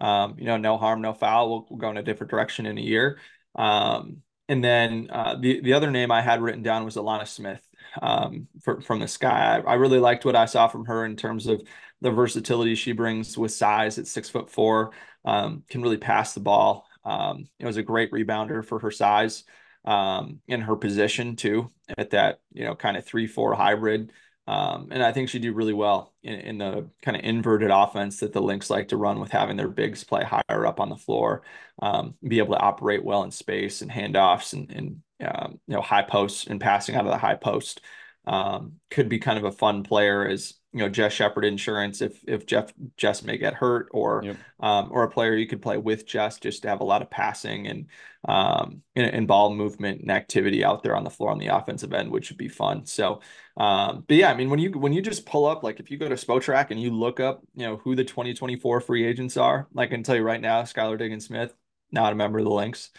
um, 0.00 0.36
you 0.38 0.44
know, 0.44 0.58
no 0.58 0.76
harm, 0.76 1.00
no 1.00 1.12
foul. 1.12 1.50
We'll, 1.50 1.66
we'll, 1.70 1.78
go 1.78 1.90
in 1.90 1.96
a 1.96 2.02
different 2.02 2.30
direction 2.30 2.66
in 2.66 2.78
a 2.78 2.82
year. 2.82 3.18
Um, 3.56 4.18
and 4.48 4.64
then 4.64 5.08
uh, 5.10 5.36
the 5.38 5.60
the 5.60 5.72
other 5.74 5.90
name 5.90 6.10
I 6.10 6.22
had 6.22 6.40
written 6.40 6.62
down 6.62 6.84
was 6.84 6.96
Alanna 6.96 7.26
Smith 7.26 7.60
um, 8.00 8.48
for, 8.62 8.80
from 8.80 9.00
the 9.00 9.08
sky. 9.08 9.62
I, 9.66 9.72
I, 9.72 9.74
really 9.74 9.98
liked 9.98 10.24
what 10.24 10.36
I 10.36 10.46
saw 10.46 10.68
from 10.68 10.84
her 10.86 11.04
in 11.04 11.16
terms 11.16 11.46
of 11.46 11.62
the 12.00 12.10
versatility 12.10 12.74
she 12.74 12.92
brings 12.92 13.36
with 13.36 13.52
size 13.52 13.98
at 13.98 14.06
six 14.06 14.28
foot 14.28 14.50
four. 14.50 14.92
Um, 15.24 15.64
can 15.68 15.82
really 15.82 15.96
pass 15.96 16.34
the 16.34 16.40
ball. 16.40 16.86
Um, 17.04 17.48
it 17.58 17.66
was 17.66 17.76
a 17.76 17.82
great 17.82 18.12
rebounder 18.12 18.64
for 18.64 18.78
her 18.78 18.90
size 18.90 19.44
um, 19.84 20.40
in 20.48 20.60
her 20.60 20.76
position 20.76 21.36
too 21.36 21.70
at 21.96 22.10
that 22.10 22.40
you 22.52 22.64
know 22.64 22.74
kind 22.74 22.96
of 22.96 23.04
three 23.04 23.26
four 23.26 23.54
hybrid. 23.54 24.12
Um, 24.48 24.88
and 24.90 25.02
I 25.02 25.12
think 25.12 25.28
she'd 25.28 25.42
do 25.42 25.52
really 25.52 25.74
well 25.74 26.14
in, 26.22 26.34
in 26.40 26.58
the 26.58 26.88
kind 27.02 27.18
of 27.18 27.22
inverted 27.22 27.70
offense 27.70 28.20
that 28.20 28.32
the 28.32 28.40
Lynx 28.40 28.70
like 28.70 28.88
to 28.88 28.96
run 28.96 29.20
with 29.20 29.30
having 29.30 29.58
their 29.58 29.68
bigs 29.68 30.04
play 30.04 30.24
higher 30.24 30.66
up 30.66 30.80
on 30.80 30.88
the 30.88 30.96
floor, 30.96 31.42
um, 31.82 32.14
be 32.26 32.38
able 32.38 32.54
to 32.54 32.60
operate 32.60 33.04
well 33.04 33.24
in 33.24 33.30
space 33.30 33.82
and 33.82 33.90
handoffs 33.90 34.54
and, 34.54 34.70
and 34.70 35.02
um, 35.28 35.60
you 35.66 35.74
know 35.74 35.82
high 35.82 36.02
posts 36.02 36.46
and 36.46 36.62
passing 36.62 36.94
out 36.94 37.04
of 37.04 37.10
the 37.12 37.18
high 37.18 37.34
post. 37.34 37.82
Um, 38.26 38.74
could 38.90 39.08
be 39.10 39.18
kind 39.18 39.38
of 39.38 39.44
a 39.44 39.52
fun 39.52 39.82
player 39.82 40.26
as 40.26 40.54
you 40.72 40.80
know 40.80 40.88
Jess 40.88 41.12
Shepard 41.12 41.44
insurance 41.44 42.02
if 42.02 42.22
if 42.26 42.44
Jeff 42.44 42.72
Jess 42.96 43.22
may 43.22 43.38
get 43.38 43.54
hurt 43.54 43.88
or 43.90 44.22
yep. 44.22 44.36
um, 44.60 44.88
or 44.90 45.02
a 45.02 45.10
player 45.10 45.34
you 45.34 45.46
could 45.46 45.62
play 45.62 45.78
with 45.78 46.06
Jess 46.06 46.38
just 46.38 46.62
to 46.62 46.68
have 46.68 46.80
a 46.80 46.84
lot 46.84 47.00
of 47.00 47.10
passing 47.10 47.66
and 47.66 47.86
um 48.26 48.82
and, 48.94 49.06
and, 49.06 49.28
ball 49.28 49.54
movement 49.54 50.00
and 50.02 50.10
activity 50.10 50.64
out 50.64 50.82
there 50.82 50.96
on 50.96 51.04
the 51.04 51.10
floor 51.10 51.30
on 51.30 51.38
the 51.38 51.46
offensive 51.46 51.92
end 51.94 52.10
which 52.10 52.30
would 52.30 52.36
be 52.36 52.48
fun 52.48 52.84
so 52.84 53.20
um 53.56 54.04
but 54.06 54.16
yeah 54.16 54.30
I 54.30 54.34
mean 54.34 54.50
when 54.50 54.58
you 54.58 54.72
when 54.72 54.92
you 54.92 55.00
just 55.00 55.24
pull 55.24 55.46
up 55.46 55.62
like 55.62 55.80
if 55.80 55.90
you 55.90 55.96
go 55.96 56.08
to 56.08 56.16
Spotrac 56.16 56.70
and 56.70 56.80
you 56.80 56.90
look 56.90 57.18
up 57.18 57.42
you 57.54 57.64
know 57.64 57.76
who 57.76 57.94
the 57.94 58.04
2024 58.04 58.80
free 58.80 59.06
agents 59.06 59.36
are 59.36 59.68
like 59.72 59.88
I 59.88 59.92
can 59.92 60.02
tell 60.02 60.16
you 60.16 60.22
right 60.22 60.40
now 60.40 60.62
Skylar 60.62 60.98
Diggins 60.98 61.26
Smith 61.26 61.54
not 61.90 62.12
a 62.12 62.16
member 62.16 62.40
of 62.40 62.44
the 62.44 62.50
Lynx 62.50 62.90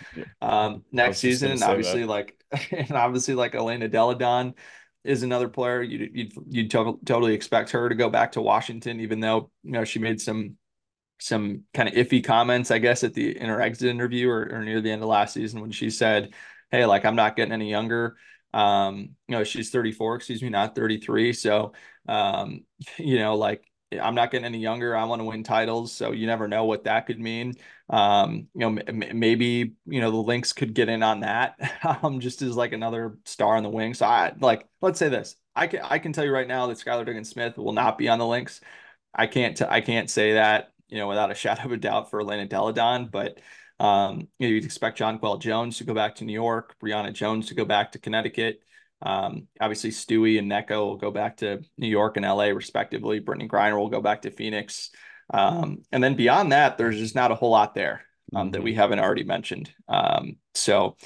um 0.42 0.84
next 0.92 1.20
season 1.20 1.52
and 1.52 1.62
obviously 1.62 2.02
that. 2.02 2.08
like 2.08 2.44
and 2.72 2.94
obviously 2.94 3.36
like 3.36 3.54
Elena 3.54 3.88
Delle 3.88 4.16
Donne 4.16 4.56
is 5.04 5.24
another 5.24 5.50
player 5.50 5.82
you'd 5.82 6.16
you'd, 6.16 6.34
you'd 6.50 6.72
to- 6.72 7.00
totally 7.06 7.34
expect 7.34 7.72
her 7.72 7.90
to 7.90 7.96
go 7.96 8.10
back 8.10 8.34
to 8.34 8.42
Washington, 8.42 9.00
even 9.00 9.20
though 9.20 9.52
you 9.64 9.72
know 9.72 9.84
she 9.84 10.00
made 10.00 10.22
some 10.22 10.58
some 11.20 11.64
kind 11.74 11.90
of 11.90 11.96
iffy 11.96 12.24
comments, 12.24 12.72
I 12.72 12.80
guess, 12.80 13.04
at 13.04 13.14
the 13.14 13.38
in 13.38 13.50
her 13.50 13.62
exit 13.62 13.90
interview 13.90 14.30
or, 14.30 14.50
or 14.54 14.64
near 14.64 14.82
the 14.82 14.92
end 14.92 15.02
of 15.02 15.10
last 15.10 15.34
season 15.34 15.62
when 15.62 15.72
she 15.72 15.90
said, 15.90 16.34
"Hey, 16.72 16.86
like 16.86 17.06
I'm 17.06 17.16
not 17.16 17.36
getting 17.36 17.54
any 17.54 17.70
younger." 17.70 18.18
Um, 18.54 19.16
you 19.28 19.36
know, 19.38 19.44
she's 19.44 19.70
34, 19.70 20.16
excuse 20.16 20.42
me, 20.42 20.50
not 20.50 20.76
33. 20.76 21.34
So, 21.34 21.74
um, 22.08 22.66
you 22.98 23.20
know, 23.20 23.36
like 23.36 23.64
I'm 23.92 24.14
not 24.16 24.30
getting 24.32 24.46
any 24.46 24.60
younger. 24.60 24.96
I 24.96 25.04
want 25.06 25.20
to 25.20 25.26
win 25.26 25.44
titles, 25.44 25.92
so 25.92 26.12
you 26.12 26.28
never 26.28 26.48
know 26.48 26.66
what 26.66 26.84
that 26.84 27.08
could 27.08 27.20
mean. 27.20 27.56
Um, 27.90 28.48
you 28.54 28.70
know, 28.70 28.82
m- 28.88 29.20
maybe 29.20 29.74
you 29.86 30.02
know 30.02 30.12
the 30.12 30.18
Lynx 30.18 30.54
could 30.54 30.74
get 30.76 30.90
in 30.90 31.02
on 31.02 31.22
that, 31.22 31.56
um, 32.04 32.20
just 32.20 32.42
as 32.42 32.56
like 32.56 32.74
another 32.74 33.18
star 33.26 33.56
on 33.58 33.64
the 33.64 33.70
wing. 33.70 33.94
So 33.96 34.06
I 34.06 34.34
like, 34.40 34.68
let's 34.82 35.00
say 35.00 35.10
this: 35.10 35.36
I 35.56 35.68
can 35.68 35.82
I 35.82 36.00
can 36.00 36.14
tell 36.14 36.26
you 36.26 36.32
right 36.32 36.48
now 36.48 36.68
that 36.68 36.78
Skylar 36.78 37.06
Diggins 37.06 37.30
Smith 37.30 37.58
will 37.58 37.74
not 37.74 37.98
be 37.98 38.10
on 38.10 38.20
the 38.20 38.28
Lynx. 38.28 38.62
I 39.14 39.28
can't 39.28 39.58
t- 39.58 39.66
I 39.68 39.82
can't 39.82 40.10
say 40.10 40.34
that 40.34 40.72
you 40.88 40.98
know 40.98 41.08
without 41.08 41.32
a 41.32 41.36
shadow 41.36 41.66
of 41.66 41.72
a 41.72 41.78
doubt 41.78 42.12
for 42.12 42.22
Elena 42.22 42.46
Delle 42.46 42.74
Donne, 42.74 43.10
but 43.12 43.40
um, 43.80 44.28
you 44.40 44.48
know, 44.48 44.54
you'd 44.54 44.66
expect 44.66 45.00
Jonquel 45.00 45.40
Jones 45.40 45.78
to 45.78 45.84
go 45.86 45.94
back 45.94 46.16
to 46.16 46.26
New 46.26 46.34
York, 46.34 46.76
Brionna 46.84 47.14
Jones 47.14 47.48
to 47.48 47.56
go 47.56 47.66
back 47.66 47.94
to 47.94 48.00
Connecticut. 48.00 48.62
Um, 49.02 49.48
obviously, 49.62 49.92
Stewie 49.92 50.40
and 50.40 50.52
Nneka 50.52 50.72
will 50.72 50.98
go 50.98 51.12
back 51.12 51.38
to 51.38 51.62
New 51.78 51.88
York 51.88 52.18
and 52.18 52.26
LA, 52.26 52.46
respectively. 52.46 53.22
Brittney 53.22 53.48
Griner 53.48 53.78
will 53.78 53.90
go 53.90 54.02
back 54.02 54.24
to 54.24 54.32
Phoenix. 54.32 54.92
Um, 55.34 55.84
and 55.92 56.04
then 56.04 56.16
beyond 56.16 56.52
that, 56.52 56.78
there's 56.78 56.98
just 56.98 57.16
not 57.16 57.32
a 57.32 57.36
whole 57.36 57.52
lot 57.52 57.76
there 57.76 58.06
um, 58.36 58.48
mm-hmm. 58.48 58.52
that 58.52 58.64
we 58.64 58.72
mm-hmm. 58.72 58.80
haven't 58.80 59.00
already 59.00 59.24
mentioned. 59.24 59.74
Um, 59.88 60.38
so 60.54 60.98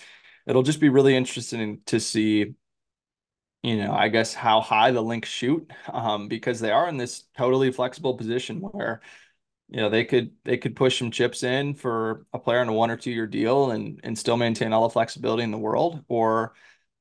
it'll 0.47 0.63
just 0.63 0.79
be 0.79 0.89
really 0.89 1.15
interesting 1.15 1.81
to 1.87 1.99
see, 1.99 2.55
you 3.61 3.77
know, 3.77 3.93
I 3.93 4.09
guess 4.09 4.33
how 4.33 4.61
high 4.61 4.91
the 4.91 5.01
Lynx 5.01 5.29
shoot 5.29 5.69
um, 5.91 6.27
because 6.27 6.59
they 6.59 6.71
are 6.71 6.87
in 6.87 6.97
this 6.97 7.23
totally 7.37 7.71
flexible 7.71 8.15
position 8.15 8.59
where, 8.59 9.01
you 9.69 9.77
know, 9.77 9.89
they 9.89 10.05
could 10.05 10.31
they 10.43 10.57
could 10.57 10.75
push 10.75 10.99
some 10.99 11.11
chips 11.11 11.43
in 11.43 11.73
for 11.73 12.25
a 12.33 12.39
player 12.39 12.61
in 12.61 12.69
a 12.69 12.73
one 12.73 12.91
or 12.91 12.97
two 12.97 13.11
year 13.11 13.27
deal 13.27 13.71
and 13.71 13.99
and 14.03 14.17
still 14.17 14.37
maintain 14.37 14.73
all 14.73 14.83
the 14.83 14.93
flexibility 14.93 15.43
in 15.43 15.51
the 15.51 15.57
world, 15.57 16.03
or 16.07 16.53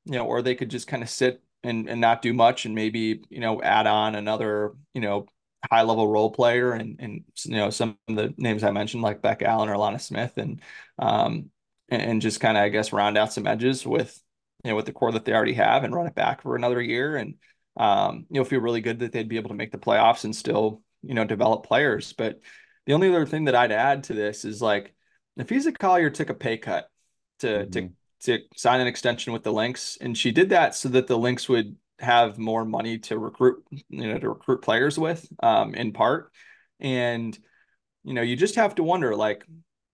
you 0.04 0.12
know, 0.12 0.26
or 0.26 0.42
they 0.42 0.54
could 0.54 0.70
just 0.70 0.86
kind 0.86 1.02
of 1.02 1.10
sit 1.10 1.42
and, 1.62 1.88
and 1.88 2.00
not 2.00 2.22
do 2.22 2.32
much 2.32 2.66
and 2.66 2.74
maybe, 2.74 3.22
you 3.30 3.40
know, 3.40 3.62
add 3.62 3.86
on 3.86 4.14
another, 4.14 4.72
you 4.94 5.00
know, 5.00 5.26
high 5.70 5.82
level 5.82 6.08
role 6.08 6.30
player 6.30 6.72
and, 6.72 6.96
and, 6.98 7.24
you 7.44 7.56
know, 7.56 7.70
some 7.70 7.96
of 8.08 8.16
the 8.16 8.34
names 8.36 8.64
I 8.64 8.72
mentioned 8.72 9.02
like 9.02 9.22
Bec 9.22 9.42
Allen 9.42 9.68
or 9.68 9.76
Alanna 9.76 10.00
Smith 10.00 10.32
and, 10.36 10.60
um, 10.98 11.50
and, 11.88 12.02
and 12.02 12.22
just 12.22 12.40
kind 12.40 12.56
of, 12.56 12.64
I 12.64 12.68
guess, 12.68 12.92
round 12.92 13.16
out 13.16 13.32
some 13.32 13.46
edges 13.46 13.86
with, 13.86 14.20
you 14.64 14.70
know, 14.70 14.76
with 14.76 14.86
the 14.86 14.92
core 14.92 15.12
that 15.12 15.24
they 15.24 15.32
already 15.32 15.54
have 15.54 15.84
and 15.84 15.94
run 15.94 16.08
it 16.08 16.14
back 16.14 16.42
for 16.42 16.56
another 16.56 16.82
year. 16.82 17.16
And, 17.16 17.34
um, 17.76 18.26
you 18.28 18.40
know, 18.40 18.44
feel 18.44 18.60
really 18.60 18.80
good 18.80 18.98
that 18.98 19.12
they'd 19.12 19.28
be 19.28 19.36
able 19.36 19.50
to 19.50 19.56
make 19.56 19.70
the 19.70 19.78
playoffs 19.78 20.24
and 20.24 20.34
still, 20.34 20.82
you 21.02 21.14
know, 21.14 21.24
develop 21.24 21.64
players. 21.64 22.12
But 22.12 22.40
the 22.86 22.94
only 22.94 23.08
other 23.08 23.26
thing 23.26 23.44
that 23.44 23.54
I'd 23.54 23.72
add 23.72 24.04
to 24.04 24.14
this 24.14 24.44
is 24.44 24.60
like, 24.60 24.94
Napheesa 25.38 25.78
Collier 25.78 26.10
took 26.10 26.28
a 26.28 26.34
pay 26.34 26.58
cut 26.58 26.90
to, 27.38 27.46
mm-hmm. 27.46 27.70
to 27.70 27.90
to 28.24 28.40
sign 28.56 28.80
an 28.80 28.86
extension 28.86 29.32
with 29.32 29.42
the 29.42 29.52
Lynx, 29.52 29.98
and 30.00 30.16
she 30.16 30.32
did 30.32 30.50
that 30.50 30.74
so 30.74 30.88
that 30.90 31.06
the 31.06 31.18
Lynx 31.18 31.48
would 31.48 31.76
have 31.98 32.38
more 32.38 32.64
money 32.64 32.98
to 32.98 33.18
recruit, 33.18 33.64
you 33.70 34.12
know, 34.12 34.18
to 34.18 34.28
recruit 34.28 34.62
players 34.62 34.98
with, 34.98 35.26
um, 35.42 35.74
in 35.74 35.92
part. 35.92 36.32
And 36.80 37.38
you 38.04 38.14
know, 38.14 38.22
you 38.22 38.36
just 38.36 38.56
have 38.56 38.74
to 38.76 38.82
wonder, 38.82 39.14
like, 39.14 39.44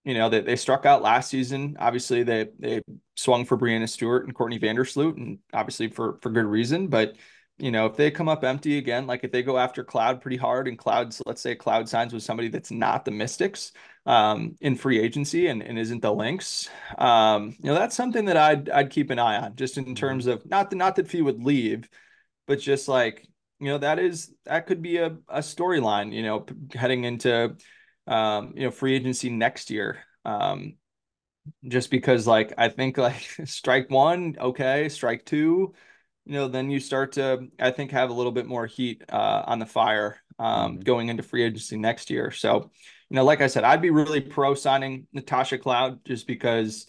you 0.05 0.14
know, 0.14 0.31
that 0.31 0.47
they, 0.47 0.53
they 0.53 0.57
struck 0.57 0.87
out 0.87 1.03
last 1.03 1.31
season. 1.31 1.77
Obviously, 1.79 2.23
they 2.23 2.49
they 2.59 2.83
swung 3.17 3.45
for 3.45 3.59
Breanna 3.59 3.88
Stewart 3.88 4.25
and 4.25 4.35
Courtney 4.35 4.59
Vandersloot, 4.59 5.17
and 5.17 5.38
obviously 5.53 5.88
for 5.88 6.19
for 6.23 6.31
good 6.31 6.47
reason. 6.47 6.88
But 6.88 7.17
you 7.59 7.73
know, 7.73 7.87
if 7.87 7.97
they 7.97 8.11
come 8.11 8.29
up 8.29 8.44
empty 8.44 8.79
again, 8.79 9.07
like 9.07 9.25
if 9.25 9.33
they 9.33 9.42
go 9.42 9.59
after 9.59 9.83
Cloud 9.83 10.21
pretty 10.21 10.37
hard 10.37 10.68
and 10.68 10.79
Cloud's, 10.79 11.21
let's 11.27 11.42
say 11.42 11.57
Cloud 11.57 11.88
signs 11.88 12.12
with 12.12 12.23
somebody 12.23 12.49
that's 12.49 12.71
not 12.71 13.05
the 13.05 13.11
Mystics 13.11 13.73
um, 14.07 14.57
in 14.61 14.77
free 14.77 15.01
agency 15.01 15.49
and, 15.49 15.62
and 15.62 15.77
isn't 15.79 16.01
the 16.01 16.12
Lynx, 16.12 16.68
um, 16.99 17.57
you 17.59 17.66
know, 17.66 17.75
that's 17.75 17.97
something 17.97 18.27
that 18.27 18.37
I'd 18.37 18.71
I'd 18.71 18.90
keep 18.90 19.11
an 19.11 19.18
eye 19.18 19.38
on, 19.38 19.57
just 19.57 19.77
in 19.77 19.94
terms 19.94 20.27
mm-hmm. 20.27 20.35
of 20.35 20.47
not 20.49 20.71
that 20.71 20.77
not 20.77 20.97
that 20.97 21.09
Fee 21.09 21.23
would 21.23 21.42
leave, 21.42 21.88
but 22.47 22.61
just 22.61 22.87
like 22.87 23.27
you 23.59 23.66
know 23.66 23.79
that 23.79 23.99
is 23.99 24.33
that 24.44 24.66
could 24.66 24.81
be 24.81 24.99
a, 24.99 25.16
a 25.29 25.40
storyline, 25.40 26.12
you 26.12 26.23
know, 26.23 26.47
heading 26.75 27.05
into 27.05 27.57
um, 28.07 28.53
you 28.57 28.64
know 28.64 28.71
free 28.71 28.94
agency 28.94 29.31
next 29.31 29.71
year. 29.71 29.99
Um, 30.25 30.75
just 31.66 31.90
because 31.90 32.27
like 32.27 32.53
I 32.57 32.68
think 32.68 32.99
like 32.99 33.29
strike 33.47 33.90
one, 33.90 34.37
okay, 34.38 34.88
strike 34.88 35.25
two 35.25 35.75
you 36.29 36.35
know, 36.35 36.47
then 36.47 36.71
you 36.71 36.79
start 36.79 37.12
to, 37.12 37.49
I 37.59 37.71
think, 37.71 37.91
have 37.93 38.11
a 38.11 38.12
little 38.12 38.33
bit 38.33 38.47
more 38.47 38.67
heat 38.67 39.03
uh, 39.09 39.45
on 39.47 39.59
the 39.59 39.67
fire 39.67 40.19
um, 40.38 40.75
mm-hmm. 40.75 40.81
going 40.83 41.09
into 41.09 41.23
free 41.23 41.43
agency 41.43 41.79
next 41.79 42.11
year. 42.11 42.31
So, 42.31 42.71
you 43.09 43.14
know, 43.14 43.25
like 43.25 43.41
I 43.41 43.47
said, 43.47 43.64
I'd 43.64 43.81
be 43.81 43.88
really 43.88 44.21
pro 44.21 44.55
signing 44.55 45.07
Natasha 45.14 45.57
Cloud 45.57 46.05
just 46.05 46.27
because, 46.27 46.87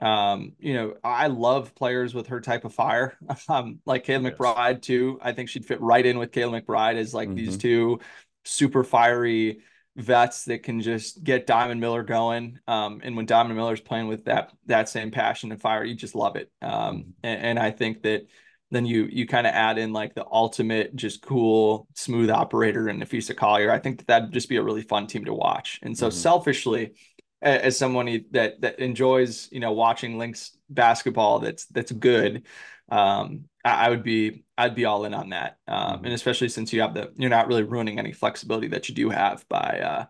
um, 0.00 0.52
you 0.60 0.74
know, 0.74 0.94
I 1.02 1.26
love 1.26 1.74
players 1.74 2.14
with 2.14 2.28
her 2.28 2.40
type 2.40 2.64
of 2.64 2.72
fire. 2.72 3.18
um, 3.48 3.80
like 3.84 4.06
Kayla 4.06 4.22
yes. 4.22 4.34
McBride 4.34 4.80
too. 4.80 5.18
I 5.20 5.32
think 5.32 5.48
she'd 5.48 5.66
fit 5.66 5.80
right 5.80 6.06
in 6.06 6.16
with 6.16 6.30
Kayla 6.30 6.62
McBride 6.62 6.94
as 6.94 7.12
like 7.12 7.28
mm-hmm. 7.28 7.36
these 7.36 7.58
two 7.58 7.98
super 8.44 8.84
fiery 8.84 9.58
vets 9.96 10.44
that 10.44 10.62
can 10.62 10.80
just 10.80 11.24
get 11.24 11.48
Diamond 11.48 11.80
Miller 11.80 12.04
going. 12.04 12.60
Um, 12.68 13.00
and 13.02 13.16
when 13.16 13.26
Diamond 13.26 13.56
Miller's 13.56 13.80
playing 13.80 14.06
with 14.06 14.26
that 14.26 14.52
that 14.66 14.88
same 14.88 15.10
passion 15.10 15.50
and 15.50 15.60
fire, 15.60 15.82
you 15.82 15.96
just 15.96 16.14
love 16.14 16.36
it. 16.36 16.52
Um, 16.62 16.70
mm-hmm. 16.70 17.10
and, 17.24 17.42
and 17.42 17.58
I 17.58 17.72
think 17.72 18.02
that 18.02 18.28
then 18.70 18.84
you 18.84 19.08
you 19.10 19.26
kind 19.26 19.46
of 19.46 19.54
add 19.54 19.78
in 19.78 19.92
like 19.92 20.14
the 20.14 20.26
ultimate 20.30 20.94
just 20.94 21.22
cool 21.22 21.86
smooth 21.94 22.30
operator 22.30 22.88
in 22.88 23.00
Napheesa 23.00 23.36
Collier. 23.36 23.70
I 23.70 23.78
think 23.78 23.98
that 23.98 24.06
that'd 24.06 24.32
just 24.32 24.48
be 24.48 24.56
a 24.56 24.62
really 24.62 24.82
fun 24.82 25.06
team 25.06 25.24
to 25.24 25.34
watch. 25.34 25.80
And 25.82 25.96
so 25.96 26.08
mm-hmm. 26.08 26.16
selfishly, 26.16 26.92
as 27.40 27.78
someone 27.78 28.24
that 28.32 28.60
that 28.60 28.78
enjoys 28.78 29.48
you 29.50 29.60
know 29.60 29.72
watching 29.72 30.18
Lynx 30.18 30.56
basketball, 30.68 31.38
that's 31.38 31.66
that's 31.66 31.92
good. 31.92 32.46
Um, 32.90 33.44
I, 33.64 33.86
I 33.86 33.88
would 33.90 34.02
be 34.02 34.44
I'd 34.56 34.74
be 34.74 34.84
all 34.84 35.04
in 35.04 35.14
on 35.14 35.30
that. 35.30 35.58
Um, 35.66 35.96
mm-hmm. 35.96 36.04
and 36.06 36.14
especially 36.14 36.50
since 36.50 36.72
you 36.72 36.82
have 36.82 36.94
the 36.94 37.12
you're 37.16 37.30
not 37.30 37.48
really 37.48 37.62
ruining 37.62 37.98
any 37.98 38.12
flexibility 38.12 38.68
that 38.68 38.88
you 38.88 38.94
do 38.94 39.08
have 39.08 39.48
by 39.48 39.80
uh 39.80 40.04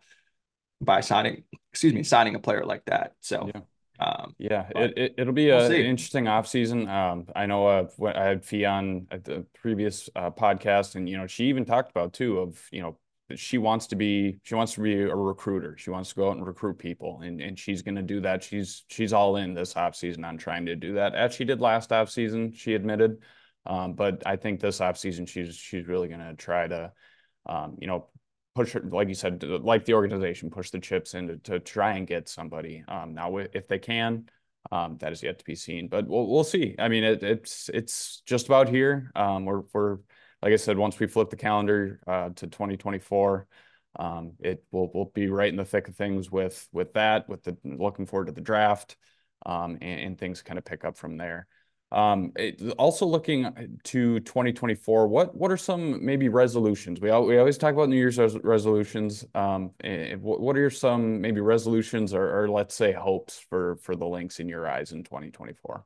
by 0.81 1.01
signing 1.01 1.45
excuse 1.73 1.93
me 1.93 2.03
signing 2.03 2.35
a 2.35 2.41
player 2.41 2.65
like 2.65 2.85
that. 2.87 3.15
So. 3.21 3.51
Yeah. 3.55 3.61
Um, 4.01 4.35
yeah, 4.39 4.69
it, 4.77 5.15
it 5.19 5.27
will 5.27 5.33
be 5.33 5.47
we'll 5.47 5.61
a, 5.61 5.67
an 5.67 5.73
interesting 5.73 6.27
offseason. 6.27 6.89
Um, 6.89 7.27
I 7.35 7.47
know 7.47 7.67
uh, 7.67 7.87
I 8.15 8.23
had 8.23 8.45
Fee 8.45 8.65
on 8.65 9.09
at 9.11 9.25
the 9.25 9.45
previous 9.61 10.09
uh, 10.15 10.31
podcast, 10.31 10.95
and 10.95 11.09
you 11.09 11.17
know 11.17 11.27
she 11.27 11.47
even 11.47 11.65
talked 11.65 11.91
about 11.91 12.13
too 12.13 12.39
of 12.39 12.69
you 12.71 12.81
know 12.81 12.97
she 13.35 13.59
wants 13.59 13.89
to 13.89 13.97
be 13.97 14.39
she 14.43 14.55
wants 14.55 14.75
to 14.75 14.81
be 14.81 15.03
a 15.03 15.15
recruiter. 15.15 15.77
She 15.77 15.91
wants 15.91 16.11
to 16.11 16.15
go 16.15 16.31
out 16.31 16.37
and 16.37 16.47
recruit 16.47 16.79
people, 16.79 17.21
and 17.23 17.41
and 17.41 17.59
she's 17.59 17.83
going 17.83 17.97
to 17.97 18.03
do 18.03 18.21
that. 18.21 18.43
She's 18.43 18.85
she's 18.89 19.13
all 19.13 19.37
in 19.37 19.53
this 19.53 19.75
offseason 19.75 20.25
on 20.25 20.39
trying 20.39 20.67
to 20.67 20.77
do 20.77 20.95
that, 20.95 21.15
as 21.15 21.35
she 21.35 21.45
did 21.45 21.61
last 21.61 21.91
offseason. 21.91 22.57
She 22.57 22.75
admitted, 22.75 23.19
um, 23.67 23.95
but 23.95 24.23
I 24.25 24.37
think 24.37 24.61
this 24.61 24.79
offseason 24.79 25.29
she's 25.29 25.57
she's 25.57 25.89
really 25.89 26.09
going 26.09 26.21
to 26.21 26.35
try 26.35 26.69
to, 26.69 26.93
um, 27.47 27.77
you 27.81 27.89
know, 27.89 28.09
push 28.59 28.75
like 28.91 29.07
you 29.07 29.15
said, 29.15 29.45
like 29.45 29.85
the 29.85 29.95
organization, 29.95 30.51
push 30.51 30.71
the 30.71 30.81
chips 30.81 31.15
in 31.15 31.29
to, 31.29 31.37
to 31.37 31.61
try 31.61 31.93
and 31.93 32.09
get 32.09 32.29
somebody. 32.29 32.83
Um, 32.89 33.15
now, 33.15 33.37
if 33.37 33.69
they 33.69 33.79
can, 33.79 34.29
um, 34.73 34.97
that 34.99 35.13
is 35.13 35.23
yet 35.23 35.39
to 35.39 35.45
be 35.45 35.55
seen, 35.55 35.87
but 35.87 36.09
we'll 36.09 36.27
we'll 36.27 36.43
see. 36.43 36.75
I 36.77 36.89
mean, 36.89 37.05
it, 37.05 37.23
it's 37.23 37.71
it's 37.73 38.21
just 38.27 38.47
about 38.47 38.69
here. 38.69 39.13
Um, 39.15 39.45
we're 39.45 39.63
we're 39.73 39.99
like 40.43 40.53
I 40.53 40.57
said, 40.57 40.77
once 40.77 40.99
we 40.99 41.07
flip 41.07 41.31
the 41.31 41.37
calendar 41.37 42.01
uh, 42.09 42.31
to 42.31 42.49
2024, 42.49 43.47
um, 44.01 44.33
it 44.41 44.65
will 44.73 44.91
will 44.93 45.13
be 45.15 45.29
right 45.29 45.49
in 45.49 45.57
the 45.57 45.65
thick 45.65 45.87
of 45.87 45.95
things 45.95 46.29
with 46.29 46.67
with 46.73 46.95
that, 46.95 47.29
with 47.29 47.45
the 47.45 47.57
looking 47.63 48.07
forward 48.07 48.27
to 48.27 48.33
the 48.33 48.41
draft, 48.41 48.97
um, 49.47 49.79
and, 49.81 50.01
and 50.01 50.19
things 50.19 50.43
kind 50.43 50.59
of 50.59 50.65
pick 50.65 50.85
up 50.85 50.97
from 50.97 51.17
there. 51.17 51.47
Um, 51.91 52.33
it, 52.37 52.61
also 52.79 53.07
looking 53.07 53.79
to 53.85 54.21
2024, 54.21 55.09
what 55.09 55.35
what 55.35 55.51
are 55.51 55.57
some 55.57 56.05
maybe 56.05 56.29
resolutions? 56.29 57.01
We 57.01 57.11
we 57.11 57.39
always 57.39 57.57
talk 57.57 57.73
about 57.73 57.89
New 57.89 57.97
Year's 57.97 58.19
res 58.19 58.37
resolutions. 58.45 59.25
Um, 59.35 59.71
eh, 59.83 60.15
what 60.17 60.57
are 60.59 60.71
some 60.71 61.21
maybe 61.21 61.41
resolutions 61.41 62.13
or, 62.13 62.43
or 62.43 62.51
let's 62.51 62.75
say 62.75 62.93
hopes 62.93 63.39
for 63.49 63.77
for 63.77 63.97
the 63.97 64.07
Lynx 64.07 64.39
in 64.39 64.49
your 64.49 64.69
eyes 64.69 64.93
in 64.93 65.03
2024? 65.03 65.85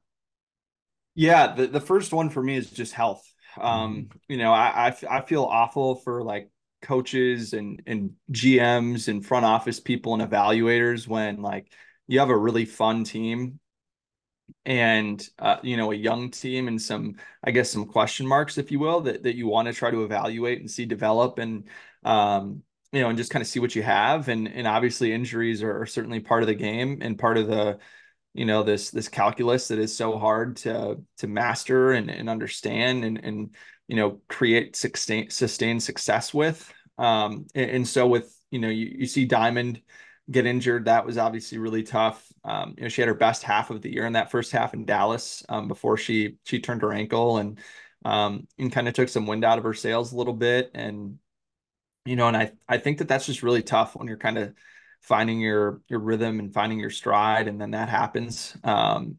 Yeah, 1.15 1.55
the, 1.55 1.67
the 1.69 1.81
first 1.81 2.13
one 2.13 2.31
for 2.31 2.43
me 2.43 2.57
is 2.57 2.71
just 2.71 2.95
health. 2.95 3.23
Um, 3.61 3.95
mm-hmm. 3.95 4.19
you 4.29 4.39
know, 4.39 4.53
I, 4.53 4.89
I 4.89 5.19
I 5.19 5.21
feel 5.21 5.45
awful 5.45 5.97
for 5.97 6.25
like 6.25 6.51
coaches 6.81 7.53
and 7.53 7.81
and 7.87 8.11
GMs 8.33 9.07
and 9.07 9.25
front 9.25 9.45
office 9.45 9.79
people 9.79 10.15
and 10.15 10.29
evaluators 10.29 11.07
when 11.07 11.43
like 11.43 11.73
you 12.09 12.19
have 12.19 12.31
a 12.31 12.37
really 12.37 12.65
fun 12.65 13.05
team 13.05 13.61
and 14.65 15.29
uh, 15.39 15.57
you 15.63 15.77
know 15.77 15.93
a 15.93 15.97
young 15.97 16.31
team 16.31 16.69
and 16.69 16.81
some 16.81 17.17
i 17.45 17.51
guess 17.51 17.71
some 17.71 17.85
question 17.85 18.27
marks 18.27 18.59
if 18.59 18.71
you 18.71 18.79
will 18.79 19.01
that, 19.01 19.23
that 19.23 19.37
you 19.37 19.47
want 19.49 19.67
to 19.67 19.75
try 19.75 19.91
to 19.91 20.05
evaluate 20.05 20.61
and 20.61 20.71
see 20.71 20.85
develop 20.85 21.39
and 21.39 21.65
um, 22.05 22.63
you 22.93 23.01
know 23.01 23.09
and 23.09 23.19
just 23.19 23.31
kind 23.31 23.43
of 23.43 23.49
see 23.49 23.61
what 23.61 23.75
you 23.75 23.83
have. 23.83 24.29
And 24.29 24.47
and 24.49 24.67
obviously 24.67 25.13
injuries 25.13 25.63
are, 25.63 25.83
are, 25.83 25.87
certainly 25.87 26.21
part 26.21 26.43
of 26.43 26.47
the 26.47 26.55
game 26.55 26.99
and 27.01 27.19
part 27.19 27.39
of 27.39 27.47
the 27.49 27.79
you 28.35 28.45
know 28.45 28.63
this 28.63 28.91
this 28.91 29.09
calculus 29.09 29.69
that 29.69 29.79
is 29.79 29.97
so 29.97 30.19
hard 30.19 30.57
to 30.59 31.03
to 31.19 31.27
master 31.27 31.93
and, 31.93 32.11
and 32.11 32.29
understand 32.29 33.05
and 33.05 33.19
and 33.25 33.55
you 33.89 33.97
know 33.97 34.21
create 34.29 34.77
sustain 34.77 35.31
sustained 35.31 35.83
success 35.83 36.33
with. 36.35 36.73
Um 36.99 37.47
and, 37.55 37.71
and 37.71 37.89
so 37.89 38.07
with 38.07 38.37
you 38.51 38.59
know 38.59 38.69
you, 38.69 38.95
you 38.99 39.07
see 39.07 39.25
diamond 39.25 39.81
get 40.33 40.47
injured. 40.47 40.87
That 40.87 41.07
was 41.07 41.19
obviously 41.19 41.59
really 41.59 41.83
tough. 41.83 42.27
Um, 42.45 42.75
you 42.77 42.83
know, 42.83 42.89
she 42.89 43.03
had 43.03 43.09
her 43.09 43.15
best 43.15 43.43
half 43.43 43.71
of 43.71 43.83
the 43.83 43.93
year 43.93 44.07
in 44.07 44.15
that 44.15 44.31
first 44.31 44.53
half 44.53 44.75
in 44.75 44.85
Dallas 44.85 45.45
um, 45.49 45.69
before 45.69 45.97
she 45.97 46.37
she 46.45 46.61
turned 46.61 46.83
her 46.83 46.93
ankle 46.93 47.39
and 47.39 47.59
um, 48.05 48.47
and 48.59 48.73
kind 48.73 48.89
of 48.89 48.95
took 48.95 49.09
some 49.09 49.27
wind 49.27 49.45
out 49.45 49.59
of 49.59 49.65
her 49.65 49.75
sails 49.75 50.13
a 50.13 50.17
little 50.17 50.33
bit. 50.33 50.71
And 50.75 51.19
you 52.05 52.17
know, 52.17 52.29
and 52.29 52.37
I 52.37 52.53
I 52.69 52.79
think 52.79 52.99
that 52.99 53.09
that's 53.09 53.27
just 53.27 53.43
really 53.43 53.63
tough 53.63 53.95
when 53.95 54.09
you're 54.09 54.17
kind 54.17 54.39
of 54.39 54.55
finding 55.03 55.41
your 55.41 55.83
your 55.89 56.01
rhythm 56.01 56.41
and 56.41 56.53
finding 56.53 56.81
your 56.81 56.91
stride, 56.91 57.49
and 57.49 57.61
then 57.61 57.73
that 57.73 57.89
happens. 57.89 58.57
Um, 58.65 59.19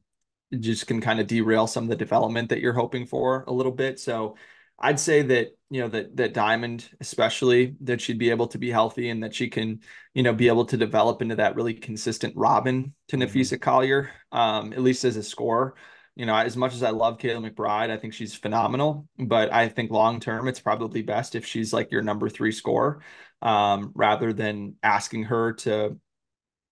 it 0.51 0.61
just 0.61 0.87
can 0.87 1.01
kind 1.01 1.19
of 1.19 1.27
derail 1.27 1.67
some 1.67 1.83
of 1.83 1.89
the 1.89 1.95
development 1.95 2.49
that 2.49 2.59
you're 2.59 2.73
hoping 2.73 3.05
for 3.05 3.43
a 3.47 3.53
little 3.53 3.71
bit. 3.71 3.99
So 3.99 4.35
I'd 4.79 4.99
say 4.99 5.21
that 5.21 5.55
you 5.69 5.81
know 5.81 5.87
that 5.89 6.15
that 6.17 6.33
Diamond, 6.33 6.89
especially, 6.99 7.75
that 7.81 8.01
she'd 8.01 8.19
be 8.19 8.29
able 8.29 8.47
to 8.47 8.57
be 8.57 8.69
healthy 8.69 9.09
and 9.09 9.23
that 9.23 9.33
she 9.33 9.49
can, 9.49 9.79
you 10.13 10.23
know, 10.23 10.33
be 10.33 10.47
able 10.47 10.65
to 10.65 10.77
develop 10.77 11.21
into 11.21 11.35
that 11.35 11.55
really 11.55 11.73
consistent 11.73 12.35
Robin 12.35 12.93
to 13.07 13.17
mm-hmm. 13.17 13.55
Collier, 13.57 14.11
um, 14.31 14.73
at 14.73 14.81
least 14.81 15.03
as 15.03 15.15
a 15.17 15.23
scorer. 15.23 15.75
You 16.15 16.27
know, 16.27 16.35
as 16.35 16.55
much 16.55 16.75
as 16.75 16.83
I 16.83 16.91
love 16.91 17.17
Kayla 17.17 17.49
McBride, 17.49 17.89
I 17.89 17.97
think 17.97 18.13
she's 18.13 18.35
phenomenal. 18.35 19.07
But 19.17 19.51
I 19.51 19.67
think 19.67 19.89
long 19.89 20.19
term, 20.19 20.47
it's 20.47 20.59
probably 20.59 21.01
best 21.01 21.33
if 21.33 21.45
she's 21.45 21.73
like 21.73 21.91
your 21.91 22.03
number 22.03 22.29
three 22.29 22.51
scorer, 22.51 23.01
um, 23.41 23.91
rather 23.95 24.31
than 24.31 24.75
asking 24.83 25.23
her 25.23 25.53
to, 25.53 25.97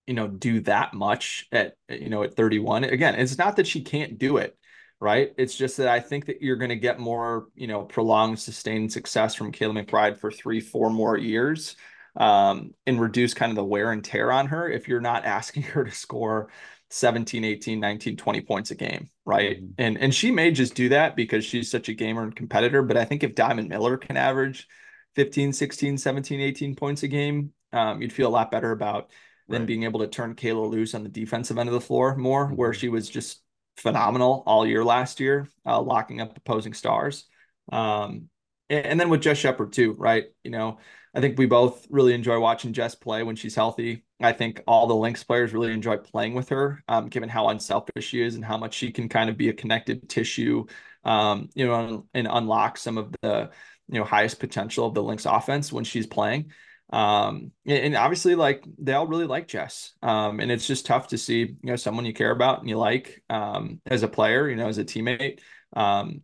you 0.06 0.14
know, 0.14 0.28
do 0.28 0.60
that 0.62 0.94
much 0.94 1.48
at 1.52 1.74
you 1.90 2.10
know 2.10 2.24
at 2.24 2.36
31. 2.36 2.84
Again, 2.84 3.16
it's 3.16 3.38
not 3.38 3.56
that 3.56 3.68
she 3.68 3.82
can't 3.82 4.20
do 4.20 4.38
it 4.38 4.56
right? 5.02 5.34
It's 5.36 5.56
just 5.56 5.78
that 5.78 5.88
I 5.88 6.00
think 6.00 6.28
that 6.28 6.42
you're 6.42 6.56
going 6.56 6.70
to 6.70 6.76
get 6.76 7.00
more, 7.00 7.48
you 7.56 7.66
know, 7.66 7.82
prolonged, 7.82 8.40
sustained 8.40 8.94
success 8.94 9.34
from 9.34 9.52
Kayla 9.52 9.84
McBride 9.84 10.18
for 10.18 10.32
three, 10.32 10.62
four 10.62 10.92
more 10.92 11.18
years 11.18 11.76
um, 12.16 12.76
and 12.86 13.02
reduce 13.02 13.34
kind 13.34 13.50
of 13.50 13.56
the 13.56 13.64
wear 13.64 13.92
and 13.92 14.04
tear 14.04 14.32
on 14.32 14.48
her 14.48 14.70
if 14.70 14.88
you're 14.88 15.02
not 15.02 15.26
asking 15.26 15.64
her 15.64 15.84
to 15.84 15.92
score 15.92 16.50
17, 16.92 17.44
18, 17.44 17.80
19, 17.80 18.16
20 18.16 18.42
points 18.42 18.72
a 18.72 18.76
game, 18.76 19.10
right? 19.26 19.58
Mm-hmm. 19.58 19.74
And 19.80 19.98
and 19.98 20.14
she 20.14 20.30
may 20.30 20.52
just 20.52 20.76
do 20.76 20.90
that 20.90 21.16
because 21.16 21.44
she's 21.44 21.72
such 21.72 21.90
a 21.90 21.94
gamer 21.94 22.24
and 22.24 22.36
competitor, 22.36 22.84
but 22.84 22.98
I 22.98 23.06
think 23.06 23.24
if 23.24 23.34
Diamond 23.34 23.70
Miller 23.70 23.98
can 23.98 24.18
average 24.18 24.68
15, 25.16 25.52
16, 25.52 25.98
17, 25.98 26.40
18 26.40 26.76
points 26.76 27.04
a 27.04 27.08
game, 27.08 27.54
um, 27.74 28.02
you'd 28.02 28.14
feel 28.14 28.28
a 28.28 28.30
lot 28.30 28.52
better 28.52 28.72
about 28.72 29.10
than 29.48 29.62
right. 29.62 29.68
being 29.68 29.84
able 29.84 30.02
to 30.02 30.08
turn 30.08 30.36
Kayla 30.36 30.70
loose 30.70 30.94
on 30.94 31.04
the 31.04 31.10
defensive 31.10 31.58
end 31.58 31.70
of 31.70 31.74
the 31.74 31.82
floor 31.82 32.16
more, 32.16 32.46
mm-hmm. 32.46 32.56
where 32.56 32.74
she 32.74 32.90
was 32.90 33.10
just 33.10 33.42
phenomenal 33.78 34.44
all 34.46 34.66
year 34.66 34.84
last 34.84 35.20
year, 35.20 35.48
uh, 35.66 35.82
locking 35.82 36.22
up 36.22 36.36
opposing 36.38 36.74
stars. 36.74 37.26
Um, 37.72 38.30
and, 38.70 38.86
and, 38.86 39.00
then 39.00 39.10
with 39.10 39.22
Jess 39.22 39.38
Shepard 39.38 39.74
too, 39.74 39.94
right? 39.94 40.26
You 40.44 40.52
know, 40.52 40.80
I 41.14 41.22
think 41.22 41.38
we 41.38 41.46
both 41.46 41.86
really 41.90 42.14
enjoy 42.14 42.40
watching 42.40 42.74
Jess 42.74 42.96
play 42.96 43.24
when 43.24 43.36
she's 43.36 43.56
healthy. 43.56 44.04
I 44.22 44.34
think 44.34 44.62
all 44.68 44.88
the 44.88 44.96
Lynx 44.96 45.24
players 45.24 45.54
really 45.54 45.72
enjoy 45.74 45.98
playing 45.98 46.34
with 46.34 46.50
her, 46.50 46.84
um, 46.88 47.08
given 47.08 47.30
how 47.30 47.50
unselfish 47.50 48.06
she 48.06 48.22
is 48.22 48.36
and 48.36 48.46
how 48.46 48.58
much 48.58 48.74
she 48.74 48.92
can 48.92 49.10
kind 49.10 49.30
of 49.30 49.38
be 49.38 49.50
a 49.50 49.54
connected 49.54 50.08
tissue, 50.10 50.66
um, 51.04 51.50
you 51.54 51.66
know, 51.66 52.08
and 52.14 52.28
unlock 52.30 52.78
some 52.78 52.98
of 52.98 53.14
the 53.22 53.50
you 53.90 54.00
know 54.00 54.06
highest 54.06 54.40
potential 54.40 54.86
of 54.86 54.94
the 54.94 55.04
Lynx 55.04 55.26
offense 55.26 55.72
when 55.72 55.84
she's 55.84 56.08
playing. 56.08 56.52
Um, 56.92 57.52
and 57.66 57.96
obviously, 57.96 58.36
like 58.36 58.66
they 58.78 58.94
all 58.94 59.08
really 59.08 59.26
like 59.26 59.48
Jess. 59.48 59.94
Um, 60.02 60.40
and 60.40 60.52
it's 60.52 60.68
just 60.68 60.86
tough 60.86 61.08
to 61.10 61.18
see, 61.18 61.40
you 61.40 61.58
know, 61.64 61.76
someone 61.76 62.06
you 62.06 62.14
care 62.14 62.32
about 62.32 62.60
and 62.60 62.70
you 62.70 62.78
like 62.78 63.24
um, 63.30 63.80
as 63.86 64.04
a 64.04 64.08
player, 64.08 64.50
you 64.50 64.56
know, 64.56 64.68
as 64.68 64.78
a 64.78 64.84
teammate. 64.84 65.40
Um, 65.74 66.22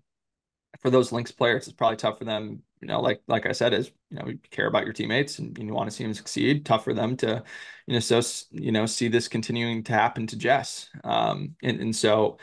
for 0.82 0.90
those 0.90 1.12
Lynx 1.12 1.32
players, 1.32 1.68
it's 1.68 1.76
probably 1.76 1.98
tough 1.98 2.20
for 2.20 2.26
them, 2.26 2.62
you 2.82 2.88
know, 2.88 3.02
like 3.02 3.22
like 3.28 3.46
I 3.46 3.52
said, 3.54 3.74
is 3.74 3.92
you 4.10 4.20
know, 4.20 4.28
you 4.28 4.40
care 4.52 4.68
about 4.68 4.84
your 4.84 4.94
teammates 4.94 5.40
and 5.40 5.58
you 5.58 5.74
want 5.74 5.90
to 5.90 5.96
see 5.96 6.04
them 6.04 6.14
succeed. 6.14 6.66
Tough 6.66 6.84
for 6.84 6.94
them 6.94 7.18
to, 7.18 7.44
you 7.88 7.94
know, 7.94 8.00
so 8.00 8.22
you 8.52 8.72
know, 8.72 8.86
see 8.86 9.08
this 9.08 9.28
continuing 9.28 9.84
to 9.84 9.94
happen 9.94 10.28
to 10.28 10.38
Jess. 10.38 10.90
Um, 11.04 11.56
and 11.64 11.80
and 11.80 11.96
so 11.96 12.38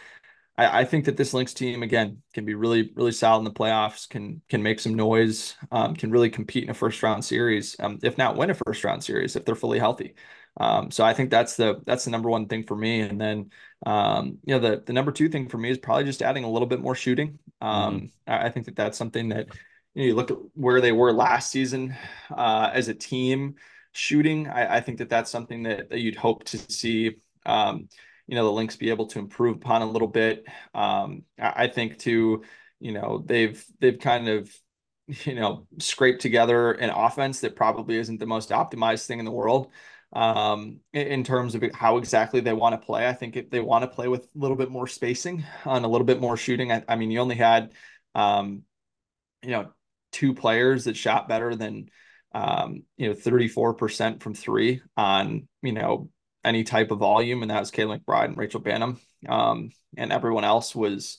I, 0.56 0.80
I, 0.80 0.84
think 0.84 1.04
that 1.06 1.16
this 1.16 1.34
Lynx 1.34 1.52
team 1.52 1.82
again 1.82 2.22
can 2.32 2.44
be 2.44 2.54
really, 2.54 2.92
really 2.94 3.12
solid 3.12 3.38
in 3.40 3.44
the 3.44 3.50
playoffs. 3.50 4.08
Can 4.08 4.40
can 4.48 4.62
make 4.62 4.80
some 4.80 4.94
noise. 4.94 5.56
Um, 5.72 5.94
can 5.94 6.10
really 6.10 6.30
compete 6.30 6.64
in 6.64 6.70
a 6.70 6.74
first 6.74 7.02
round 7.02 7.24
series, 7.24 7.76
um, 7.80 7.98
if 8.02 8.16
not 8.18 8.36
win 8.36 8.50
a 8.50 8.54
first 8.54 8.84
round 8.84 9.02
series 9.02 9.36
if 9.36 9.44
they're 9.44 9.54
fully 9.54 9.78
healthy. 9.78 10.14
Um, 10.60 10.90
so 10.90 11.04
I 11.04 11.14
think 11.14 11.30
that's 11.30 11.56
the 11.56 11.80
that's 11.86 12.04
the 12.04 12.10
number 12.10 12.30
one 12.30 12.46
thing 12.46 12.64
for 12.64 12.76
me. 12.76 13.00
And 13.00 13.20
then 13.20 13.50
um, 13.84 14.38
you 14.44 14.54
know 14.54 14.60
the 14.60 14.82
the 14.84 14.92
number 14.92 15.12
two 15.12 15.28
thing 15.28 15.48
for 15.48 15.58
me 15.58 15.70
is 15.70 15.78
probably 15.78 16.04
just 16.04 16.22
adding 16.22 16.44
a 16.44 16.50
little 16.50 16.68
bit 16.68 16.80
more 16.80 16.94
shooting. 16.94 17.38
Um, 17.60 17.94
mm-hmm. 17.94 18.32
I, 18.32 18.46
I, 18.46 18.50
think 18.50 18.66
that 18.66 18.76
that's 18.76 18.98
something 18.98 19.30
that 19.30 19.46
you, 19.94 20.02
know, 20.02 20.06
you 20.08 20.14
look 20.14 20.30
at 20.30 20.36
where 20.54 20.80
they 20.80 20.92
were 20.92 21.12
last 21.12 21.50
season 21.50 21.96
uh, 22.30 22.70
as 22.72 22.88
a 22.88 22.94
team 22.94 23.56
shooting. 23.92 24.48
I, 24.48 24.76
I, 24.76 24.80
think 24.80 24.98
that 24.98 25.08
that's 25.08 25.30
something 25.30 25.62
that, 25.62 25.90
that 25.90 26.00
you'd 26.00 26.16
hope 26.16 26.44
to 26.44 26.58
see. 26.58 27.16
Um, 27.46 27.88
you 28.26 28.34
know 28.34 28.44
the 28.44 28.52
Lynx 28.52 28.76
be 28.76 28.90
able 28.90 29.06
to 29.06 29.18
improve 29.18 29.56
upon 29.56 29.82
a 29.82 29.90
little 29.90 30.08
bit. 30.08 30.44
Um, 30.74 31.22
I, 31.38 31.64
I 31.64 31.68
think 31.68 31.98
too, 31.98 32.42
you 32.80 32.92
know 32.92 33.22
they've 33.24 33.64
they've 33.80 33.98
kind 33.98 34.28
of 34.28 34.54
you 35.06 35.34
know 35.34 35.66
scraped 35.78 36.22
together 36.22 36.72
an 36.72 36.90
offense 36.90 37.40
that 37.40 37.56
probably 37.56 37.96
isn't 37.96 38.18
the 38.18 38.26
most 38.26 38.50
optimized 38.50 39.06
thing 39.06 39.18
in 39.18 39.24
the 39.24 39.30
world 39.30 39.70
um, 40.14 40.80
in, 40.92 41.24
terms 41.24 41.54
of 41.54 41.64
how 41.74 41.96
exactly 41.96 42.40
they 42.40 42.52
want 42.52 42.80
to 42.80 42.86
play. 42.86 43.06
I 43.06 43.12
think 43.12 43.36
if 43.36 43.50
they 43.50 43.60
want 43.60 43.82
to 43.82 43.88
play 43.88 44.06
with 44.06 44.22
a 44.22 44.38
little 44.38 44.56
bit 44.56 44.70
more 44.70 44.86
spacing 44.86 45.44
and 45.64 45.84
a 45.84 45.88
little 45.88 46.06
bit 46.06 46.20
more 46.20 46.36
shooting. 46.36 46.70
I, 46.70 46.84
I 46.88 46.96
mean, 46.96 47.10
you 47.10 47.18
only 47.18 47.34
had 47.34 47.72
um, 48.14 48.62
you 49.42 49.50
know 49.50 49.72
two 50.12 50.32
players 50.32 50.84
that 50.84 50.96
shot 50.96 51.28
better 51.28 51.56
than 51.56 51.88
um, 52.32 52.84
you 52.96 53.08
know 53.08 53.14
34% 53.14 54.22
from 54.22 54.34
three 54.34 54.82
on 54.96 55.48
you 55.62 55.72
know 55.72 56.08
any 56.44 56.64
type 56.64 56.90
of 56.90 56.98
volume, 56.98 57.42
and 57.42 57.50
that 57.50 57.60
was 57.60 57.70
Kayla 57.70 58.00
McBride 58.00 58.26
and 58.26 58.36
Rachel 58.36 58.60
Banham. 58.60 58.98
Um, 59.28 59.70
and 59.96 60.12
everyone 60.12 60.44
else 60.44 60.74
was, 60.74 61.18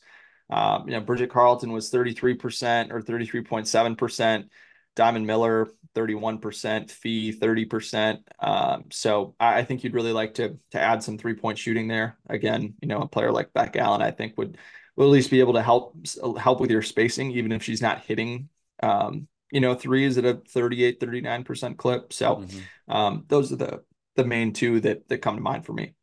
um, 0.50 0.88
you 0.88 0.94
know, 0.94 1.02
Bridget 1.02 1.30
Carleton 1.30 1.72
was 1.72 1.92
33% 1.92 2.92
or 2.92 3.02
33.7%. 3.02 4.50
Diamond 4.96 5.28
Miller, 5.28 5.68
31%, 5.94 6.90
Fee, 6.90 7.34
30%. 7.38 8.20
Um, 8.40 8.86
so 8.92 9.36
I, 9.40 9.60
I, 9.60 9.64
think 9.66 9.84
you'd 9.84 9.94
really 9.94 10.14
like 10.14 10.36
to 10.36 10.58
to 10.72 10.80
add 10.80 11.04
some 11.04 11.18
three 11.18 11.34
point 11.34 11.58
shooting 11.58 11.90
there. 11.90 12.18
Again, 12.30 12.76
you 12.82 12.88
know, 12.88 13.02
a 13.02 13.08
player 13.08 13.32
like 13.32 13.52
Bec 13.52 13.76
Allen, 13.76 14.02
I 14.02 14.12
think 14.12 14.38
would 14.38 14.58
will 14.96 15.08
at 15.08 15.12
least 15.12 15.32
be 15.32 15.42
able 15.42 15.54
to 15.54 15.62
help 15.62 15.98
help 16.38 16.62
with 16.62 16.72
your 16.72 16.82
spacing, 16.82 17.32
even 17.32 17.52
if 17.52 17.62
she's 17.62 17.82
not 17.82 18.06
hitting 18.06 18.48
um, 18.82 19.28
you 19.52 19.62
know, 19.62 19.76
threes 19.76 20.18
at 20.18 20.26
a 20.26 20.42
38, 20.50 21.00
39% 21.00 21.78
clip. 21.78 22.12
So 22.14 22.38
mm-hmm. 22.38 22.92
um, 22.92 23.26
those 23.28 23.52
are 23.52 23.58
the 23.58 23.84
the 24.16 24.26
main 24.26 24.54
two 24.54 24.80
that 24.82 25.08
that 25.10 25.20
come 25.20 25.36
to 25.36 25.42
mind 25.42 25.66
for 25.66 25.74
me. 25.74 25.94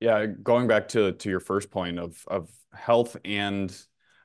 Yeah, 0.00 0.26
going 0.26 0.66
back 0.66 0.88
to 0.88 1.12
to 1.12 1.30
your 1.30 1.40
first 1.40 1.70
point 1.70 1.98
of 1.98 2.22
of 2.26 2.50
health 2.72 3.16
and 3.24 3.74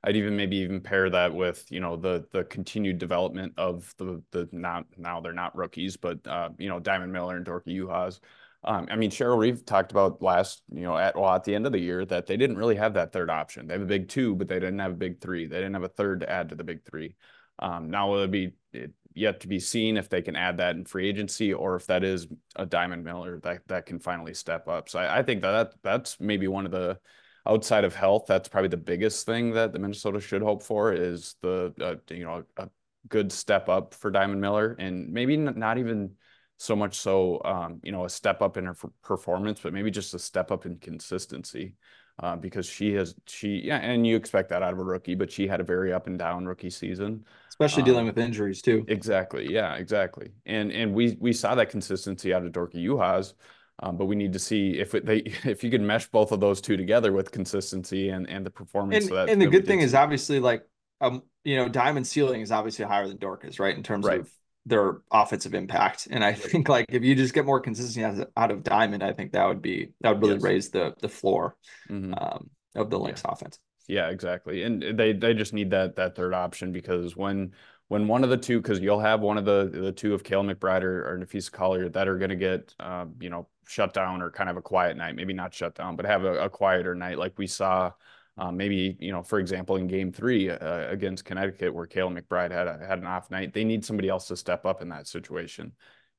I'd 0.03 0.15
even 0.15 0.37
maybe 0.37 0.57
even 0.57 0.81
pair 0.81 1.09
that 1.09 1.33
with 1.33 1.65
you 1.69 1.79
know 1.79 1.95
the 1.95 2.25
the 2.31 2.43
continued 2.45 2.97
development 2.97 3.53
of 3.57 3.93
the 3.97 4.21
the 4.31 4.47
not 4.51 4.85
now 4.97 5.19
they're 5.19 5.33
not 5.33 5.55
rookies 5.55 5.97
but 5.97 6.25
uh, 6.27 6.49
you 6.57 6.69
know 6.69 6.79
Diamond 6.79 7.11
Miller 7.11 7.37
and 7.37 7.45
Dorka 7.45 7.67
Juhász. 7.67 8.19
Um, 8.63 8.87
I 8.91 8.95
mean 8.95 9.11
Cheryl 9.11 9.37
Reeve 9.37 9.65
talked 9.65 9.91
about 9.91 10.21
last 10.21 10.63
you 10.73 10.81
know 10.81 10.97
at 10.97 11.15
well 11.15 11.33
at 11.33 11.43
the 11.43 11.55
end 11.55 11.65
of 11.65 11.71
the 11.71 11.79
year 11.79 12.05
that 12.05 12.27
they 12.27 12.37
didn't 12.37 12.57
really 12.57 12.75
have 12.75 12.93
that 12.93 13.11
third 13.11 13.29
option. 13.29 13.67
They 13.67 13.73
have 13.73 13.81
a 13.81 13.85
big 13.85 14.07
two, 14.09 14.35
but 14.35 14.47
they 14.47 14.59
didn't 14.59 14.79
have 14.79 14.91
a 14.91 14.95
big 14.95 15.19
three. 15.21 15.47
They 15.47 15.57
didn't 15.57 15.73
have 15.73 15.83
a 15.83 15.89
third 15.89 16.21
to 16.21 16.29
add 16.29 16.49
to 16.49 16.55
the 16.55 16.63
big 16.63 16.85
three. 16.85 17.15
Um, 17.59 17.89
now 17.89 18.09
will 18.09 18.23
it 18.23 18.31
be 18.31 18.53
it, 18.71 18.91
yet 19.13 19.39
to 19.41 19.47
be 19.47 19.59
seen 19.59 19.97
if 19.97 20.09
they 20.09 20.21
can 20.21 20.35
add 20.35 20.57
that 20.57 20.75
in 20.75 20.85
free 20.85 21.07
agency 21.07 21.53
or 21.53 21.75
if 21.75 21.87
that 21.87 22.03
is 22.03 22.27
a 22.55 22.65
Diamond 22.65 23.03
Miller 23.03 23.39
that 23.39 23.61
that 23.67 23.85
can 23.85 23.99
finally 23.99 24.33
step 24.33 24.67
up. 24.67 24.89
So 24.89 24.99
I, 24.99 25.19
I 25.19 25.23
think 25.23 25.41
that, 25.41 25.51
that 25.51 25.73
that's 25.83 26.19
maybe 26.19 26.47
one 26.47 26.65
of 26.65 26.71
the 26.71 26.99
outside 27.47 27.83
of 27.83 27.95
health, 27.95 28.25
that's 28.27 28.47
probably 28.49 28.69
the 28.69 28.77
biggest 28.77 29.25
thing 29.25 29.51
that 29.51 29.73
the 29.73 29.79
Minnesota 29.79 30.19
should 30.19 30.41
hope 30.41 30.63
for 30.63 30.93
is 30.93 31.35
the 31.41 31.73
uh, 31.81 31.95
you 32.13 32.23
know 32.23 32.43
a 32.57 32.69
good 33.07 33.31
step 33.31 33.69
up 33.69 33.93
for 33.93 34.11
Diamond 34.11 34.41
Miller, 34.41 34.75
and 34.79 35.09
maybe 35.11 35.35
not 35.37 35.77
even 35.77 36.11
so 36.57 36.75
much 36.75 36.97
so 36.99 37.41
um, 37.45 37.79
you 37.83 37.91
know 37.91 38.05
a 38.05 38.09
step 38.09 38.41
up 38.41 38.57
in 38.57 38.65
her 38.65 38.75
performance, 39.03 39.59
but 39.61 39.73
maybe 39.73 39.91
just 39.91 40.13
a 40.13 40.19
step 40.19 40.51
up 40.51 40.65
in 40.65 40.77
consistency. 40.77 41.75
Uh, 42.21 42.35
because 42.35 42.65
she 42.65 42.93
has 42.93 43.15
she 43.27 43.61
yeah, 43.63 43.77
and 43.77 44.05
you 44.05 44.15
expect 44.15 44.49
that 44.49 44.61
out 44.61 44.73
of 44.73 44.79
a 44.79 44.83
rookie, 44.83 45.15
but 45.15 45.31
she 45.31 45.47
had 45.47 45.61
a 45.61 45.63
very 45.63 45.93
up 45.93 46.05
and 46.05 46.19
down 46.19 46.45
rookie 46.45 46.69
season, 46.69 47.23
especially 47.47 47.81
um, 47.81 47.85
dealing 47.85 48.05
with 48.05 48.17
injuries 48.17 48.61
too. 48.61 48.83
Exactly, 48.89 49.49
yeah, 49.49 49.75
exactly, 49.75 50.31
and 50.45 50.69
and 50.73 50.93
we 50.93 51.15
we 51.21 51.31
saw 51.31 51.55
that 51.55 51.69
consistency 51.69 52.33
out 52.33 52.45
of 52.45 52.51
Dorka 52.51 52.75
Juhász 52.75 53.35
um, 53.81 53.95
but 53.95 54.05
we 54.05 54.15
need 54.15 54.33
to 54.33 54.39
see 54.39 54.71
if 54.71 54.93
it, 54.93 55.05
they 55.05 55.17
if 55.45 55.63
you 55.63 55.71
can 55.71 55.85
mesh 55.85 56.07
both 56.07 56.31
of 56.31 56.39
those 56.39 56.61
two 56.61 56.77
together 56.77 57.11
with 57.11 57.31
consistency 57.31 58.09
and 58.09 58.29
and 58.29 58.45
the 58.45 58.51
performance. 58.51 59.07
And, 59.07 59.15
that, 59.15 59.29
and 59.29 59.41
the 59.41 59.47
good 59.47 59.65
thing 59.65 59.79
is 59.79 59.93
obviously 59.93 60.39
like 60.39 60.63
um 61.01 61.23
you 61.43 61.55
know 61.55 61.69
Diamond 61.69 62.05
ceiling 62.05 62.41
is 62.41 62.51
obviously 62.51 62.85
higher 62.85 63.07
than 63.07 63.17
Dorka's 63.17 63.59
right 63.59 63.75
in 63.75 63.83
terms 63.83 64.05
right. 64.05 64.19
of 64.19 64.29
their 64.69 64.99
offensive 65.11 65.53
impact. 65.53 66.07
And 66.09 66.23
I 66.23 66.33
think 66.33 66.69
like 66.69 66.85
if 66.89 67.03
you 67.03 67.15
just 67.15 67.33
get 67.33 67.45
more 67.45 67.59
consistency 67.59 68.27
out 68.37 68.51
of 68.51 68.63
Diamond, 68.63 69.03
I 69.03 69.13
think 69.13 69.33
that 69.33 69.45
would 69.45 69.61
be 69.61 69.91
that 70.01 70.11
would 70.11 70.21
really 70.21 70.35
yes. 70.35 70.43
raise 70.43 70.69
the 70.69 70.93
the 71.01 71.09
floor 71.09 71.57
mm-hmm. 71.89 72.13
um, 72.13 72.49
of 72.75 72.89
the 72.89 72.99
Lynx 72.99 73.21
yeah. 73.25 73.31
offense. 73.31 73.59
Yeah, 73.87 74.09
exactly. 74.09 74.63
And 74.63 74.97
they 74.97 75.13
they 75.13 75.33
just 75.33 75.53
need 75.53 75.71
that 75.71 75.95
that 75.95 76.15
third 76.15 76.33
option 76.33 76.71
because 76.71 77.15
when 77.17 77.53
when 77.89 78.07
one 78.07 78.23
of 78.23 78.29
the 78.29 78.37
two, 78.37 78.61
because 78.61 78.79
you'll 78.79 78.99
have 78.99 79.19
one 79.19 79.37
of 79.37 79.45
the 79.45 79.69
the 79.73 79.91
two 79.91 80.13
of 80.13 80.23
Kayla 80.23 80.53
McBride 80.53 80.83
or, 80.83 81.13
or 81.13 81.17
Napheesa 81.17 81.51
Collier 81.51 81.89
that 81.89 82.07
are 82.07 82.17
going 82.17 82.29
to 82.29 82.35
get, 82.35 82.73
um, 82.79 83.15
you 83.19 83.31
know, 83.31 83.47
shut 83.67 83.93
down 83.93 84.21
or 84.21 84.29
kind 84.29 84.49
of 84.49 84.57
a 84.57 84.61
quiet 84.61 84.95
night, 84.95 85.15
maybe 85.15 85.33
not 85.33 85.53
shut 85.53 85.73
down, 85.75 85.95
but 85.95 86.05
have 86.05 86.23
a, 86.23 86.45
a 86.45 86.49
quieter 86.49 86.93
night 86.93 87.17
like 87.17 87.33
we 87.37 87.47
saw. 87.47 87.91
Um, 88.39 88.55
maybe 88.55 88.95
you 88.99 89.11
know, 89.11 89.21
for 89.21 89.37
example, 89.37 89.75
in 89.75 89.87
Game 89.87 90.13
Three 90.13 90.49
uh, 90.49 90.89
against 90.89 91.25
Connecticut, 91.25 91.73
where 91.73 91.85
Kayla 91.85 92.17
McBride 92.17 92.51
had 92.51 92.67
a, 92.67 92.77
had 92.77 92.99
an 92.99 93.05
off 93.05 93.29
night, 93.29 93.53
they 93.53 93.65
need 93.65 93.83
somebody 93.83 94.07
else 94.07 94.29
to 94.29 94.37
step 94.37 94.65
up 94.65 94.81
in 94.81 94.89
that 94.89 95.07
situation. 95.07 95.73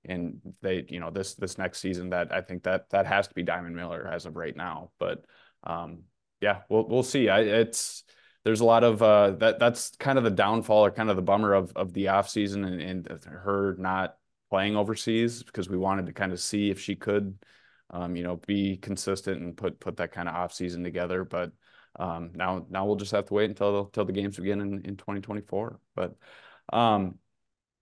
And 0.04 0.38
they, 0.60 0.84
you 0.88 1.00
know, 1.00 1.10
this 1.10 1.34
this 1.34 1.56
next 1.56 1.80
season, 1.80 2.10
that 2.10 2.30
I 2.30 2.42
think 2.42 2.64
that 2.64 2.90
that 2.90 3.06
has 3.06 3.26
to 3.28 3.34
be 3.34 3.42
Diamond 3.42 3.74
Miller 3.74 4.06
as 4.06 4.26
of 4.26 4.36
right 4.36 4.54
now. 4.54 4.90
But 4.98 5.24
um, 5.64 6.00
yeah, 6.42 6.60
we'll 6.68 6.86
we'll 6.86 7.02
see. 7.02 7.30
I, 7.30 7.40
it's 7.40 8.04
there's 8.44 8.60
a 8.60 8.66
lot 8.66 8.84
of 8.84 9.02
uh, 9.02 9.30
that. 9.32 9.58
That's 9.58 9.96
kind 9.96 10.18
of 10.18 10.24
the 10.24 10.30
downfall 10.30 10.84
or 10.84 10.90
kind 10.90 11.08
of 11.08 11.16
the 11.16 11.22
bummer 11.22 11.54
of 11.54 11.72
of 11.74 11.94
the 11.94 12.08
off 12.08 12.28
season 12.28 12.64
and, 12.64 12.82
and 12.82 13.24
her 13.24 13.76
not 13.78 14.16
playing 14.50 14.76
overseas 14.76 15.42
because 15.42 15.70
we 15.70 15.78
wanted 15.78 16.04
to 16.06 16.12
kind 16.12 16.32
of 16.32 16.40
see 16.40 16.70
if 16.70 16.78
she 16.80 16.96
could, 16.96 17.38
um, 17.90 18.14
you 18.14 18.24
know, 18.24 18.36
be 18.46 18.76
consistent 18.76 19.40
and 19.40 19.56
put 19.56 19.80
put 19.80 19.96
that 19.96 20.12
kind 20.12 20.28
of 20.28 20.34
off 20.34 20.52
season 20.52 20.84
together. 20.84 21.24
But 21.24 21.52
um, 22.00 22.30
now 22.34 22.66
now 22.70 22.86
we'll 22.86 22.96
just 22.96 23.12
have 23.12 23.26
to 23.26 23.34
wait 23.34 23.50
until 23.50 23.84
until 23.84 24.04
the 24.06 24.12
games 24.12 24.36
begin 24.36 24.60
in, 24.60 24.72
in 24.84 24.96
2024. 24.96 25.78
But 25.94 26.16
um, 26.72 27.18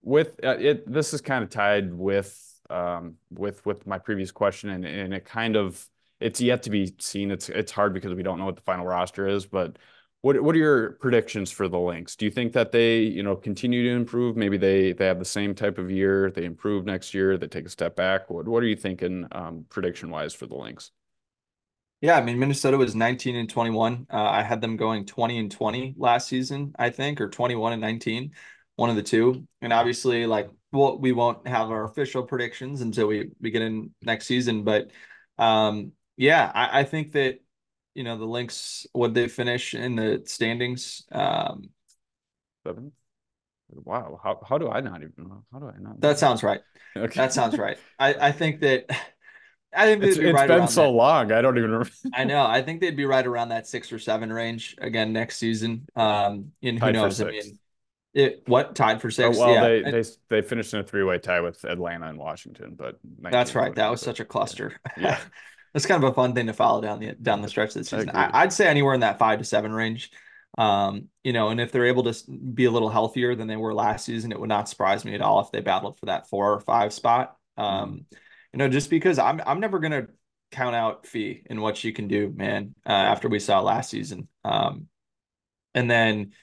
with 0.01 0.39
uh, 0.43 0.57
it, 0.59 0.91
this 0.91 1.13
is 1.13 1.21
kind 1.21 1.43
of 1.43 1.49
tied 1.49 1.93
with 1.93 2.37
um, 2.69 3.15
with 3.31 3.65
with 3.65 3.87
my 3.87 3.97
previous 3.97 4.31
question, 4.31 4.69
and, 4.69 4.85
and 4.85 5.13
it 5.13 5.25
kind 5.25 5.55
of 5.55 5.87
it's 6.19 6.41
yet 6.41 6.63
to 6.63 6.69
be 6.69 6.93
seen. 6.99 7.31
It's 7.31 7.47
it's 7.47 7.71
hard 7.71 7.93
because 7.93 8.13
we 8.13 8.23
don't 8.23 8.37
know 8.39 8.45
what 8.45 8.57
the 8.57 8.61
final 8.61 8.85
roster 8.85 9.25
is, 9.25 9.45
but 9.45 9.77
what 10.21 10.41
what 10.41 10.53
are 10.53 10.59
your 10.59 10.91
predictions 10.93 11.49
for 11.49 11.69
the 11.69 11.79
Lynx? 11.79 12.17
Do 12.17 12.25
you 12.25 12.31
think 12.31 12.51
that 12.53 12.73
they, 12.73 12.99
you 12.99 13.23
know, 13.23 13.37
continue 13.37 13.83
to 13.83 13.95
improve? 13.95 14.35
Maybe 14.35 14.57
they 14.57 14.91
they 14.91 15.05
have 15.05 15.19
the 15.19 15.25
same 15.25 15.55
type 15.55 15.77
of 15.77 15.89
year, 15.89 16.29
they 16.29 16.43
improve 16.43 16.85
next 16.85 17.13
year, 17.13 17.37
they 17.37 17.47
take 17.47 17.65
a 17.65 17.69
step 17.69 17.95
back. 17.95 18.29
What 18.29 18.47
what 18.49 18.63
are 18.63 18.67
you 18.67 18.75
thinking 18.75 19.27
um, 19.31 19.65
prediction 19.69 20.09
wise 20.09 20.33
for 20.33 20.45
the 20.45 20.55
Lynx? 20.55 20.91
Yeah, 22.01 22.15
I 22.17 22.21
mean 22.21 22.39
Minnesota 22.39 22.77
was 22.77 22.95
19 22.95 23.35
and 23.35 23.49
21. 23.49 24.07
Uh, 24.11 24.21
I 24.21 24.41
had 24.41 24.61
them 24.61 24.77
going 24.77 25.05
20 25.05 25.37
and 25.37 25.51
20 25.51 25.95
last 25.97 26.27
season, 26.27 26.73
I 26.79 26.89
think, 26.91 27.19
or 27.19 27.29
21 27.29 27.73
and 27.73 27.81
19, 27.81 28.33
one 28.75 28.89
of 28.89 28.95
the 28.95 29.03
two. 29.03 29.45
And 29.61 29.73
obviously, 29.73 30.25
like, 30.25 30.49
well, 30.71 30.97
we 30.97 31.11
won't 31.11 31.45
have 31.47 31.69
our 31.71 31.83
official 31.83 32.23
predictions 32.23 32.81
until 32.81 33.07
we 33.07 33.31
we 33.41 33.51
get 33.51 33.61
in 33.61 33.91
next 34.01 34.27
season. 34.27 34.63
But 34.63 34.91
um, 35.37 35.91
yeah, 36.15 36.49
I, 36.53 36.81
I 36.81 36.83
think 36.85 37.11
that 37.13 37.39
you 37.95 38.03
know 38.05 38.17
the 38.17 38.25
Lynx 38.25 38.87
would 38.93 39.13
they 39.13 39.27
finish 39.27 39.73
in 39.73 39.95
the 39.95 40.23
standings? 40.25 41.05
Um, 41.11 41.69
Seventh. 42.65 42.93
Wow. 43.71 44.19
How 44.23 44.39
how 44.47 44.57
do 44.57 44.69
I 44.69 44.79
not 44.79 45.01
even 45.01 45.13
know? 45.17 45.43
How 45.51 45.59
do 45.59 45.67
I 45.67 45.77
not? 45.79 45.99
That 46.01 46.19
sounds 46.19 46.43
right. 46.43 46.61
Okay. 46.97 47.19
That 47.19 47.31
sounds 47.33 47.55
right. 47.57 47.77
I 47.99 48.13
I 48.15 48.31
think 48.31 48.61
that. 48.61 48.89
I 49.73 49.85
think 49.85 50.03
it's, 50.03 50.17
be 50.17 50.31
right 50.31 50.47
been 50.47 50.67
so 50.67 50.83
that. 50.83 50.89
long. 50.89 51.31
I 51.31 51.41
don't 51.41 51.57
even 51.57 51.71
remember. 51.71 51.91
I 52.13 52.23
know. 52.23 52.43
I 52.45 52.61
think 52.61 52.81
they'd 52.81 52.95
be 52.95 53.05
right 53.05 53.25
around 53.25 53.49
that 53.49 53.67
six 53.67 53.91
or 53.91 53.99
seven 53.99 54.33
range 54.33 54.75
again 54.79 55.13
next 55.13 55.37
season. 55.37 55.87
Um, 55.95 56.53
and 56.63 56.79
who 56.79 56.91
knows? 56.91 57.21
I 57.21 57.25
mean, 57.25 57.59
it 58.13 58.43
what 58.47 58.75
tied 58.75 59.01
for 59.01 59.11
six? 59.11 59.37
Oh, 59.37 59.41
well, 59.41 59.53
yeah. 59.53 59.91
they 59.91 59.91
they 59.91 60.09
they 60.29 60.41
finished 60.41 60.73
in 60.73 60.79
a 60.79 60.83
three 60.83 61.03
way 61.03 61.19
tie 61.19 61.41
with 61.41 61.63
Atlanta 61.63 62.07
and 62.07 62.17
Washington, 62.17 62.75
but 62.75 62.99
that's 63.19 63.53
right. 63.53 63.73
That 63.75 63.91
was 63.91 64.01
such 64.01 64.19
a 64.19 64.25
cluster. 64.25 64.79
Yeah. 64.97 65.19
That's 65.71 65.85
kind 65.85 66.03
of 66.03 66.09
a 66.09 66.15
fun 66.15 66.33
thing 66.33 66.47
to 66.47 66.53
follow 66.53 66.81
down 66.81 66.99
the 66.99 67.13
down 67.13 67.43
the 67.43 67.47
stretch 67.47 67.69
of 67.69 67.75
the 67.75 67.83
season. 67.83 68.09
I 68.11 68.43
would 68.43 68.51
say 68.51 68.67
anywhere 68.67 68.95
in 68.95 69.01
that 69.01 69.19
five 69.19 69.37
to 69.37 69.45
seven 69.45 69.71
range. 69.71 70.11
Um, 70.57 71.09
you 71.23 71.31
know, 71.31 71.49
and 71.49 71.61
if 71.61 71.71
they're 71.71 71.85
able 71.85 72.11
to 72.11 72.31
be 72.31 72.65
a 72.65 72.71
little 72.71 72.89
healthier 72.89 73.35
than 73.35 73.47
they 73.47 73.55
were 73.55 73.73
last 73.73 74.05
season, 74.05 74.31
it 74.31 74.39
would 74.39 74.49
not 74.49 74.67
surprise 74.67 75.05
me 75.05 75.13
at 75.13 75.21
all 75.21 75.41
if 75.41 75.51
they 75.51 75.61
battled 75.61 75.99
for 75.99 76.07
that 76.07 76.27
four 76.27 76.53
or 76.53 76.59
five 76.59 76.91
spot. 76.91 77.37
Um, 77.55 77.65
mm-hmm. 77.67 78.17
You 78.53 78.57
know, 78.59 78.69
just 78.69 78.89
because 78.89 79.19
I'm 79.19 79.41
I'm 79.45 79.59
never 79.59 79.79
gonna 79.79 80.07
count 80.51 80.75
out 80.75 81.05
Fee 81.05 81.43
and 81.49 81.61
what 81.61 81.77
she 81.77 81.91
can 81.91 82.07
do, 82.07 82.31
man. 82.35 82.73
Uh, 82.85 82.91
after 82.91 83.29
we 83.29 83.39
saw 83.39 83.61
last 83.61 83.89
season, 83.89 84.27
um, 84.43 84.87
and 85.73 85.89
then 85.89 86.33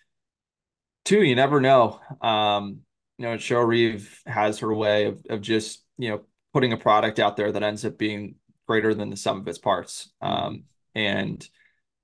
two, 1.04 1.22
you 1.22 1.34
never 1.34 1.60
know. 1.60 2.00
Um, 2.20 2.80
you 3.18 3.26
know, 3.26 3.36
Cheryl 3.36 3.66
Reeve 3.66 4.22
has 4.26 4.60
her 4.60 4.72
way 4.74 5.06
of 5.06 5.24
of 5.30 5.40
just 5.40 5.84
you 5.98 6.10
know 6.10 6.22
putting 6.52 6.72
a 6.72 6.76
product 6.76 7.18
out 7.18 7.36
there 7.36 7.52
that 7.52 7.62
ends 7.62 7.84
up 7.84 7.98
being 7.98 8.36
greater 8.66 8.94
than 8.94 9.10
the 9.10 9.16
sum 9.16 9.40
of 9.40 9.48
its 9.48 9.58
parts. 9.58 10.10
Um, 10.20 10.64
and 10.94 11.46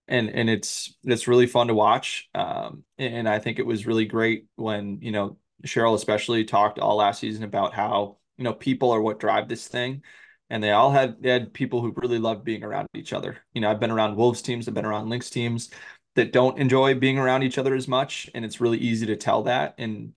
and 0.08 0.28
and 0.30 0.50
it's 0.50 0.94
it's 1.04 1.28
really 1.28 1.46
fun 1.46 1.68
to 1.68 1.74
watch. 1.74 2.28
Um, 2.34 2.84
and 2.98 3.28
I 3.28 3.38
think 3.38 3.58
it 3.58 3.66
was 3.66 3.86
really 3.86 4.04
great 4.04 4.46
when 4.56 4.98
you 5.00 5.12
know 5.12 5.38
Cheryl 5.66 5.94
especially 5.94 6.44
talked 6.44 6.78
all 6.78 6.96
last 6.96 7.20
season 7.20 7.44
about 7.44 7.74
how 7.74 8.18
you 8.42 8.48
know 8.48 8.54
people 8.54 8.90
are 8.90 9.00
what 9.00 9.20
drive 9.20 9.48
this 9.48 9.68
thing, 9.68 10.02
and 10.50 10.60
they 10.60 10.72
all 10.72 10.90
had 10.90 11.22
they 11.22 11.30
had 11.30 11.54
people 11.54 11.80
who 11.80 11.94
really 11.94 12.18
loved 12.18 12.44
being 12.44 12.64
around 12.64 12.88
each 12.92 13.12
other. 13.12 13.38
You 13.54 13.60
know, 13.60 13.70
I've 13.70 13.78
been 13.78 13.92
around 13.92 14.16
Wolves 14.16 14.42
teams, 14.42 14.66
I've 14.66 14.74
been 14.74 14.84
around 14.84 15.08
Lynx 15.08 15.30
teams 15.30 15.70
that 16.16 16.32
don't 16.32 16.58
enjoy 16.58 16.96
being 16.96 17.18
around 17.18 17.44
each 17.44 17.56
other 17.56 17.76
as 17.76 17.86
much, 17.86 18.28
and 18.34 18.44
it's 18.44 18.60
really 18.60 18.78
easy 18.78 19.06
to 19.06 19.14
tell 19.14 19.44
that. 19.44 19.76
And 19.78 20.12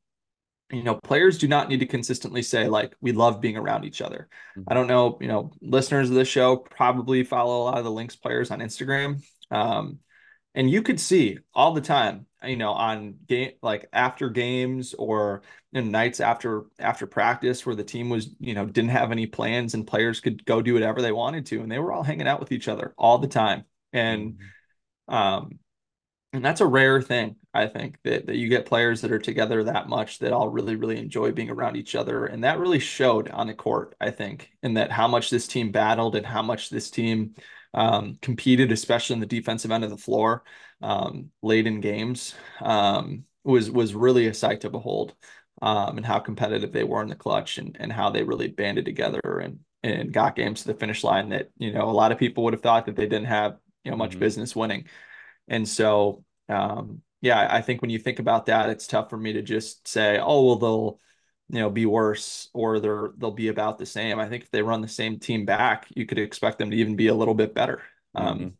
you 0.71 0.81
know, 0.81 0.95
players 0.95 1.37
do 1.37 1.47
not 1.47 1.69
need 1.69 1.81
to 1.81 1.85
consistently 1.85 2.41
say 2.41 2.67
like 2.67 2.95
we 2.99 3.11
love 3.11 3.41
being 3.41 3.57
around 3.57 3.85
each 3.85 4.01
other. 4.01 4.27
Mm-hmm. 4.57 4.63
I 4.67 4.73
don't 4.73 4.87
know, 4.87 5.19
you 5.21 5.27
know, 5.27 5.51
listeners 5.61 6.09
of 6.09 6.15
this 6.15 6.27
show 6.27 6.57
probably 6.57 7.23
follow 7.23 7.61
a 7.61 7.65
lot 7.65 7.77
of 7.77 7.83
the 7.83 7.91
Lynx 7.91 8.15
players 8.15 8.49
on 8.49 8.57
Instagram. 8.57 9.23
Um, 9.51 9.99
and 10.55 10.71
you 10.71 10.81
could 10.81 10.99
see 10.99 11.37
all 11.53 11.73
the 11.73 11.81
time, 11.81 12.25
you 12.43 12.55
know, 12.55 12.71
on 12.71 13.15
game 13.27 13.51
like 13.61 13.87
after 13.93 14.29
games 14.29 14.95
or 14.95 15.43
you 15.71 15.81
know, 15.81 15.87
nights 15.87 16.19
after 16.19 16.65
after 16.79 17.05
practice 17.05 17.65
where 17.65 17.75
the 17.75 17.83
team 17.83 18.09
was, 18.09 18.29
you 18.39 18.55
know, 18.55 18.65
didn't 18.65 18.89
have 18.91 19.11
any 19.11 19.27
plans 19.27 19.73
and 19.73 19.85
players 19.85 20.21
could 20.21 20.45
go 20.45 20.61
do 20.61 20.73
whatever 20.73 21.01
they 21.01 21.11
wanted 21.11 21.45
to, 21.47 21.61
and 21.61 21.71
they 21.71 21.79
were 21.79 21.91
all 21.91 22.03
hanging 22.03 22.27
out 22.27 22.39
with 22.39 22.51
each 22.51 22.67
other 22.67 22.95
all 22.97 23.19
the 23.19 23.27
time. 23.27 23.65
And 23.93 24.39
mm-hmm. 25.09 25.13
um, 25.13 25.59
and 26.33 26.43
that's 26.43 26.61
a 26.61 26.65
rare 26.65 27.01
thing 27.01 27.35
I 27.53 27.67
think 27.67 27.97
that, 28.03 28.25
that 28.25 28.35
you 28.35 28.49
get 28.49 28.65
players 28.65 29.01
that 29.01 29.11
are 29.11 29.19
together 29.19 29.63
that 29.63 29.87
much 29.87 30.19
that 30.19 30.33
all 30.33 30.49
really, 30.49 30.75
really 30.75 30.97
enjoy 30.97 31.31
being 31.31 31.49
around 31.49 31.77
each 31.77 31.95
other. 31.95 32.25
And 32.25 32.43
that 32.43 32.59
really 32.59 32.79
showed 32.79 33.29
on 33.29 33.47
the 33.47 33.53
court, 33.53 33.95
I 34.01 34.11
think, 34.11 34.51
in 34.61 34.73
that 34.73 34.91
how 34.91 35.07
much 35.07 35.29
this 35.29 35.47
team 35.47 35.71
battled 35.71 36.15
and 36.17 36.25
how 36.25 36.41
much 36.41 36.69
this 36.69 36.89
team 36.91 37.35
um, 37.75 38.17
competed, 38.21 38.71
especially 38.71 39.15
in 39.15 39.19
the 39.19 39.27
defensive 39.27 39.69
end 39.69 39.83
of 39.83 39.91
the 39.91 39.97
floor 39.97 40.43
um, 40.81 41.29
late 41.43 41.67
in 41.67 41.81
games, 41.81 42.33
um, 42.61 43.25
was 43.43 43.69
was 43.69 43.93
really 43.93 44.25
a 44.25 44.33
sight 44.33 44.61
to 44.61 44.71
behold. 44.71 45.13
Um, 45.61 45.97
and 45.97 46.05
how 46.05 46.19
competitive 46.19 46.73
they 46.73 46.83
were 46.83 47.01
in 47.01 47.07
the 47.07 47.15
clutch 47.15 47.59
and, 47.59 47.77
and 47.79 47.89
how 47.91 48.09
they 48.09 48.23
really 48.23 48.49
banded 48.49 48.83
together 48.85 49.39
and 49.41 49.59
and 49.83 50.11
got 50.11 50.35
games 50.35 50.63
to 50.63 50.67
the 50.67 50.73
finish 50.79 51.03
line 51.03 51.29
that, 51.29 51.49
you 51.57 51.71
know, 51.71 51.89
a 51.89 51.91
lot 51.91 52.11
of 52.11 52.17
people 52.17 52.43
would 52.43 52.53
have 52.53 52.61
thought 52.61 52.87
that 52.87 52.95
they 52.95 53.05
didn't 53.05 53.27
have, 53.27 53.57
you 53.83 53.91
know, 53.91 53.97
much 53.97 54.11
mm-hmm. 54.11 54.19
business 54.19 54.55
winning. 54.55 54.85
And 55.47 55.67
so 55.67 56.25
um, 56.49 57.03
yeah, 57.21 57.47
I 57.49 57.61
think 57.61 57.81
when 57.81 57.89
you 57.89 57.99
think 57.99 58.19
about 58.19 58.47
that, 58.47 58.69
it's 58.69 58.87
tough 58.87 59.09
for 59.09 59.17
me 59.17 59.33
to 59.33 59.41
just 59.41 59.87
say, 59.87 60.19
oh, 60.19 60.45
well, 60.45 60.55
they'll, 60.57 60.99
you 61.49 61.59
know, 61.59 61.69
be 61.69 61.85
worse 61.85 62.49
or 62.53 62.79
they're 62.79 63.11
they'll 63.17 63.31
be 63.31 63.49
about 63.49 63.77
the 63.77 63.85
same. 63.85 64.19
I 64.19 64.27
think 64.27 64.43
if 64.43 64.51
they 64.51 64.61
run 64.61 64.81
the 64.81 64.87
same 64.87 65.19
team 65.19 65.45
back, 65.45 65.87
you 65.95 66.05
could 66.05 66.19
expect 66.19 66.57
them 66.57 66.71
to 66.71 66.77
even 66.77 66.95
be 66.95 67.07
a 67.07 67.15
little 67.15 67.35
bit 67.35 67.53
better. 67.53 67.81
Um, 68.15 68.25
mm-hmm. 68.25 68.43
Um, 68.45 68.57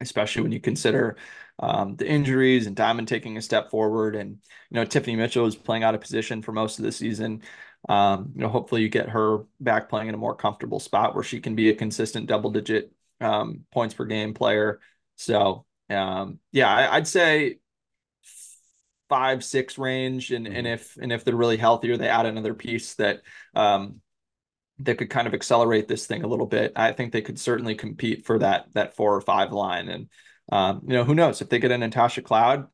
especially 0.00 0.42
when 0.42 0.52
you 0.52 0.60
consider 0.60 1.16
um, 1.58 1.96
the 1.96 2.06
injuries 2.06 2.66
and 2.66 2.74
Diamond 2.74 3.08
taking 3.08 3.36
a 3.36 3.42
step 3.42 3.70
forward, 3.70 4.16
and 4.16 4.30
you 4.70 4.74
know 4.74 4.84
Tiffany 4.84 5.16
Mitchell 5.16 5.46
is 5.46 5.56
playing 5.56 5.84
out 5.84 5.94
of 5.94 6.00
position 6.00 6.42
for 6.42 6.52
most 6.52 6.78
of 6.78 6.84
the 6.84 6.92
season. 6.92 7.42
Um, 7.88 8.32
you 8.34 8.40
know, 8.40 8.48
hopefully 8.48 8.82
you 8.82 8.88
get 8.88 9.10
her 9.10 9.44
back 9.60 9.88
playing 9.88 10.08
in 10.08 10.14
a 10.14 10.18
more 10.18 10.34
comfortable 10.34 10.80
spot 10.80 11.14
where 11.14 11.24
she 11.24 11.40
can 11.40 11.54
be 11.54 11.68
a 11.68 11.74
consistent 11.74 12.26
double-digit 12.26 12.90
um, 13.20 13.66
points 13.72 13.94
per 13.94 14.06
game 14.06 14.32
player. 14.32 14.80
So 15.16 15.66
um, 15.90 16.38
yeah, 16.52 16.74
I, 16.74 16.98
would 16.98 17.06
say 17.06 17.58
five 19.14 19.44
six 19.44 19.78
range 19.78 20.32
and 20.32 20.44
and 20.48 20.56
mm-hmm. 20.56 20.66
if 20.66 20.96
and 20.96 21.12
if 21.12 21.22
they're 21.22 21.36
really 21.36 21.56
healthier 21.56 21.96
they 21.96 22.08
add 22.08 22.26
another 22.26 22.52
piece 22.52 22.96
that 22.96 23.22
um 23.54 24.00
that 24.80 24.98
could 24.98 25.08
kind 25.08 25.28
of 25.28 25.34
accelerate 25.34 25.86
this 25.86 26.08
thing 26.08 26.24
a 26.24 26.26
little 26.26 26.46
bit 26.46 26.72
i 26.74 26.90
think 26.90 27.12
they 27.12 27.22
could 27.22 27.38
certainly 27.38 27.76
compete 27.76 28.26
for 28.26 28.40
that 28.40 28.66
that 28.72 28.96
four 28.96 29.14
or 29.14 29.20
five 29.20 29.52
line 29.52 29.88
and 29.88 30.08
um 30.50 30.80
you 30.84 30.94
know 30.94 31.04
who 31.04 31.14
knows 31.14 31.40
if 31.40 31.48
they 31.48 31.60
get 31.60 31.70
a 31.70 31.78
natasha 31.78 32.22
cloud 32.22 32.66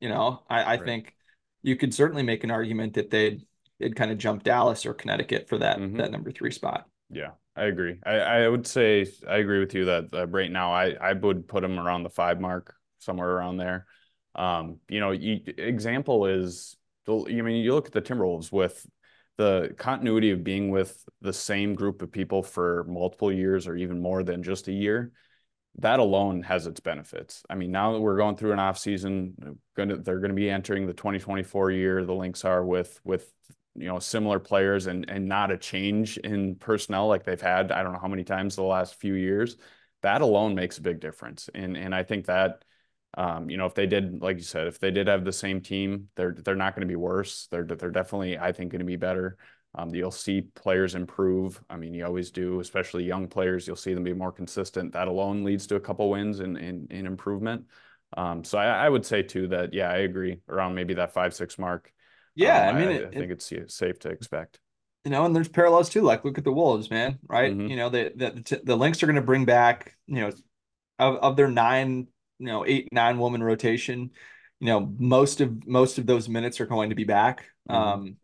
you 0.00 0.08
know 0.08 0.42
i 0.50 0.62
i 0.62 0.70
right. 0.72 0.84
think 0.84 1.14
you 1.62 1.76
could 1.76 1.94
certainly 1.94 2.24
make 2.24 2.42
an 2.42 2.50
argument 2.50 2.94
that 2.94 3.10
they'd 3.10 3.46
they'd 3.78 3.94
kind 3.94 4.10
of 4.10 4.18
jump 4.18 4.42
dallas 4.42 4.84
or 4.84 4.94
connecticut 4.94 5.48
for 5.48 5.58
that 5.58 5.78
mm-hmm. 5.78 5.98
that 5.98 6.10
number 6.10 6.32
three 6.32 6.50
spot 6.50 6.86
yeah 7.08 7.30
I 7.56 7.66
agree. 7.66 8.00
I, 8.04 8.14
I 8.16 8.48
would 8.48 8.66
say 8.66 9.06
I 9.28 9.36
agree 9.36 9.60
with 9.60 9.74
you 9.74 9.84
that 9.84 10.06
uh, 10.12 10.26
right 10.26 10.50
now 10.50 10.72
I, 10.72 10.96
I 11.00 11.12
would 11.12 11.46
put 11.46 11.62
them 11.62 11.78
around 11.78 12.02
the 12.02 12.10
five 12.10 12.40
mark, 12.40 12.74
somewhere 12.98 13.30
around 13.30 13.58
there. 13.58 13.86
Um, 14.34 14.80
you 14.88 15.00
know, 15.00 15.12
you, 15.12 15.40
example 15.46 16.26
is, 16.26 16.76
I 17.08 17.12
mean, 17.12 17.62
you 17.62 17.74
look 17.74 17.86
at 17.86 17.92
the 17.92 18.02
Timberwolves 18.02 18.50
with 18.50 18.86
the 19.36 19.74
continuity 19.78 20.30
of 20.30 20.44
being 20.44 20.70
with 20.70 21.04
the 21.20 21.32
same 21.32 21.74
group 21.74 22.02
of 22.02 22.12
people 22.12 22.42
for 22.42 22.84
multiple 22.84 23.32
years 23.32 23.66
or 23.66 23.76
even 23.76 24.00
more 24.00 24.22
than 24.22 24.42
just 24.42 24.68
a 24.68 24.72
year. 24.72 25.12
That 25.78 25.98
alone 25.98 26.42
has 26.42 26.68
its 26.68 26.78
benefits. 26.78 27.42
I 27.50 27.56
mean, 27.56 27.72
now 27.72 27.92
that 27.92 28.00
we're 28.00 28.16
going 28.16 28.36
through 28.36 28.52
an 28.52 28.60
off 28.60 28.78
season, 28.78 29.58
gonna 29.76 29.96
they're 29.96 30.20
going 30.20 30.30
to 30.30 30.36
be 30.36 30.48
entering 30.48 30.86
the 30.86 30.92
2024 30.92 31.72
year. 31.72 32.04
The 32.04 32.14
Lynx 32.14 32.44
are 32.44 32.64
with 32.64 33.00
with 33.02 33.28
you 33.74 33.88
know 33.88 33.98
similar 33.98 34.38
players 34.38 34.86
and 34.86 35.10
and 35.10 35.26
not 35.26 35.50
a 35.50 35.58
change 35.58 36.16
in 36.18 36.54
personnel 36.54 37.08
like 37.08 37.24
they've 37.24 37.40
had 37.40 37.72
I 37.72 37.82
don't 37.82 37.92
know 37.92 37.98
how 37.98 38.06
many 38.06 38.22
times 38.22 38.54
the 38.54 38.62
last 38.62 38.94
few 38.94 39.14
years. 39.14 39.56
That 40.02 40.20
alone 40.20 40.54
makes 40.54 40.78
a 40.78 40.82
big 40.82 41.00
difference, 41.00 41.50
and 41.52 41.76
and 41.76 41.92
I 41.92 42.04
think 42.04 42.26
that 42.26 42.64
um, 43.16 43.48
you 43.48 43.56
know, 43.56 43.66
if 43.66 43.74
they 43.74 43.86
did, 43.86 44.20
like 44.20 44.36
you 44.36 44.42
said, 44.42 44.66
if 44.66 44.78
they 44.78 44.90
did 44.90 45.06
have 45.06 45.24
the 45.24 45.32
same 45.32 45.60
team, 45.60 46.08
they're 46.16 46.32
they're 46.32 46.56
not 46.56 46.74
going 46.74 46.86
to 46.86 46.90
be 46.90 46.96
worse. 46.96 47.46
They're 47.50 47.64
they're 47.64 47.90
definitely, 47.90 48.38
I 48.38 48.52
think, 48.52 48.72
going 48.72 48.80
to 48.80 48.86
be 48.86 48.96
better. 48.96 49.36
Um, 49.76 49.94
you'll 49.94 50.10
see 50.10 50.42
players 50.42 50.94
improve. 50.94 51.62
I 51.68 51.76
mean, 51.76 51.94
you 51.94 52.04
always 52.04 52.30
do, 52.30 52.60
especially 52.60 53.04
young 53.04 53.26
players. 53.28 53.66
You'll 53.66 53.76
see 53.76 53.94
them 53.94 54.04
be 54.04 54.12
more 54.12 54.32
consistent. 54.32 54.92
That 54.92 55.08
alone 55.08 55.44
leads 55.44 55.66
to 55.68 55.76
a 55.76 55.80
couple 55.80 56.10
wins 56.10 56.40
in 56.40 56.56
in, 56.56 56.86
in 56.90 57.06
improvement. 57.06 57.66
Um, 58.16 58.44
so 58.44 58.58
I, 58.58 58.86
I, 58.86 58.88
would 58.88 59.04
say 59.04 59.22
too 59.22 59.48
that 59.48 59.74
yeah, 59.74 59.90
I 59.90 59.98
agree 59.98 60.38
around 60.48 60.76
maybe 60.76 60.94
that 60.94 61.12
five 61.12 61.34
six 61.34 61.58
mark. 61.58 61.92
Yeah, 62.36 62.68
um, 62.68 62.76
I 62.76 62.78
mean, 62.78 62.88
I, 62.88 62.92
it, 62.92 63.06
I 63.06 63.10
think 63.10 63.30
it, 63.32 63.52
it's 63.52 63.74
safe 63.74 63.98
to 64.00 64.10
expect. 64.10 64.60
You 65.04 65.10
know, 65.10 65.24
and 65.24 65.34
there's 65.34 65.48
parallels 65.48 65.88
too. 65.88 66.02
Like 66.02 66.24
look 66.24 66.38
at 66.38 66.44
the 66.44 66.52
Wolves, 66.52 66.90
man. 66.90 67.18
Right? 67.28 67.52
Mm-hmm. 67.52 67.66
You 67.66 67.76
know, 67.76 67.88
the 67.90 68.12
the 68.14 68.60
the 68.62 68.76
Lynx 68.76 69.02
are 69.02 69.06
going 69.06 69.16
to 69.16 69.22
bring 69.22 69.44
back 69.44 69.96
you 70.06 70.20
know 70.20 70.32
of 70.98 71.16
of 71.16 71.36
their 71.36 71.48
nine 71.48 72.06
you 72.44 72.52
know 72.52 72.64
eight 72.66 72.88
nine 72.92 73.18
woman 73.18 73.42
rotation 73.42 74.10
you 74.60 74.66
know 74.66 74.92
most 74.98 75.40
of 75.40 75.66
most 75.66 75.96
of 75.96 76.06
those 76.06 76.28
minutes 76.28 76.60
are 76.60 76.66
going 76.66 76.90
to 76.90 76.94
be 76.94 77.04
back 77.04 77.46
mm-hmm. 77.70 77.74
um 77.74 78.16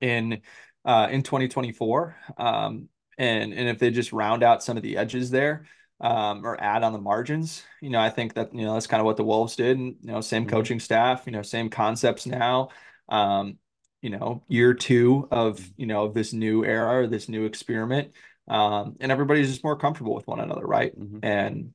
in 0.00 0.40
uh 0.84 1.08
in 1.10 1.24
2024 1.24 2.16
um 2.38 2.88
and 3.18 3.52
and 3.52 3.68
if 3.68 3.80
they 3.80 3.90
just 3.90 4.12
round 4.12 4.44
out 4.44 4.62
some 4.62 4.76
of 4.76 4.82
the 4.84 4.96
edges 4.96 5.30
there 5.30 5.66
um 6.00 6.46
or 6.46 6.60
add 6.62 6.84
on 6.84 6.92
the 6.92 7.00
margins 7.00 7.64
you 7.80 7.90
know 7.90 8.00
i 8.00 8.10
think 8.10 8.34
that 8.34 8.54
you 8.54 8.64
know 8.64 8.74
that's 8.74 8.86
kind 8.86 9.00
of 9.00 9.06
what 9.06 9.16
the 9.16 9.24
wolves 9.24 9.56
did 9.56 9.76
and 9.76 9.96
you 10.02 10.12
know 10.12 10.20
same 10.20 10.42
mm-hmm. 10.42 10.50
coaching 10.50 10.78
staff 10.78 11.24
you 11.26 11.32
know 11.32 11.42
same 11.42 11.68
concepts 11.68 12.26
now 12.26 12.68
um 13.08 13.58
you 14.02 14.10
know 14.10 14.44
year 14.46 14.72
two 14.72 15.26
of 15.32 15.68
you 15.76 15.86
know 15.86 16.04
of 16.04 16.14
this 16.14 16.32
new 16.32 16.64
era 16.64 17.02
or 17.02 17.06
this 17.08 17.28
new 17.28 17.44
experiment 17.44 18.12
um 18.46 18.96
and 19.00 19.10
everybody's 19.10 19.50
just 19.50 19.64
more 19.64 19.76
comfortable 19.76 20.14
with 20.14 20.28
one 20.28 20.38
another 20.38 20.64
right 20.64 20.96
mm-hmm. 20.96 21.18
and 21.24 21.74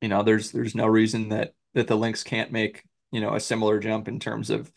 you 0.00 0.08
know, 0.08 0.22
there's 0.22 0.52
there's 0.52 0.74
no 0.74 0.86
reason 0.86 1.30
that 1.30 1.54
that 1.74 1.86
the 1.86 1.96
Lynx 1.96 2.22
can't 2.22 2.52
make 2.52 2.84
you 3.10 3.20
know 3.20 3.34
a 3.34 3.40
similar 3.40 3.78
jump 3.78 4.08
in 4.08 4.20
terms 4.20 4.50
of 4.50 4.70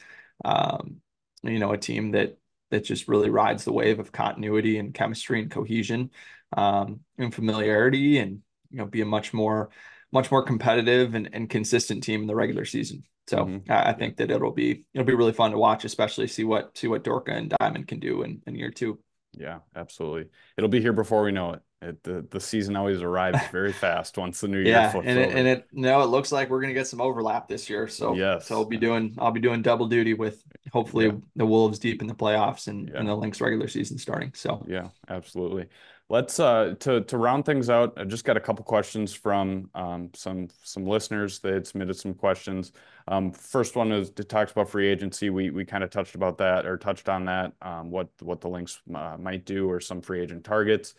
um, 0.44 0.98
you 1.44 1.60
know 1.60 1.72
a 1.72 1.78
team 1.78 2.12
that 2.12 2.38
that 2.72 2.84
just 2.84 3.08
really 3.08 3.30
rides 3.30 3.66
the 3.66 3.74
wave 3.74 4.00
of 4.00 4.12
continuity 4.12 4.78
and 4.78 4.94
chemistry 4.94 5.42
and 5.42 5.52
cohesion 5.52 6.10
um, 6.56 7.02
and 7.18 7.34
familiarity 7.34 8.18
and 8.20 8.42
you 8.70 8.78
know 8.78 8.86
be 8.86 9.02
a 9.02 9.06
much 9.06 9.34
more 9.34 9.70
much 10.12 10.32
more 10.32 10.44
competitive 10.44 11.16
and, 11.16 11.30
and 11.34 11.50
consistent 11.50 12.04
team 12.04 12.22
in 12.22 12.28
the 12.28 12.36
regular 12.36 12.66
season. 12.66 13.04
So 13.28 13.46
mm-hmm. 13.46 13.72
I, 13.72 13.90
I, 13.90 13.94
think 13.94 14.18
that 14.18 14.30
it'll 14.30 14.52
be 14.52 14.84
it'll 14.94 15.06
be 15.06 15.14
really 15.14 15.32
fun 15.32 15.52
to 15.52 15.58
watch, 15.58 15.86
especially 15.86 16.28
see 16.28 16.44
what 16.44 16.78
see 16.78 16.88
what 16.88 17.04
Dorka 17.04 17.30
and 17.30 17.54
Diamond 17.60 17.88
can 17.88 18.00
do 18.00 18.24
in, 18.24 18.42
in 18.46 18.56
year 18.56 18.72
two. 18.72 19.00
Yeah, 19.34 19.60
absolutely. 19.76 20.30
It'll 20.58 20.70
be 20.70 20.82
here 20.82 20.92
before 20.92 21.24
we 21.24 21.32
know 21.32 21.54
it. 21.54 21.62
It, 21.82 22.04
the, 22.04 22.26
the 22.30 22.40
season 22.40 22.76
always 22.76 23.02
arrives 23.02 23.40
very 23.52 23.74
fast 23.74 24.16
once 24.16 24.42
the 24.42 24.48
new 24.48 24.60
year 24.60 24.68
yeah, 24.68 24.96
and 24.96 25.18
it, 25.18 25.36
and 25.36 25.48
it 25.48 25.68
no, 25.72 26.02
it 26.02 26.08
looks 26.08 26.32
like 26.32 26.50
we're 26.50 26.62
gonna 26.62 26.76
get 26.76 26.86
some 26.86 27.02
overlap 27.02 27.48
this 27.48 27.70
year. 27.70 27.88
So 27.88 28.14
yes, 28.14 28.48
so 28.48 28.56
I'll 28.56 28.66
be 28.66 28.78
doing 28.78 29.16
I'll 29.18 29.32
be 29.32 29.40
doing 29.40 29.64
double 29.64 29.88
duty 29.88 30.14
with 30.14 30.44
hopefully 30.72 31.08
yeah. 31.08 31.14
the 31.36 31.46
Wolves 31.46 31.80
deep 31.80 32.02
in 32.02 32.08
the 32.08 32.14
playoffs 32.14 32.68
and, 32.68 32.90
yeah. 32.90 33.00
and 33.00 33.08
the 33.08 33.16
Lynx 33.16 33.42
regular 33.42 33.68
season 33.68 33.98
starting. 33.98 34.32
So 34.36 34.64
yeah, 34.68 34.90
absolutely. 35.10 35.70
Let's 36.08 36.40
uh 36.40 36.76
to 36.82 37.02
to 37.02 37.18
round 37.18 37.46
things 37.46 37.68
out. 37.70 37.94
I 37.98 38.04
just 38.04 38.26
got 38.26 38.38
a 38.38 38.42
couple 38.42 38.64
questions 38.64 39.14
from 39.14 39.72
um, 39.74 40.12
some 40.14 40.50
some 40.62 40.86
listeners. 40.86 41.40
They 41.40 41.54
had 41.54 41.66
submitted 41.66 41.96
some 41.96 42.14
questions. 42.14 42.74
Um, 43.08 43.32
first 43.32 43.76
one 43.76 43.92
is 43.92 44.12
to 44.12 44.24
talks 44.24 44.52
about 44.52 44.70
free 44.70 44.88
agency. 44.88 45.32
We 45.32 45.50
we 45.50 45.66
kind 45.66 45.84
of 45.84 45.90
touched 45.90 46.14
about 46.14 46.38
that 46.40 46.68
or 46.68 46.78
touched 46.78 47.10
on 47.10 47.26
that. 47.26 47.54
Um, 47.64 47.90
what 47.90 48.10
what 48.22 48.40
the 48.40 48.50
Lynx 48.50 48.82
uh, 48.94 49.18
might 49.18 49.46
do 49.46 49.68
or 49.68 49.80
some 49.80 50.02
free 50.02 50.22
agent 50.22 50.44
targets. 50.44 50.94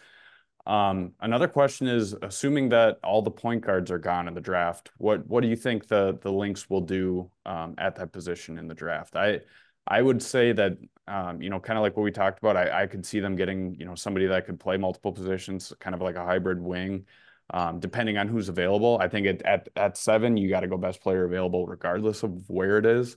Um, 0.65 1.13
another 1.21 1.49
question 1.49 1.89
is, 1.89 2.15
assuming 2.23 2.69
that 2.69 2.99
all 3.03 3.21
the 3.23 3.31
point 3.31 3.63
guards 3.65 3.91
are 3.91 3.99
gone 3.99 4.29
in 4.29 4.35
the 4.35 4.41
draft, 4.41 4.93
what 4.99 5.27
what 5.27 5.43
do 5.43 5.49
you 5.49 5.57
think 5.57 5.89
the 5.89 6.19
the 6.23 6.33
Lynx 6.33 6.71
will 6.71 6.81
do 6.81 7.31
um, 7.47 7.75
at 7.79 7.97
that 7.97 8.13
position 8.13 8.59
in 8.59 8.69
the 8.69 8.75
draft? 8.75 9.17
I 9.17 9.41
I 9.87 10.03
would 10.03 10.23
say 10.23 10.53
that 10.53 10.79
um, 11.09 11.43
you 11.43 11.51
know, 11.51 11.59
kind 11.59 11.79
of 11.79 11.83
like 11.83 11.97
what 11.97 12.05
we 12.05 12.13
talked 12.13 12.39
about, 12.39 12.57
I, 12.57 12.83
I 12.83 12.87
could 12.87 13.05
see 13.05 13.21
them 13.21 13.35
getting 13.37 13.75
you 13.79 13.85
know 13.85 13.95
somebody 13.95 14.27
that 14.27 14.47
could 14.47 14.61
play 14.61 14.77
multiple 14.77 15.13
positions, 15.13 15.73
kind 15.81 15.95
of 15.95 16.01
like 16.01 16.15
a 16.17 16.25
hybrid 16.25 16.61
wing, 16.61 17.07
um, 17.51 17.81
depending 17.81 18.19
on 18.19 18.29
who's 18.29 18.49
available. 18.49 18.99
I 19.01 19.09
think 19.09 19.27
at 19.27 19.43
at, 19.43 19.69
at 19.77 19.97
seven, 19.97 20.37
you 20.37 20.49
got 20.49 20.61
to 20.61 20.69
go 20.69 20.77
best 20.77 21.01
player 21.03 21.25
available, 21.25 21.67
regardless 21.67 22.23
of 22.23 22.49
where 22.49 22.79
it 22.79 22.87
is. 22.87 23.17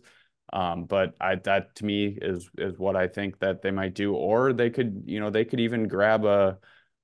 Um, 0.54 0.86
but 0.86 1.16
I, 1.20 1.36
that 1.36 1.76
to 1.76 1.86
me 1.86 2.18
is 2.22 2.50
is 2.58 2.78
what 2.80 2.96
I 2.96 3.08
think 3.08 3.40
that 3.40 3.62
they 3.62 3.72
might 3.72 3.94
do, 3.94 4.16
or 4.16 4.54
they 4.54 4.70
could, 4.72 5.04
you 5.06 5.20
know, 5.20 5.30
they 5.30 5.46
could 5.46 5.60
even 5.60 5.88
grab 5.88 6.26
a 6.26 6.58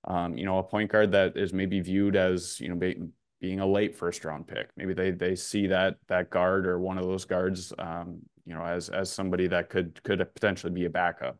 um, 0.05 0.37
you 0.37 0.45
know, 0.45 0.57
a 0.57 0.63
point 0.63 0.91
guard 0.91 1.11
that 1.11 1.37
is 1.37 1.53
maybe 1.53 1.79
viewed 1.79 2.15
as, 2.15 2.59
you 2.59 2.69
know, 2.69 2.75
be, 2.75 3.01
being 3.39 3.59
a 3.59 3.67
late 3.67 3.95
first 3.95 4.23
round 4.25 4.47
pick. 4.47 4.69
Maybe 4.77 4.93
they 4.93 5.11
they 5.11 5.35
see 5.35 5.67
that 5.67 5.97
that 6.07 6.29
guard 6.29 6.67
or 6.67 6.79
one 6.79 6.97
of 6.97 7.05
those 7.05 7.25
guards, 7.25 7.73
um, 7.79 8.19
you 8.45 8.53
know, 8.53 8.63
as 8.63 8.89
as 8.89 9.11
somebody 9.11 9.47
that 9.47 9.69
could 9.69 10.01
could 10.03 10.19
potentially 10.33 10.73
be 10.73 10.85
a 10.85 10.89
backup. 10.89 11.37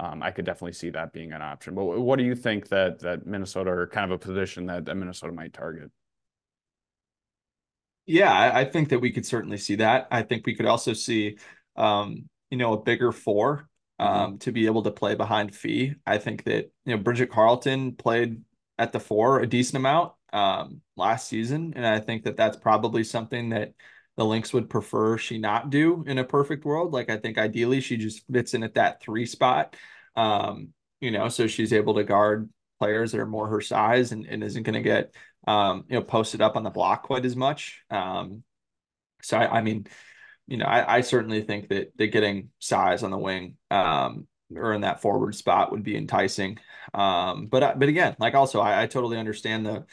Um, 0.00 0.22
I 0.22 0.32
could 0.32 0.44
definitely 0.44 0.72
see 0.72 0.90
that 0.90 1.12
being 1.12 1.32
an 1.32 1.40
option. 1.40 1.74
But 1.74 1.84
what 1.84 2.18
do 2.18 2.24
you 2.24 2.34
think 2.34 2.68
that 2.68 2.98
that 3.00 3.26
Minnesota 3.26 3.70
or 3.70 3.86
kind 3.86 4.10
of 4.10 4.10
a 4.10 4.18
position 4.18 4.66
that, 4.66 4.86
that 4.86 4.96
Minnesota 4.96 5.32
might 5.32 5.52
target? 5.52 5.90
Yeah, 8.06 8.32
I, 8.32 8.60
I, 8.60 8.64
think 8.64 8.88
that 8.88 8.98
we 8.98 9.12
could 9.12 9.24
certainly 9.24 9.56
see 9.56 9.76
that. 9.76 10.08
I 10.10 10.22
think 10.22 10.46
we 10.46 10.54
could 10.54 10.66
also 10.66 10.92
see, 10.92 11.38
um, 11.76 12.28
you 12.50 12.58
know, 12.58 12.74
a 12.74 12.82
bigger 12.82 13.12
four. 13.12 13.68
Um, 13.98 14.38
to 14.38 14.52
be 14.52 14.66
able 14.66 14.82
to 14.82 14.90
play 14.90 15.14
behind 15.14 15.54
Fee. 15.54 15.94
I 16.06 16.18
think 16.18 16.44
that 16.44 16.70
you 16.84 16.96
know 16.96 17.02
Bridget 17.02 17.30
Carleton 17.30 17.94
played 17.96 18.42
at 18.78 18.92
the 18.92 19.00
four 19.00 19.40
a 19.40 19.46
decent 19.46 19.76
amount. 19.76 20.12
um, 20.32 20.80
last 20.96 21.28
season, 21.28 21.72
and 21.76 21.86
I 21.86 22.00
think 22.00 22.24
that 22.24 22.36
that's 22.36 22.56
probably 22.56 23.04
something 23.04 23.50
that 23.50 23.72
the 24.16 24.24
Lynx 24.24 24.52
would 24.52 24.68
prefer 24.70 25.16
she 25.18 25.38
not 25.38 25.70
do 25.70 26.04
in 26.06 26.18
a 26.18 26.24
perfect 26.24 26.64
world. 26.64 26.92
Like 26.92 27.08
I 27.10 27.16
think 27.18 27.38
ideally 27.38 27.80
she 27.80 27.96
just 27.96 28.26
fits 28.30 28.54
in 28.54 28.62
at 28.64 28.74
that 28.74 29.00
three 29.02 29.26
spot, 29.26 29.76
um, 30.16 30.68
you 31.00 31.10
know, 31.10 31.28
so 31.28 31.46
she's 31.46 31.72
able 31.72 31.94
to 31.94 32.04
guard 32.04 32.48
players 32.80 33.12
that 33.12 33.20
are 33.20 33.26
more 33.26 33.48
her 33.48 33.60
size 33.60 34.12
and, 34.12 34.26
and 34.26 34.42
isn't 34.42 34.62
going 34.64 34.74
to 34.74 34.82
get 34.82 35.14
um, 35.46 35.84
you 35.88 35.94
know 35.96 36.02
posted 36.02 36.40
up 36.40 36.56
on 36.56 36.62
the 36.64 36.70
block 36.70 37.04
quite 37.04 37.24
as 37.24 37.36
much. 37.36 37.82
Um, 37.90 38.42
so 39.22 39.38
I, 39.38 39.58
I 39.58 39.62
mean, 39.62 39.86
you 40.46 40.56
know, 40.56 40.66
I, 40.66 40.96
I 40.96 41.00
certainly 41.00 41.42
think 41.42 41.68
that 41.68 41.96
that 41.96 42.06
getting 42.08 42.50
size 42.58 43.02
on 43.02 43.10
the 43.10 43.18
wing 43.18 43.56
um, 43.70 44.26
or 44.54 44.72
in 44.72 44.82
that 44.82 45.00
forward 45.00 45.34
spot 45.34 45.72
would 45.72 45.82
be 45.82 45.96
enticing. 45.96 46.58
Um, 46.92 47.46
but 47.46 47.78
but 47.78 47.88
again, 47.88 48.16
like 48.18 48.34
also, 48.34 48.60
I, 48.60 48.82
I 48.82 48.86
totally 48.86 49.18
understand 49.18 49.64
the 49.66 49.86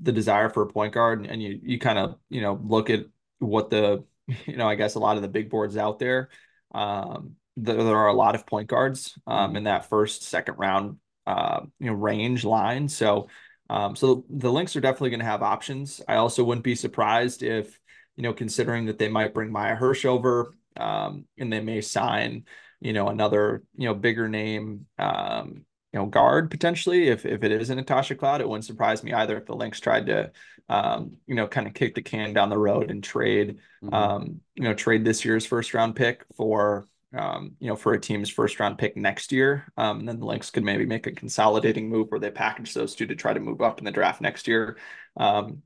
the 0.00 0.12
desire 0.12 0.48
for 0.48 0.62
a 0.62 0.68
point 0.68 0.94
guard, 0.94 1.26
and 1.26 1.42
you 1.42 1.60
you 1.62 1.78
kind 1.78 1.98
of 1.98 2.18
you 2.28 2.40
know 2.40 2.58
look 2.62 2.90
at 2.90 3.00
what 3.38 3.70
the 3.70 4.04
you 4.46 4.56
know 4.56 4.68
I 4.68 4.74
guess 4.74 4.94
a 4.94 5.00
lot 5.00 5.16
of 5.16 5.22
the 5.22 5.28
big 5.28 5.50
boards 5.50 5.76
out 5.76 5.98
there. 5.98 6.30
Um, 6.74 7.36
there, 7.56 7.82
there 7.82 7.96
are 7.96 8.08
a 8.08 8.14
lot 8.14 8.34
of 8.34 8.46
point 8.46 8.68
guards 8.68 9.18
um, 9.26 9.56
in 9.56 9.64
that 9.64 9.88
first 9.88 10.22
second 10.22 10.56
round 10.58 10.98
uh, 11.26 11.60
you 11.78 11.86
know 11.86 11.94
range 11.94 12.44
line. 12.44 12.88
So 12.88 13.28
um, 13.70 13.94
so 13.96 14.24
the 14.30 14.50
Lynx 14.50 14.74
are 14.76 14.80
definitely 14.80 15.10
going 15.10 15.20
to 15.20 15.26
have 15.26 15.42
options. 15.42 16.00
I 16.08 16.16
also 16.16 16.42
wouldn't 16.42 16.64
be 16.64 16.74
surprised 16.74 17.42
if 17.42 17.78
you 18.18 18.24
know 18.24 18.32
considering 18.32 18.86
that 18.86 18.98
they 18.98 19.08
might 19.08 19.32
bring 19.32 19.50
Maïa 19.50 19.76
Hirsch 19.76 20.04
over 20.04 20.52
um, 20.76 21.24
and 21.38 21.52
they 21.52 21.60
may 21.60 21.80
sign 21.80 22.44
you 22.80 22.92
know 22.92 23.08
another 23.08 23.62
you 23.76 23.86
know 23.86 23.94
bigger 23.94 24.28
name 24.28 24.86
um, 24.98 25.64
you 25.92 26.00
know 26.00 26.06
guard 26.06 26.50
potentially 26.50 27.08
if 27.08 27.24
if 27.24 27.44
it 27.44 27.52
is 27.52 27.70
a 27.70 27.76
Natasha 27.76 28.16
Cloud. 28.16 28.40
It 28.40 28.48
wouldn't 28.48 28.64
surprise 28.64 29.04
me 29.04 29.12
either 29.12 29.38
if 29.38 29.46
the 29.46 29.54
Lynx 29.54 29.78
tried 29.78 30.06
to 30.06 30.32
um, 30.68 31.16
you 31.28 31.36
know 31.36 31.46
kind 31.46 31.68
of 31.68 31.74
kick 31.74 31.94
the 31.94 32.02
can 32.02 32.32
down 32.32 32.50
the 32.50 32.58
road 32.58 32.90
and 32.90 33.04
trade 33.04 33.58
mm-hmm. 33.82 33.94
um, 33.94 34.40
you 34.56 34.64
know 34.64 34.74
trade 34.74 35.04
this 35.04 35.24
year's 35.24 35.46
first 35.46 35.72
round 35.72 35.94
pick 35.94 36.24
for 36.36 36.88
um, 37.16 37.52
you 37.58 37.68
know, 37.68 37.76
for 37.76 37.94
a 37.94 38.00
team's 38.00 38.28
first 38.28 38.60
round 38.60 38.76
pick 38.76 38.94
next 38.94 39.32
year. 39.32 39.72
Um, 39.78 40.00
and 40.00 40.08
then 40.08 40.20
the 40.20 40.26
Lynx 40.26 40.50
could 40.50 40.62
maybe 40.62 40.84
make 40.84 41.06
a 41.06 41.12
consolidating 41.12 41.88
move 41.88 42.10
where 42.10 42.20
they 42.20 42.30
package 42.30 42.74
those 42.74 42.94
two 42.94 43.06
to 43.06 43.14
try 43.14 43.32
to 43.32 43.40
move 43.40 43.62
up 43.62 43.78
in 43.78 43.86
the 43.86 43.90
draft 43.90 44.20
next 44.20 44.46
year. 44.46 44.76
Um, 45.16 45.62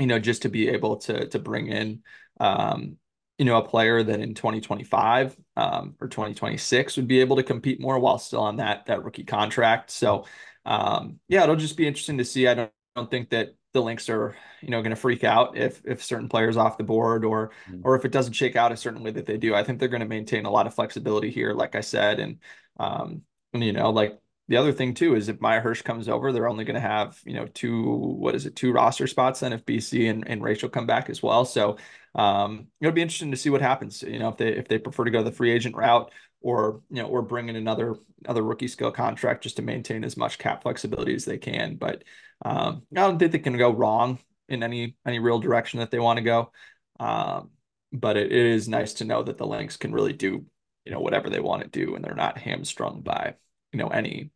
you 0.00 0.06
know, 0.06 0.18
just 0.18 0.42
to 0.42 0.48
be 0.48 0.68
able 0.70 0.96
to 0.96 1.28
to 1.28 1.38
bring 1.38 1.68
in 1.68 2.02
um, 2.40 2.96
you 3.38 3.46
know, 3.46 3.56
a 3.56 3.66
player 3.66 4.02
that 4.02 4.20
in 4.20 4.34
2025 4.34 5.34
um, 5.56 5.94
or 5.98 6.08
2026 6.08 6.96
would 6.96 7.08
be 7.08 7.20
able 7.20 7.36
to 7.36 7.42
compete 7.42 7.80
more 7.80 7.98
while 7.98 8.18
still 8.18 8.42
on 8.42 8.56
that 8.56 8.84
that 8.86 9.02
rookie 9.02 9.24
contract. 9.24 9.90
So 9.90 10.26
um, 10.66 11.20
yeah, 11.28 11.44
it'll 11.44 11.56
just 11.56 11.78
be 11.78 11.86
interesting 11.86 12.18
to 12.18 12.24
see. 12.24 12.46
I 12.46 12.52
don't, 12.52 12.72
don't 12.96 13.10
think 13.10 13.30
that 13.30 13.54
the 13.72 13.80
Lynx 13.80 14.10
are 14.10 14.36
you 14.60 14.68
know 14.68 14.82
going 14.82 14.90
to 14.90 14.96
freak 14.96 15.24
out 15.24 15.56
if 15.56 15.80
if 15.86 16.04
certain 16.04 16.28
players 16.28 16.58
off 16.58 16.76
the 16.76 16.84
board 16.84 17.24
or 17.24 17.52
mm-hmm. 17.66 17.80
or 17.82 17.96
if 17.96 18.04
it 18.04 18.12
doesn't 18.12 18.34
shake 18.34 18.56
out 18.56 18.72
a 18.72 18.76
certain 18.76 19.02
way 19.02 19.10
that 19.12 19.24
they 19.24 19.38
do. 19.38 19.54
I 19.54 19.64
think 19.64 19.78
they're 19.78 19.88
going 19.88 20.00
to 20.00 20.06
maintain 20.06 20.44
a 20.44 20.50
lot 20.50 20.66
of 20.66 20.74
flexibility 20.74 21.30
here, 21.30 21.54
like 21.54 21.74
I 21.74 21.80
said, 21.80 22.20
and 22.20 22.40
um, 22.78 23.22
and 23.54 23.64
you 23.64 23.72
know 23.72 23.88
like 23.88 24.18
the 24.50 24.56
other 24.56 24.72
thing 24.72 24.94
too 24.94 25.14
is 25.14 25.28
if 25.28 25.38
Maïa 25.38 25.62
Hirsch 25.62 25.82
comes 25.82 26.08
over, 26.08 26.32
they're 26.32 26.48
only 26.48 26.64
going 26.64 26.74
to 26.74 26.80
have 26.80 27.20
you 27.24 27.34
know 27.34 27.46
two 27.46 27.84
what 27.84 28.34
is 28.34 28.46
it 28.46 28.56
two 28.56 28.72
roster 28.72 29.06
spots 29.06 29.40
then 29.40 29.52
if 29.52 29.64
BC 29.64 30.10
and, 30.10 30.26
and 30.26 30.42
Rachel 30.42 30.68
come 30.68 30.86
back 30.86 31.08
as 31.08 31.22
well. 31.22 31.44
So 31.44 31.76
um, 32.16 32.66
it'll 32.80 32.92
be 32.92 33.00
interesting 33.00 33.30
to 33.30 33.36
see 33.36 33.48
what 33.48 33.62
happens. 33.62 34.02
You 34.02 34.18
know 34.18 34.28
if 34.28 34.36
they 34.38 34.48
if 34.48 34.66
they 34.66 34.78
prefer 34.78 35.04
to 35.04 35.12
go 35.12 35.22
the 35.22 35.30
free 35.30 35.52
agent 35.52 35.76
route 35.76 36.10
or 36.40 36.82
you 36.90 37.00
know 37.00 37.06
or 37.06 37.22
bring 37.22 37.48
in 37.48 37.54
another 37.54 37.94
another 38.24 38.42
rookie 38.42 38.66
skill 38.66 38.90
contract 38.90 39.44
just 39.44 39.54
to 39.56 39.62
maintain 39.62 40.02
as 40.02 40.16
much 40.16 40.38
cap 40.38 40.62
flexibility 40.64 41.14
as 41.14 41.24
they 41.24 41.38
can. 41.38 41.76
But 41.76 42.02
um, 42.44 42.82
I 42.90 43.02
don't 43.02 43.20
think 43.20 43.30
they 43.30 43.38
can 43.38 43.56
go 43.56 43.72
wrong 43.72 44.18
in 44.48 44.64
any 44.64 44.96
any 45.06 45.20
real 45.20 45.38
direction 45.38 45.78
that 45.78 45.92
they 45.92 46.00
want 46.00 46.16
to 46.16 46.24
go. 46.24 46.50
Um, 46.98 47.50
but 47.92 48.16
it, 48.16 48.32
it 48.32 48.46
is 48.46 48.68
nice 48.68 48.94
to 48.94 49.04
know 49.04 49.22
that 49.22 49.38
the 49.38 49.46
Lynx 49.46 49.76
can 49.76 49.92
really 49.92 50.12
do 50.12 50.44
you 50.84 50.90
know 50.90 51.00
whatever 51.00 51.30
they 51.30 51.38
want 51.38 51.62
to 51.62 51.68
do, 51.68 51.94
and 51.94 52.04
they're 52.04 52.14
not 52.16 52.36
hamstrung 52.36 53.02
by 53.02 53.36
you 53.72 53.78
know 53.78 53.88
any 53.88 54.32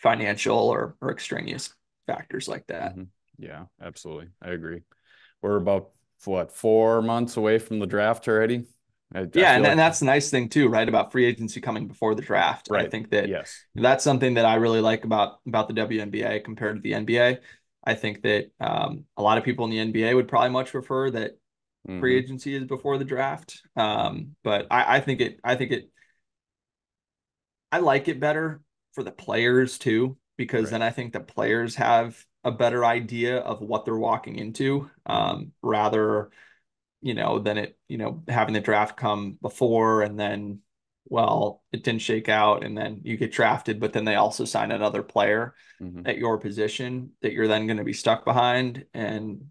financial 0.00 0.58
or 0.58 0.96
or 1.00 1.12
extraneous 1.12 1.74
factors 2.06 2.48
like 2.48 2.66
that. 2.66 2.92
Mm-hmm. 2.92 3.04
Yeah, 3.38 3.64
absolutely, 3.80 4.28
I 4.42 4.50
agree. 4.50 4.82
We're 5.42 5.56
about 5.56 5.90
what 6.24 6.52
four 6.52 7.00
months 7.00 7.36
away 7.36 7.58
from 7.58 7.78
the 7.78 7.86
draft 7.86 8.28
already. 8.28 8.66
I, 9.14 9.26
yeah, 9.34 9.52
I 9.52 9.54
and, 9.54 9.62
like... 9.62 9.70
and, 9.72 9.80
that's 9.80 10.00
the 10.00 10.06
nice 10.06 10.30
thing 10.30 10.48
too, 10.48 10.68
right? 10.68 10.88
About 10.88 11.12
free 11.12 11.24
agency 11.24 11.60
coming 11.60 11.88
before 11.88 12.14
the 12.14 12.22
draft. 12.22 12.68
Right. 12.70 12.86
I 12.86 12.88
think 12.88 13.10
that 13.10 13.28
yes. 13.28 13.64
that's 13.74 14.04
something 14.04 14.34
that 14.34 14.44
I 14.44 14.56
really 14.56 14.80
like 14.80 15.04
about 15.04 15.40
about 15.46 15.68
the 15.68 15.74
WNBA 15.74 16.44
compared 16.44 16.76
to 16.76 16.82
the 16.82 16.92
NBA. 16.92 17.38
I 17.82 17.94
think 17.94 18.22
that 18.22 18.50
um, 18.60 19.04
a 19.16 19.22
lot 19.22 19.38
of 19.38 19.44
people 19.44 19.64
in 19.64 19.70
the 19.70 19.92
NBA 19.92 20.14
would 20.14 20.28
probably 20.28 20.50
much 20.50 20.70
prefer 20.70 21.10
that 21.10 21.32
mm-hmm. 21.88 22.00
free 22.00 22.16
agency 22.18 22.54
is 22.54 22.64
before 22.64 22.98
the 22.98 23.04
draft. 23.04 23.62
Um, 23.74 24.36
but 24.44 24.66
I, 24.70 24.96
I 24.96 25.00
think 25.00 25.20
it 25.20 25.40
I 25.42 25.56
think 25.56 25.72
it 25.72 25.90
I 27.72 27.78
like 27.78 28.08
it 28.08 28.20
better 28.20 28.60
for 29.00 29.04
the 29.04 29.10
players 29.10 29.78
too, 29.78 30.18
because 30.36 30.64
right. 30.64 30.72
then 30.72 30.82
I 30.82 30.90
think 30.90 31.12
the 31.12 31.20
players 31.20 31.74
have 31.76 32.22
a 32.44 32.50
better 32.50 32.84
idea 32.84 33.38
of 33.38 33.62
what 33.62 33.84
they're 33.84 33.96
walking 33.96 34.36
into, 34.36 34.90
um, 35.06 35.52
rather 35.62 36.30
you 37.02 37.14
know, 37.14 37.38
than 37.38 37.56
it, 37.56 37.78
you 37.88 37.96
know, 37.96 38.22
having 38.28 38.54
the 38.54 38.60
draft 38.60 38.96
come 38.96 39.38
before 39.40 40.02
and 40.02 40.20
then, 40.20 40.60
well, 41.06 41.62
it 41.72 41.82
didn't 41.82 42.02
shake 42.02 42.28
out 42.28 42.62
and 42.62 42.76
then 42.76 43.00
you 43.04 43.16
get 43.16 43.32
drafted, 43.32 43.80
but 43.80 43.92
then 43.92 44.04
they 44.04 44.16
also 44.16 44.44
sign 44.44 44.70
another 44.70 45.02
player 45.02 45.54
mm-hmm. 45.80 46.06
at 46.06 46.18
your 46.18 46.38
position 46.38 47.12
that 47.22 47.32
you're 47.32 47.48
then 47.48 47.66
going 47.66 47.78
to 47.78 47.84
be 47.84 47.94
stuck 47.94 48.24
behind 48.24 48.84
and, 48.92 49.46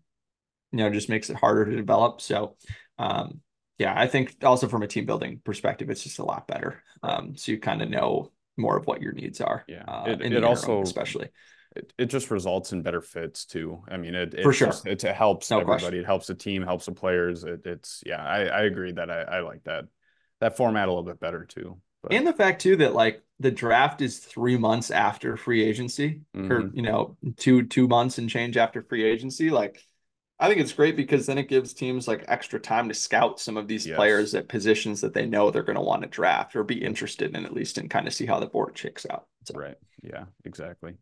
you 0.71 0.77
know, 0.77 0.91
just 0.91 1.09
makes 1.09 1.29
it 1.29 1.37
harder 1.37 1.65
to 1.65 1.75
develop. 1.75 2.21
So, 2.21 2.55
um, 2.99 3.41
yeah, 3.79 3.99
I 3.99 4.07
think 4.07 4.35
also 4.43 4.67
from 4.67 4.83
a 4.83 4.87
team 4.87 5.05
building 5.05 5.41
perspective, 5.43 5.89
it's 5.89 6.03
just 6.03 6.19
a 6.19 6.25
lot 6.25 6.47
better. 6.47 6.83
Um, 7.01 7.35
so 7.35 7.51
you 7.51 7.57
kind 7.57 7.81
of 7.81 7.89
know 7.89 8.31
more 8.59 8.77
of 8.77 8.85
what 8.85 9.01
your 9.01 9.13
needs 9.13 9.41
are. 9.41 9.63
Yeah, 9.67 9.83
uh, 9.87 10.05
it, 10.07 10.21
it 10.21 10.43
also 10.43 10.81
especially 10.81 11.29
it, 11.75 11.93
it 11.97 12.05
just 12.05 12.31
results 12.31 12.73
in 12.73 12.81
better 12.81 13.01
fits 13.01 13.45
too. 13.45 13.83
I 13.89 13.97
mean, 13.97 14.15
it, 14.15 14.33
it 14.33 14.43
for 14.43 14.53
sure 14.53 14.67
just, 14.67 14.85
it, 14.85 15.03
it 15.03 15.15
helps 15.15 15.49
no 15.49 15.59
everybody. 15.59 15.81
Question. 15.81 15.99
It 15.99 16.05
helps 16.05 16.27
the 16.27 16.35
team, 16.35 16.63
helps 16.63 16.85
the 16.85 16.91
players. 16.91 17.43
It, 17.43 17.61
it's 17.65 18.03
yeah, 18.05 18.23
I, 18.23 18.45
I 18.45 18.61
agree 18.63 18.91
that 18.93 19.09
I, 19.09 19.21
I 19.21 19.39
like 19.41 19.63
that 19.63 19.85
that 20.41 20.57
format 20.57 20.87
a 20.87 20.91
little 20.91 21.03
bit 21.03 21.19
better 21.19 21.45
too. 21.45 21.79
But. 22.01 22.13
And 22.13 22.25
the 22.25 22.33
fact 22.33 22.61
too 22.61 22.77
that 22.77 22.93
like 22.93 23.21
the 23.39 23.51
draft 23.51 24.01
is 24.01 24.19
three 24.19 24.57
months 24.57 24.89
after 24.89 25.35
free 25.35 25.63
agency, 25.63 26.21
mm-hmm. 26.35 26.51
or 26.51 26.71
you 26.73 26.81
know, 26.81 27.17
two 27.37 27.63
two 27.63 27.87
months 27.87 28.17
and 28.17 28.29
change 28.29 28.57
after 28.57 28.81
free 28.81 29.03
agency. 29.03 29.49
Like, 29.49 29.83
I 30.39 30.47
think 30.47 30.61
it's 30.61 30.73
great 30.73 30.95
because 30.95 31.25
then 31.25 31.37
it 31.37 31.49
gives 31.49 31.73
teams 31.73 32.07
like 32.07 32.23
extra 32.27 32.59
time 32.59 32.87
to 32.87 32.93
scout 32.93 33.39
some 33.39 33.57
of 33.57 33.67
these 33.67 33.85
yes. 33.85 33.97
players 33.97 34.33
at 34.35 34.47
positions 34.47 35.01
that 35.01 35.13
they 35.13 35.25
know 35.25 35.51
they're 35.51 35.63
going 35.63 35.75
to 35.75 35.81
want 35.81 36.03
to 36.03 36.07
draft 36.07 36.55
or 36.55 36.63
be 36.63 36.83
interested 36.83 37.35
in 37.35 37.45
at 37.45 37.53
least 37.53 37.77
and 37.77 37.89
kind 37.89 38.07
of 38.07 38.13
see 38.13 38.25
how 38.25 38.39
the 38.39 38.45
board 38.45 38.73
checks 38.73 39.05
out. 39.09 39.27
So. 39.43 39.59
Right. 39.59 39.75
Yeah. 40.01 40.25
Exactly. 40.45 40.95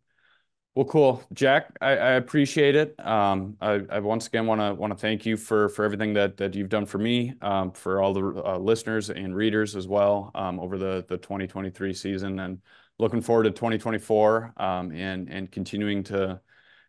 Well, 0.74 0.86
cool, 0.86 1.24
Jack. 1.32 1.76
I, 1.80 1.90
I 1.90 2.10
appreciate 2.12 2.76
it. 2.76 2.94
Um, 3.04 3.56
I, 3.60 3.80
I, 3.90 3.98
once 3.98 4.28
again 4.28 4.46
want 4.46 4.60
to 4.60 4.74
want 4.74 4.92
to 4.92 4.96
thank 4.96 5.26
you 5.26 5.36
for 5.36 5.68
for 5.70 5.84
everything 5.84 6.14
that 6.14 6.36
that 6.36 6.54
you've 6.54 6.68
done 6.68 6.86
for 6.86 6.98
me, 6.98 7.34
um, 7.42 7.72
for 7.72 8.00
all 8.00 8.14
the 8.14 8.44
uh, 8.44 8.58
listeners 8.58 9.10
and 9.10 9.34
readers 9.34 9.74
as 9.74 9.88
well 9.88 10.30
um, 10.36 10.60
over 10.60 10.78
the 10.78 11.04
the 11.08 11.16
2023 11.18 11.92
season, 11.92 12.38
and 12.38 12.60
looking 13.00 13.20
forward 13.20 13.44
to 13.44 13.50
2024 13.50 14.52
um, 14.56 14.92
and 14.92 15.28
and 15.28 15.50
continuing 15.50 16.04
to 16.04 16.40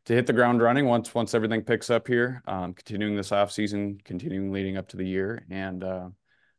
to 0.10 0.16
hit 0.16 0.28
the 0.28 0.34
ground 0.34 0.62
running 0.62 0.86
once 0.86 1.16
once 1.16 1.34
everything 1.34 1.62
picks 1.62 1.90
up 1.90 2.08
here. 2.08 2.44
Um, 2.48 2.74
continuing 2.74 3.16
this 3.16 3.32
off 3.32 3.52
season, 3.52 4.00
continuing 4.04 4.52
leading 4.52 4.76
up 4.76 4.90
to 4.90 4.98
the 4.98 5.08
year, 5.08 5.46
and 5.50 5.84
uh, 5.84 6.10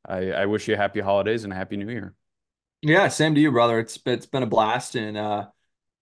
I, 0.09 0.33
I 0.33 0.47
wish 0.47 0.69
you 0.69 0.77
happy 0.77 1.01
holidays 1.01 1.45
and 1.45 1.53
a 1.53 1.57
happy 1.57 1.77
New 1.77 1.91
Year. 1.91 2.15
Yeah, 2.81 3.09
same 3.09 3.35
to 3.35 3.41
you, 3.41 3.53
brother. 3.53 3.79
It's 3.79 3.99
it's 4.07 4.27
been 4.27 4.43
a 4.43 4.47
blast 4.47 4.95
and. 4.95 5.17
Uh 5.17 5.47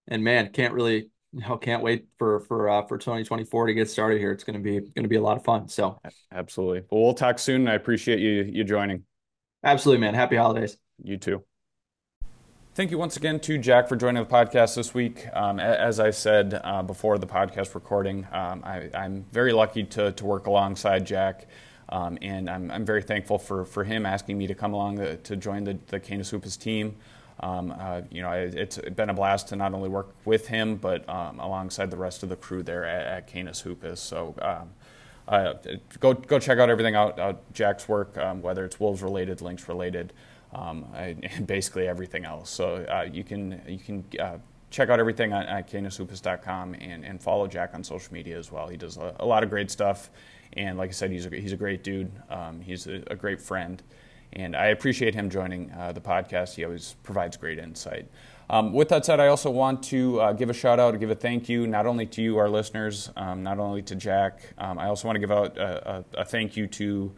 and 0.09 0.25
man, 0.25 0.51
can't 0.53 0.75
really 0.75 1.11
you 1.33 1.41
know, 1.41 1.59
can't 1.59 1.83
wait 1.83 2.07
for 2.19 2.41
for 2.41 2.69
uh, 2.69 2.87
for 2.87 2.97
2024 2.97 3.67
to 3.67 3.75
get 3.75 3.91
started 3.91 4.19
here. 4.19 4.33
It's 4.33 4.45
going 4.45 4.57
to 4.57 4.63
be 4.63 4.81
going 4.81 5.03
to 5.03 5.09
be 5.09 5.17
a 5.17 5.23
lot 5.23 5.37
of 5.37 5.45
fun. 5.45 5.69
So 5.69 6.01
absolutely. 6.33 6.85
Well, 6.91 7.03
we'll 7.03 7.15
talk 7.15 7.39
soon. 7.39 7.69
I 7.69 7.75
appreciate 7.75 8.19
you 8.19 8.51
you 8.51 8.65
joining. 8.65 9.05
Absolutely, 9.63 10.01
man. 10.01 10.15
Happy 10.15 10.37
holidays. 10.37 10.79
You 11.03 11.19
too. 11.19 11.48
Thank 12.79 12.93
you 12.93 12.99
once 12.99 13.17
again 13.17 13.41
to 13.41 13.59
Jack 13.59 13.89
for 13.89 13.97
joining 13.97 14.23
the 14.23 14.31
podcast 14.31 14.77
this 14.77 14.95
week. 14.95 15.27
Um, 15.33 15.59
as 15.59 15.99
I 15.99 16.13
said 16.13 16.61
uh, 16.63 16.81
before 16.81 17.19
the 17.19 17.27
podcast 17.27 17.75
recording, 17.75 18.25
um, 18.31 18.63
I, 18.65 18.89
am 18.95 19.25
very 19.33 19.53
lucky 19.53 19.83
to, 19.83 20.13
to 20.13 20.25
work 20.25 20.47
alongside 20.47 21.05
Jack, 21.05 21.49
um, 21.89 22.19
and 22.23 22.49
I'm, 22.49 22.71
I'm 22.71 22.85
very 22.85 23.03
thankful 23.03 23.37
for, 23.37 23.65
for 23.65 23.83
him 23.83 24.07
asking 24.07 24.39
me 24.39 24.47
to 24.47 24.55
come 24.55 24.75
along 24.75 24.99
to, 24.99 25.17
to 25.17 25.35
join 25.35 25.65
the, 25.65 25.77
the 25.89 25.99
Canis 25.99 26.31
Hoopus 26.31 26.57
team. 26.57 26.95
Um, 27.41 27.75
uh, 27.77 28.03
you 28.13 28.23
know, 28.23 28.31
it, 28.31 28.55
it's 28.55 28.79
been 28.79 29.11
a 29.11 29.15
blast 29.15 29.49
to 29.49 29.57
not 29.57 29.75
only 29.75 29.89
work 29.89 30.15
with 30.25 30.47
him, 30.47 30.77
but 30.77 31.09
um, 31.09 31.41
alongside 31.41 31.91
the 31.91 31.97
rest 31.97 32.23
of 32.23 32.29
the 32.29 32.37
crew 32.37 32.63
there 32.63 32.85
at, 32.85 33.07
at 33.09 33.27
Canis 33.27 33.61
Hoopus. 33.63 33.99
So 33.99 34.37
um, 34.41 34.71
uh, 35.27 35.55
go 35.99 36.15
go 36.15 36.39
check 36.39 36.61
out 36.61 36.71
everything 36.71 36.95
out, 36.95 37.19
out 37.19 37.53
Jack's 37.53 37.89
work, 37.89 38.17
whether 38.41 38.65
it's 38.65 38.79
Wolves 38.79 39.03
related, 39.03 39.43
Lynx 39.43 39.67
related, 39.69 40.13
um, 40.53 40.87
basically 41.47 41.89
everything 41.89 42.25
else. 42.25 42.51
So 42.51 42.85
uh, 42.85 43.09
you 43.11 43.25
can 43.25 43.61
you 43.67 43.79
can 43.79 44.05
uh, 44.19 44.39
check 44.71 44.89
out 44.91 45.01
everything 45.01 45.33
at, 45.33 45.47
at 45.47 45.71
canishoopus.com 45.71 46.75
and, 46.75 47.05
and 47.05 47.23
follow 47.23 47.47
Jack 47.47 47.75
on 47.75 47.83
social 47.83 48.13
media 48.13 48.39
as 48.39 48.53
well. 48.53 48.69
He 48.69 48.77
does 48.77 48.97
a, 48.97 49.15
a 49.21 49.27
lot 49.27 49.43
of 49.43 49.51
great 49.51 49.71
stuff. 49.71 50.11
And 50.55 50.79
like 50.79 50.91
I 50.91 50.93
said, 50.93 51.11
he's 51.11 51.27
a, 51.27 51.31
he's 51.31 51.53
a 51.53 51.57
great 51.57 51.83
dude. 51.83 52.11
Um, 52.31 52.61
he's 52.61 52.87
a, 52.87 53.03
a, 53.09 53.17
great 53.17 53.41
friend. 53.41 53.83
And 54.33 54.57
I 54.57 54.67
appreciate 54.67 55.15
him 55.15 55.31
joining 55.31 55.71
uh, 55.73 55.93
the 55.93 56.01
podcast. 56.01 56.55
He 56.55 56.65
always 56.65 56.97
provides 57.03 57.37
great 57.37 57.59
insight. 57.59 58.09
Um, 58.51 58.73
with 58.73 58.89
that 58.89 59.05
said, 59.05 59.21
I 59.21 59.29
also 59.29 59.51
want 59.51 59.83
to 59.85 60.21
uh, 60.21 60.33
give 60.33 60.49
a 60.49 60.55
shout 60.55 60.81
out, 60.81 60.99
give 60.99 61.11
a 61.11 61.15
thank 61.15 61.49
you, 61.49 61.67
not 61.67 61.87
only 61.87 62.07
to 62.07 62.23
you, 62.23 62.39
our 62.39 62.49
listeners, 62.49 63.11
um, 63.17 63.43
not 63.43 63.59
only 63.59 63.83
to 63.83 63.95
Jack. 63.95 64.41
Um, 64.57 64.79
I 64.79 64.87
also 64.87 65.07
want 65.07 65.17
to 65.17 65.21
give 65.21 65.33
out 65.33 65.57
a, 65.59 66.05
a 66.15 66.25
thank 66.25 66.57
you 66.57 66.67
to 66.67 67.13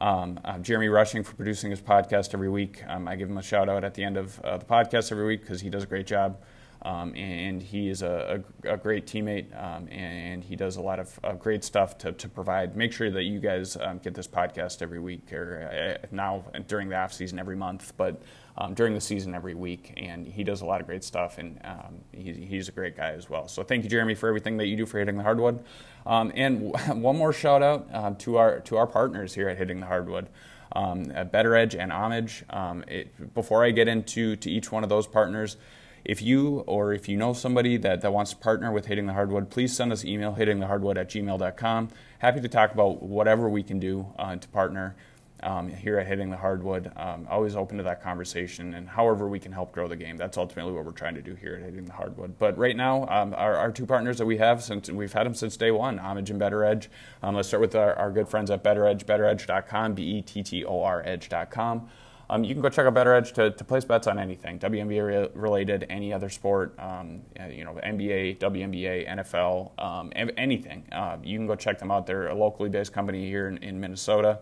um, 0.00 0.40
uh, 0.44 0.58
Jeremy 0.58 0.88
Rushing 0.88 1.22
for 1.22 1.34
producing 1.34 1.70
his 1.70 1.80
podcast 1.80 2.34
every 2.34 2.48
week. 2.48 2.82
Um, 2.88 3.06
I 3.08 3.16
give 3.16 3.28
him 3.28 3.38
a 3.38 3.42
shout 3.42 3.68
out 3.68 3.84
at 3.84 3.94
the 3.94 4.04
end 4.04 4.16
of 4.16 4.40
uh, 4.40 4.58
the 4.58 4.64
podcast 4.64 5.12
every 5.12 5.26
week 5.26 5.40
because 5.42 5.60
he 5.60 5.70
does 5.70 5.82
a 5.84 5.86
great 5.86 6.06
job. 6.06 6.38
Um, 6.84 7.14
and 7.14 7.62
he 7.62 7.88
is 7.88 8.02
a, 8.02 8.42
a, 8.64 8.72
a 8.72 8.76
great 8.76 9.06
teammate, 9.06 9.56
um, 9.56 9.86
and 9.88 10.42
he 10.42 10.56
does 10.56 10.74
a 10.74 10.80
lot 10.80 10.98
of 10.98 11.38
great 11.38 11.62
stuff 11.62 11.96
to, 11.98 12.10
to 12.10 12.28
provide. 12.28 12.76
Make 12.76 12.92
sure 12.92 13.08
that 13.08 13.22
you 13.22 13.38
guys 13.38 13.76
um, 13.76 13.98
get 13.98 14.14
this 14.14 14.26
podcast 14.26 14.82
every 14.82 14.98
week, 14.98 15.32
or 15.32 16.00
uh, 16.02 16.06
now 16.10 16.44
during 16.66 16.88
the 16.88 16.96
off 16.96 17.12
season 17.12 17.38
every 17.38 17.54
month, 17.54 17.92
but 17.96 18.20
um, 18.56 18.74
during 18.74 18.94
the 18.94 19.00
season 19.00 19.34
every 19.34 19.54
week. 19.54 19.94
And 19.96 20.26
he 20.26 20.44
does 20.44 20.60
a 20.60 20.66
lot 20.66 20.80
of 20.80 20.86
great 20.86 21.04
stuff, 21.04 21.38
and 21.38 21.58
um, 21.64 22.00
he, 22.12 22.32
he's 22.32 22.68
a 22.68 22.72
great 22.72 22.96
guy 22.96 23.12
as 23.12 23.28
well. 23.28 23.48
So 23.48 23.62
thank 23.62 23.84
you, 23.84 23.90
Jeremy, 23.90 24.14
for 24.14 24.28
everything 24.28 24.56
that 24.58 24.66
you 24.66 24.76
do 24.76 24.86
for 24.86 24.98
hitting 24.98 25.16
the 25.16 25.22
hardwood. 25.22 25.64
Um, 26.06 26.32
and 26.34 26.72
one 27.02 27.16
more 27.16 27.32
shout 27.32 27.62
out 27.62 27.88
uh, 27.92 28.14
to 28.18 28.36
our 28.36 28.60
to 28.60 28.76
our 28.76 28.86
partners 28.86 29.34
here 29.34 29.48
at 29.48 29.58
Hitting 29.58 29.80
the 29.80 29.86
Hardwood. 29.86 30.28
Um, 30.74 31.06
BettorEdge 31.06 31.78
and 31.78 31.92
Homage. 31.92 32.44
Um, 32.48 32.82
it, 32.88 33.34
before 33.34 33.62
I 33.62 33.72
get 33.72 33.88
into 33.88 34.36
to 34.36 34.50
each 34.50 34.72
one 34.72 34.82
of 34.82 34.88
those 34.88 35.06
partners, 35.06 35.58
if 36.04 36.22
you 36.22 36.60
or 36.66 36.92
if 36.92 37.08
you 37.08 37.16
know 37.16 37.32
somebody 37.32 37.76
that, 37.76 38.00
that 38.00 38.12
wants 38.12 38.32
to 38.32 38.36
partner 38.38 38.72
with 38.72 38.86
Hitting 38.86 39.06
the 39.06 39.12
Hardwood, 39.12 39.50
please 39.50 39.76
send 39.76 39.92
us 39.92 40.02
an 40.02 40.08
email, 40.08 40.34
hittingthehardwood 40.34 40.96
at 40.96 41.10
gmail.com. 41.10 41.88
Happy 42.18 42.40
to 42.40 42.48
talk 42.48 42.72
about 42.72 43.02
whatever 43.02 43.48
we 43.48 43.62
can 43.62 43.78
do 43.78 44.06
uh, 44.18 44.34
to 44.36 44.48
partner 44.48 44.96
um, 45.42 45.68
here 45.68 45.98
at 45.98 46.06
Hitting 46.06 46.30
the 46.30 46.36
Hardwood. 46.36 46.92
Um, 46.96 47.26
always 47.30 47.56
open 47.56 47.76
to 47.78 47.82
that 47.84 48.02
conversation 48.02 48.74
and 48.74 48.88
however 48.88 49.28
we 49.28 49.38
can 49.38 49.52
help 49.52 49.72
grow 49.72 49.88
the 49.88 49.96
game. 49.96 50.16
That's 50.16 50.38
ultimately 50.38 50.72
what 50.72 50.84
we're 50.84 50.92
trying 50.92 51.14
to 51.14 51.22
do 51.22 51.34
here 51.34 51.56
at 51.56 51.62
Hitting 51.62 51.84
the 51.84 51.92
Hardwood. 51.92 52.38
But 52.38 52.56
right 52.58 52.76
now, 52.76 53.06
um, 53.08 53.34
our, 53.36 53.56
our, 53.56 53.72
two 53.72 53.86
partners 53.86 54.18
that 54.18 54.26
we 54.26 54.36
have, 54.38 54.62
since 54.62 54.90
we've 54.90 55.12
had 55.12 55.26
them 55.26 55.34
since 55.34 55.56
day 55.56 55.70
one, 55.70 55.98
Homage 55.98 56.30
and 56.30 56.40
BettorEdge. 56.40 56.88
Um, 57.22 57.34
let's 57.34 57.48
start 57.48 57.60
with 57.60 57.74
our, 57.74 57.94
our, 57.94 58.10
good 58.10 58.28
friends 58.28 58.50
at 58.50 58.62
Better 58.62 58.86
Edge, 58.86 59.06
bettoredge.com, 59.06 59.94
B 59.94 60.02
E 60.02 60.22
T 60.22 60.42
T 60.42 60.64
O 60.64 60.82
R 60.82 61.02
edge.com. 61.06 61.88
Um, 62.32 62.44
you 62.44 62.54
can 62.54 62.62
go 62.62 62.70
check 62.70 62.86
out 62.86 62.94
BettorEdge 62.94 63.32
to, 63.34 63.50
to 63.50 63.64
place 63.64 63.84
bets 63.84 64.06
on 64.06 64.18
anything, 64.18 64.58
WNBA 64.58 65.06
re- 65.06 65.28
related, 65.34 65.84
any 65.90 66.14
other 66.14 66.30
sport, 66.30 66.74
um, 66.78 67.20
you 67.50 67.62
know, 67.62 67.78
NBA, 67.84 68.38
WNBA, 68.38 69.06
NFL, 69.06 69.78
um, 69.78 70.10
anything. 70.38 70.84
Uh, 70.90 71.18
you 71.22 71.36
can 71.36 71.46
go 71.46 71.54
check 71.54 71.78
them 71.78 71.90
out. 71.90 72.06
They're 72.06 72.28
a 72.28 72.34
locally 72.34 72.70
based 72.70 72.92
company 72.94 73.26
here 73.26 73.48
in, 73.48 73.58
in 73.58 73.78
Minnesota, 73.78 74.38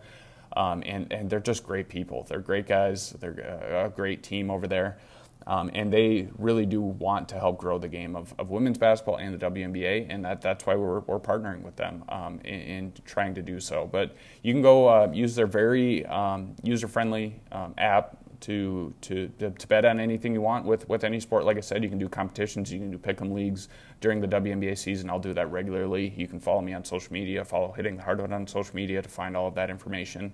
um, 0.56 0.82
and, 0.86 1.12
and 1.12 1.30
they're 1.30 1.40
just 1.40 1.64
great 1.64 1.88
people. 1.88 2.24
They're 2.28 2.40
great 2.40 2.66
guys. 2.66 3.10
They're 3.20 3.84
a 3.86 3.92
great 3.94 4.22
team 4.22 4.50
over 4.50 4.66
there. 4.66 4.98
Um, 5.46 5.70
and 5.74 5.92
they 5.92 6.28
really 6.38 6.66
do 6.66 6.80
want 6.80 7.28
to 7.30 7.36
help 7.36 7.58
grow 7.58 7.78
the 7.78 7.88
game 7.88 8.14
of, 8.14 8.34
of 8.38 8.50
women's 8.50 8.78
basketball 8.78 9.16
and 9.16 9.38
the 9.38 9.50
WNBA, 9.50 10.06
and 10.08 10.24
that, 10.24 10.42
that's 10.42 10.66
why 10.66 10.74
we're, 10.74 11.00
we're 11.00 11.18
partnering 11.18 11.62
with 11.62 11.76
them 11.76 12.04
um, 12.08 12.40
in, 12.44 12.60
in, 12.60 12.92
trying 13.04 13.34
to 13.34 13.42
do 13.42 13.58
so. 13.58 13.88
But 13.90 14.14
you 14.42 14.52
can 14.52 14.62
go 14.62 14.88
uh, 14.88 15.10
use 15.12 15.34
their 15.34 15.46
very 15.46 16.04
um, 16.06 16.54
user 16.62 16.88
friendly 16.88 17.40
um, 17.52 17.74
app 17.78 18.18
to, 18.40 18.92
to, 19.02 19.28
to 19.38 19.66
bet 19.66 19.84
on 19.84 20.00
anything 20.00 20.32
you 20.32 20.40
want 20.40 20.64
with, 20.64 20.88
with 20.88 21.04
any 21.04 21.20
sport. 21.20 21.44
Like 21.44 21.56
I 21.56 21.60
said, 21.60 21.82
you 21.82 21.88
can 21.88 21.98
do 21.98 22.08
competitions, 22.08 22.72
you 22.72 22.78
can 22.78 22.90
do 22.90 22.98
pick'em 22.98 23.32
leagues 23.32 23.68
during 24.00 24.20
the 24.20 24.28
WNBA 24.28 24.76
season. 24.78 25.10
I'll 25.10 25.18
do 25.18 25.34
that 25.34 25.50
regularly. 25.50 26.12
You 26.16 26.26
can 26.26 26.40
follow 26.40 26.60
me 26.60 26.72
on 26.72 26.84
social 26.84 27.12
media, 27.12 27.44
follow 27.44 27.72
Hitting 27.72 27.96
the 27.96 28.02
Hardwood 28.02 28.32
on 28.32 28.46
social 28.46 28.74
media 28.74 29.02
to 29.02 29.08
find 29.08 29.36
all 29.36 29.48
of 29.48 29.54
that 29.54 29.70
information. 29.70 30.32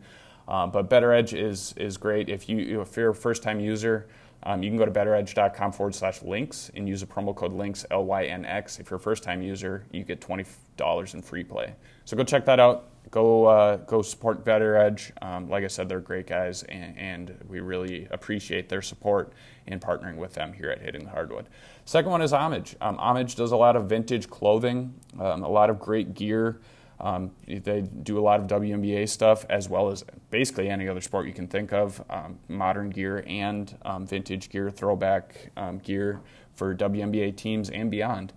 Uh, 0.48 0.66
but 0.66 0.88
BettorEdge 0.88 1.36
is, 1.36 1.74
is 1.76 1.96
great. 1.96 2.28
If, 2.28 2.48
you, 2.48 2.80
if 2.80 2.96
you're 2.96 3.10
a 3.10 3.14
first 3.14 3.42
time 3.42 3.58
user, 3.60 4.06
um, 4.42 4.62
you 4.62 4.70
can 4.70 4.78
go 4.78 4.84
to 4.84 4.90
bettoredge.com 4.92 5.72
forward 5.72 5.94
slash 5.94 6.22
lynx 6.22 6.70
and 6.76 6.88
use 6.88 7.00
the 7.00 7.06
promo 7.06 7.34
code 7.34 7.52
LYNX, 7.52 7.84
L 7.90 8.04
Y 8.04 8.26
N 8.26 8.44
X. 8.44 8.78
If 8.78 8.90
you're 8.90 8.98
a 8.98 9.00
first 9.00 9.24
time 9.24 9.42
user, 9.42 9.84
you 9.90 10.04
get 10.04 10.20
$20 10.20 11.14
in 11.14 11.22
free 11.22 11.42
play. 11.42 11.74
So 12.04 12.16
go 12.16 12.22
check 12.22 12.44
that 12.44 12.60
out. 12.60 12.90
Go, 13.10 13.46
uh, 13.46 13.76
go 13.76 14.02
support 14.02 14.44
BettorEdge. 14.44 15.12
Um, 15.22 15.48
like 15.48 15.64
I 15.64 15.68
said, 15.68 15.88
they're 15.88 16.00
great 16.00 16.26
guys, 16.26 16.64
and, 16.64 16.98
and, 16.98 17.44
we 17.48 17.60
really 17.60 18.08
appreciate 18.10 18.68
their 18.68 18.82
support 18.82 19.32
in 19.66 19.78
partnering 19.78 20.16
with 20.16 20.34
them 20.34 20.52
here 20.52 20.70
at 20.70 20.80
Hitting 20.80 21.04
the 21.04 21.10
Hardwood. 21.10 21.48
Second 21.84 22.10
one 22.10 22.20
is 22.20 22.32
Homage. 22.32 22.74
Um, 22.80 22.98
Homage 22.98 23.36
does 23.36 23.52
a 23.52 23.56
lot 23.56 23.76
of 23.76 23.88
vintage 23.88 24.28
clothing, 24.28 24.94
um, 25.20 25.44
a 25.44 25.48
lot 25.48 25.70
of 25.70 25.78
great 25.78 26.14
gear. 26.14 26.60
Um, 26.98 27.30
they 27.46 27.82
do 27.82 28.18
a 28.18 28.22
lot 28.22 28.40
of 28.40 28.46
WNBA 28.48 29.08
stuff 29.08 29.44
as 29.48 29.68
well 29.68 29.90
as 29.90 30.04
basically 30.30 30.68
any 30.68 30.88
other 30.88 31.00
sport 31.00 31.26
you 31.26 31.32
can 31.32 31.46
think 31.46 31.72
of, 31.72 32.02
um, 32.10 32.38
modern 32.48 32.90
gear 32.90 33.22
and 33.26 33.76
um, 33.82 34.06
vintage 34.06 34.48
gear, 34.50 34.70
throwback 34.70 35.52
gear 35.82 36.20
for 36.54 36.74
WNBA 36.74 37.36
teams 37.36 37.70
and 37.70 37.90
beyond. 37.90 38.32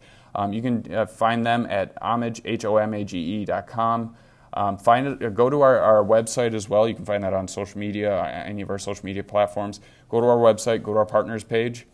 You 0.52 0.62
can 0.62 0.94
uh, 0.94 1.06
find 1.06 1.46
them 1.46 1.66
at 1.70 1.98
homage, 2.02 2.42
H-O-M-A-G-E 2.46 3.46
dot 3.46 3.68
com. 3.68 4.16
Um, 4.60 4.78
find 4.78 5.08
it, 5.08 5.24
uh, 5.24 5.30
go 5.30 5.50
to 5.50 5.62
our, 5.62 5.80
our 5.80 6.04
website 6.04 6.54
as 6.54 6.68
well. 6.68 6.86
You 6.86 6.94
can 6.94 7.06
find 7.06 7.24
that 7.24 7.34
on 7.34 7.48
social 7.48 7.80
media, 7.80 8.22
any 8.46 8.62
of 8.62 8.70
our 8.70 8.78
social 8.78 9.06
media 9.06 9.24
platforms. 9.24 9.80
Go 10.10 10.20
to 10.20 10.28
our 10.28 10.38
website, 10.38 10.84
go 10.84 10.92
to 10.92 11.00
our 11.00 11.06
partners 11.06 11.46
page 11.46 11.86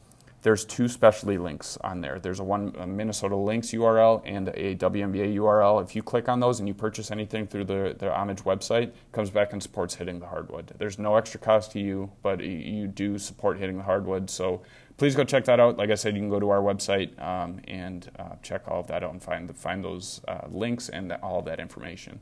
there's 0.46 0.64
two 0.64 0.88
specialty 0.88 1.40
links 1.40 1.76
on 1.82 2.02
there. 2.02 2.20
There's 2.20 2.40
a 2.40 2.44
one 2.44 2.72
a 2.78 2.86
Minnesota 2.86 3.36
Lynx 3.36 3.70
URL 3.70 4.22
and 4.26 4.50
a 4.50 4.76
WNBA 4.76 5.34
URL. 5.38 5.84
If 5.84 5.96
you 5.96 6.04
click 6.04 6.30
on 6.30 6.40
those 6.40 6.60
and 6.60 6.68
you 6.68 6.76
purchase 6.76 7.10
anything 7.10 7.48
through 7.48 7.64
the, 7.64 7.96
the 7.98 8.14
Homage 8.14 8.44
website, 8.44 8.92
comes 9.12 9.32
back 9.32 9.54
and 9.54 9.64
supports 9.64 9.96
hitting 9.96 10.20
the 10.20 10.28
hardwood. 10.28 10.72
There's 10.78 11.00
no 11.00 11.16
extra 11.16 11.40
cost 11.40 11.72
to 11.72 11.80
you, 11.80 12.12
but 12.22 12.42
you 12.42 12.86
do 12.86 13.18
support 13.18 13.58
hitting 13.58 13.80
the 13.80 13.84
hardwood. 13.84 14.30
So 14.30 14.62
please 14.98 15.16
go 15.16 15.24
check 15.24 15.46
that 15.46 15.60
out. 15.60 15.78
Like 15.78 15.90
I 15.90 15.96
said, 15.96 16.14
you 16.14 16.22
can 16.22 16.30
go 16.30 16.40
to 16.40 16.52
our 16.52 16.62
website 16.62 17.20
um, 17.20 17.60
and 17.68 18.08
uh, 18.20 18.36
check 18.44 18.68
all 18.68 18.82
of 18.82 18.86
that 18.86 19.02
out 19.02 19.14
and 19.14 19.24
find 19.24 19.58
find 19.58 19.84
those 19.84 20.22
uh, 20.28 20.42
links 20.48 20.90
and 20.90 21.12
all 21.24 21.42
that 21.42 21.60
information. 21.60 22.22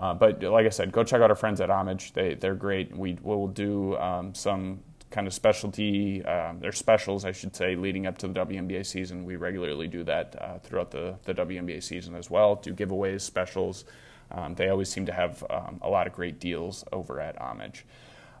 Uh, 0.00 0.14
but 0.14 0.42
like 0.42 0.64
I 0.64 0.70
said, 0.70 0.90
go 0.92 1.04
check 1.04 1.20
out 1.20 1.28
our 1.28 1.36
friends 1.36 1.60
at 1.60 1.70
Homage. 1.70 2.14
They 2.14 2.34
they're 2.34 2.54
great. 2.54 2.96
We 2.96 3.18
will 3.22 3.46
do 3.46 3.96
um, 3.98 4.34
some 4.34 4.80
kind 5.10 5.26
of 5.26 5.34
specialty, 5.34 6.24
uh, 6.24 6.54
their 6.58 6.72
specials, 6.72 7.24
I 7.24 7.32
should 7.32 7.54
say, 7.54 7.76
leading 7.76 8.06
up 8.06 8.16
to 8.18 8.28
the 8.28 8.34
WNBA 8.34 8.86
season. 8.86 9.24
We 9.24 9.36
regularly 9.36 9.88
do 9.88 10.04
that 10.04 10.36
uh, 10.40 10.58
throughout 10.60 10.90
the, 10.90 11.16
the 11.24 11.34
WNBA 11.34 11.82
season 11.82 12.14
as 12.14 12.30
well, 12.30 12.54
do 12.56 12.72
giveaways, 12.72 13.20
specials. 13.22 13.84
Um, 14.30 14.54
they 14.54 14.68
always 14.68 14.88
seem 14.88 15.06
to 15.06 15.12
have 15.12 15.44
um, 15.50 15.80
a 15.82 15.88
lot 15.88 16.06
of 16.06 16.12
great 16.12 16.38
deals 16.38 16.84
over 16.92 17.20
at 17.20 17.36
Homage. 17.40 17.84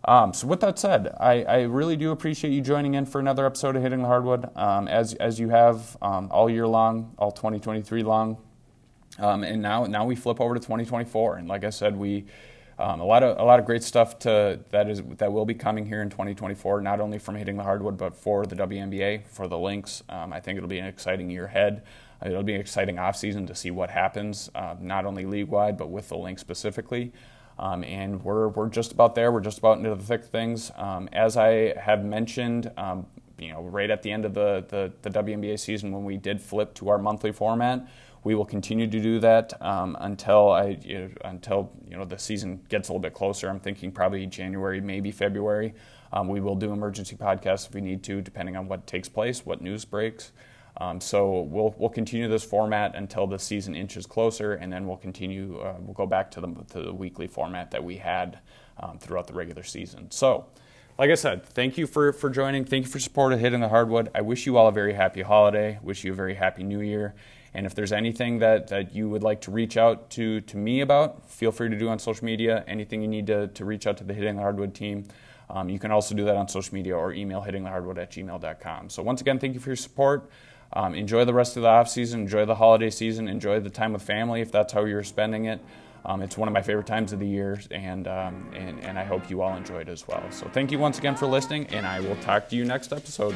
Um, 0.04 0.32
so 0.32 0.46
with 0.46 0.60
that 0.60 0.78
said, 0.78 1.14
I, 1.20 1.42
I, 1.42 1.62
really 1.62 1.94
do 1.94 2.10
appreciate 2.10 2.52
you 2.52 2.62
joining 2.62 2.94
in 2.94 3.04
for 3.04 3.18
another 3.18 3.44
episode 3.44 3.76
of 3.76 3.82
Hitting 3.82 4.00
the 4.00 4.06
Hardwood, 4.06 4.48
um, 4.56 4.88
as 4.88 5.12
as 5.14 5.38
you 5.38 5.50
have 5.50 5.94
um, 6.00 6.28
all 6.30 6.48
year 6.48 6.66
long, 6.66 7.14
all 7.18 7.30
2023 7.30 8.02
long, 8.02 8.38
um, 9.20 9.44
and 9.44 9.62
now 9.62 9.84
now 9.84 10.04
we 10.04 10.16
flip 10.16 10.40
over 10.40 10.54
to 10.54 10.60
2024, 10.60 11.36
and 11.36 11.48
like 11.48 11.64
I 11.64 11.70
said, 11.70 11.96
we 11.96 12.24
um, 12.78 13.00
a 13.00 13.04
lot 13.04 13.22
of 13.22 13.38
a 13.38 13.44
lot 13.44 13.58
of 13.58 13.66
great 13.66 13.82
stuff 13.82 14.18
to 14.20 14.60
that 14.70 14.88
is 14.88 15.02
that 15.18 15.32
will 15.32 15.44
be 15.44 15.54
coming 15.54 15.86
here 15.86 16.02
in 16.02 16.10
2024. 16.10 16.80
Not 16.80 17.00
only 17.00 17.18
from 17.18 17.36
hitting 17.36 17.56
the 17.56 17.62
hardwood, 17.62 17.98
but 17.98 18.16
for 18.16 18.46
the 18.46 18.56
WNBA, 18.56 19.26
for 19.26 19.46
the 19.46 19.58
Lynx. 19.58 20.02
Um, 20.08 20.32
I 20.32 20.40
think 20.40 20.56
it'll 20.56 20.68
be 20.68 20.78
an 20.78 20.86
exciting 20.86 21.30
year 21.30 21.44
ahead. 21.44 21.82
It'll 22.24 22.42
be 22.42 22.54
an 22.54 22.60
exciting 22.60 22.96
offseason 22.96 23.46
to 23.46 23.54
see 23.54 23.70
what 23.70 23.90
happens, 23.90 24.50
uh, 24.54 24.76
not 24.78 25.06
only 25.06 25.24
league 25.24 25.48
wide, 25.48 25.78
but 25.78 25.88
with 25.88 26.08
the 26.08 26.16
Lynx 26.16 26.40
specifically. 26.40 27.12
Um, 27.58 27.84
and 27.84 28.22
we're, 28.22 28.48
we're 28.48 28.68
just 28.68 28.92
about 28.92 29.14
there. 29.14 29.30
We're 29.32 29.40
just 29.40 29.58
about 29.58 29.78
into 29.78 29.94
the 29.94 30.02
thick 30.02 30.24
things. 30.24 30.70
Um, 30.76 31.08
as 31.12 31.36
I 31.36 31.78
have 31.78 32.04
mentioned, 32.04 32.70
um, 32.76 33.06
you 33.38 33.52
know, 33.52 33.62
right 33.62 33.90
at 33.90 34.02
the 34.02 34.10
end 34.10 34.24
of 34.24 34.34
the, 34.34 34.64
the, 34.68 34.92
the 35.02 35.10
WNBA 35.10 35.58
season 35.58 35.92
when 35.92 36.04
we 36.04 36.16
did 36.16 36.40
flip 36.40 36.74
to 36.74 36.88
our 36.88 36.98
monthly 36.98 37.32
format, 37.32 37.86
we 38.22 38.34
will 38.34 38.44
continue 38.44 38.86
to 38.86 39.00
do 39.00 39.18
that 39.20 39.60
um, 39.62 39.96
until 40.00 40.50
I 40.50 40.78
you 40.82 40.98
know, 40.98 41.10
until 41.24 41.72
you 41.86 41.96
know 41.96 42.04
the 42.04 42.18
season 42.18 42.60
gets 42.68 42.88
a 42.88 42.92
little 42.92 43.00
bit 43.00 43.14
closer. 43.14 43.48
I'm 43.48 43.60
thinking 43.60 43.92
probably 43.92 44.26
January, 44.26 44.80
maybe 44.80 45.10
February. 45.10 45.74
Um, 46.12 46.28
we 46.28 46.40
will 46.40 46.56
do 46.56 46.72
emergency 46.72 47.16
podcasts 47.16 47.68
if 47.68 47.74
we 47.74 47.80
need 47.80 48.02
to, 48.04 48.20
depending 48.20 48.56
on 48.56 48.66
what 48.68 48.86
takes 48.86 49.08
place, 49.08 49.46
what 49.46 49.62
news 49.62 49.84
breaks. 49.84 50.32
Um, 50.76 51.00
so 51.00 51.42
we'll 51.42 51.74
we'll 51.78 51.90
continue 51.90 52.28
this 52.28 52.44
format 52.44 52.94
until 52.94 53.26
the 53.26 53.38
season 53.38 53.74
inches 53.74 54.06
closer, 54.06 54.54
and 54.54 54.72
then 54.72 54.86
we'll 54.86 54.96
continue. 54.96 55.58
Uh, 55.60 55.76
we'll 55.80 55.94
go 55.94 56.06
back 56.06 56.30
to 56.32 56.40
the 56.40 56.48
to 56.72 56.82
the 56.82 56.92
weekly 56.92 57.26
format 57.26 57.70
that 57.70 57.82
we 57.82 57.96
had 57.96 58.40
um, 58.78 58.98
throughout 58.98 59.26
the 59.26 59.34
regular 59.34 59.62
season. 59.62 60.10
So 60.10 60.46
like 60.98 61.10
I 61.10 61.14
said, 61.14 61.46
thank 61.46 61.78
you 61.78 61.86
for, 61.86 62.12
for 62.12 62.28
joining. 62.28 62.66
Thank 62.66 62.84
you 62.84 62.90
for 62.90 62.98
support 62.98 63.32
of 63.32 63.40
Hitting 63.40 63.60
the 63.60 63.70
Hardwood. 63.70 64.10
I 64.14 64.20
wish 64.20 64.44
you 64.44 64.58
all 64.58 64.68
a 64.68 64.72
very 64.72 64.92
happy 64.92 65.22
holiday. 65.22 65.78
Wish 65.82 66.04
you 66.04 66.12
a 66.12 66.14
very 66.14 66.34
happy 66.34 66.62
new 66.62 66.82
year. 66.82 67.14
And 67.52 67.66
if 67.66 67.74
there's 67.74 67.92
anything 67.92 68.38
that, 68.38 68.68
that 68.68 68.94
you 68.94 69.08
would 69.08 69.22
like 69.22 69.40
to 69.42 69.50
reach 69.50 69.76
out 69.76 70.10
to, 70.10 70.40
to 70.42 70.56
me 70.56 70.80
about, 70.80 71.28
feel 71.28 71.50
free 71.50 71.68
to 71.68 71.76
do 71.76 71.88
on 71.88 71.98
social 71.98 72.24
media. 72.24 72.64
Anything 72.66 73.02
you 73.02 73.08
need 73.08 73.26
to, 73.26 73.48
to 73.48 73.64
reach 73.64 73.86
out 73.86 73.96
to 73.98 74.04
the 74.04 74.14
Hitting 74.14 74.36
the 74.36 74.42
Hardwood 74.42 74.74
team, 74.74 75.06
um, 75.48 75.68
you 75.68 75.78
can 75.78 75.90
also 75.90 76.14
do 76.14 76.24
that 76.24 76.36
on 76.36 76.48
social 76.48 76.74
media 76.74 76.96
or 76.96 77.12
email 77.12 77.42
hittingthehardwood 77.42 77.98
at 77.98 78.12
gmail.com. 78.12 78.88
So 78.88 79.02
once 79.02 79.20
again, 79.20 79.38
thank 79.38 79.54
you 79.54 79.60
for 79.60 79.70
your 79.70 79.76
support. 79.76 80.30
Um, 80.72 80.94
enjoy 80.94 81.24
the 81.24 81.34
rest 81.34 81.56
of 81.56 81.64
the 81.64 81.68
off 81.68 81.88
season. 81.88 82.20
Enjoy 82.20 82.44
the 82.44 82.54
holiday 82.54 82.90
season. 82.90 83.26
Enjoy 83.26 83.58
the 83.58 83.70
time 83.70 83.92
with 83.92 84.02
family 84.02 84.40
if 84.40 84.52
that's 84.52 84.72
how 84.72 84.84
you're 84.84 85.02
spending 85.02 85.46
it. 85.46 85.60
Um, 86.04 86.22
it's 86.22 86.36
one 86.38 86.48
of 86.48 86.54
my 86.54 86.62
favorite 86.62 86.86
times 86.86 87.12
of 87.12 87.18
the 87.18 87.26
year, 87.26 87.60
and, 87.70 88.08
um, 88.08 88.50
and 88.54 88.80
and 88.80 88.98
I 88.98 89.04
hope 89.04 89.28
you 89.28 89.42
all 89.42 89.54
enjoyed 89.54 89.88
it 89.88 89.92
as 89.92 90.08
well. 90.08 90.22
So 90.30 90.48
thank 90.48 90.72
you 90.72 90.78
once 90.78 90.98
again 90.98 91.14
for 91.14 91.26
listening, 91.26 91.66
and 91.66 91.86
I 91.86 92.00
will 92.00 92.16
talk 92.16 92.48
to 92.48 92.56
you 92.56 92.64
next 92.64 92.92
episode. 92.92 93.34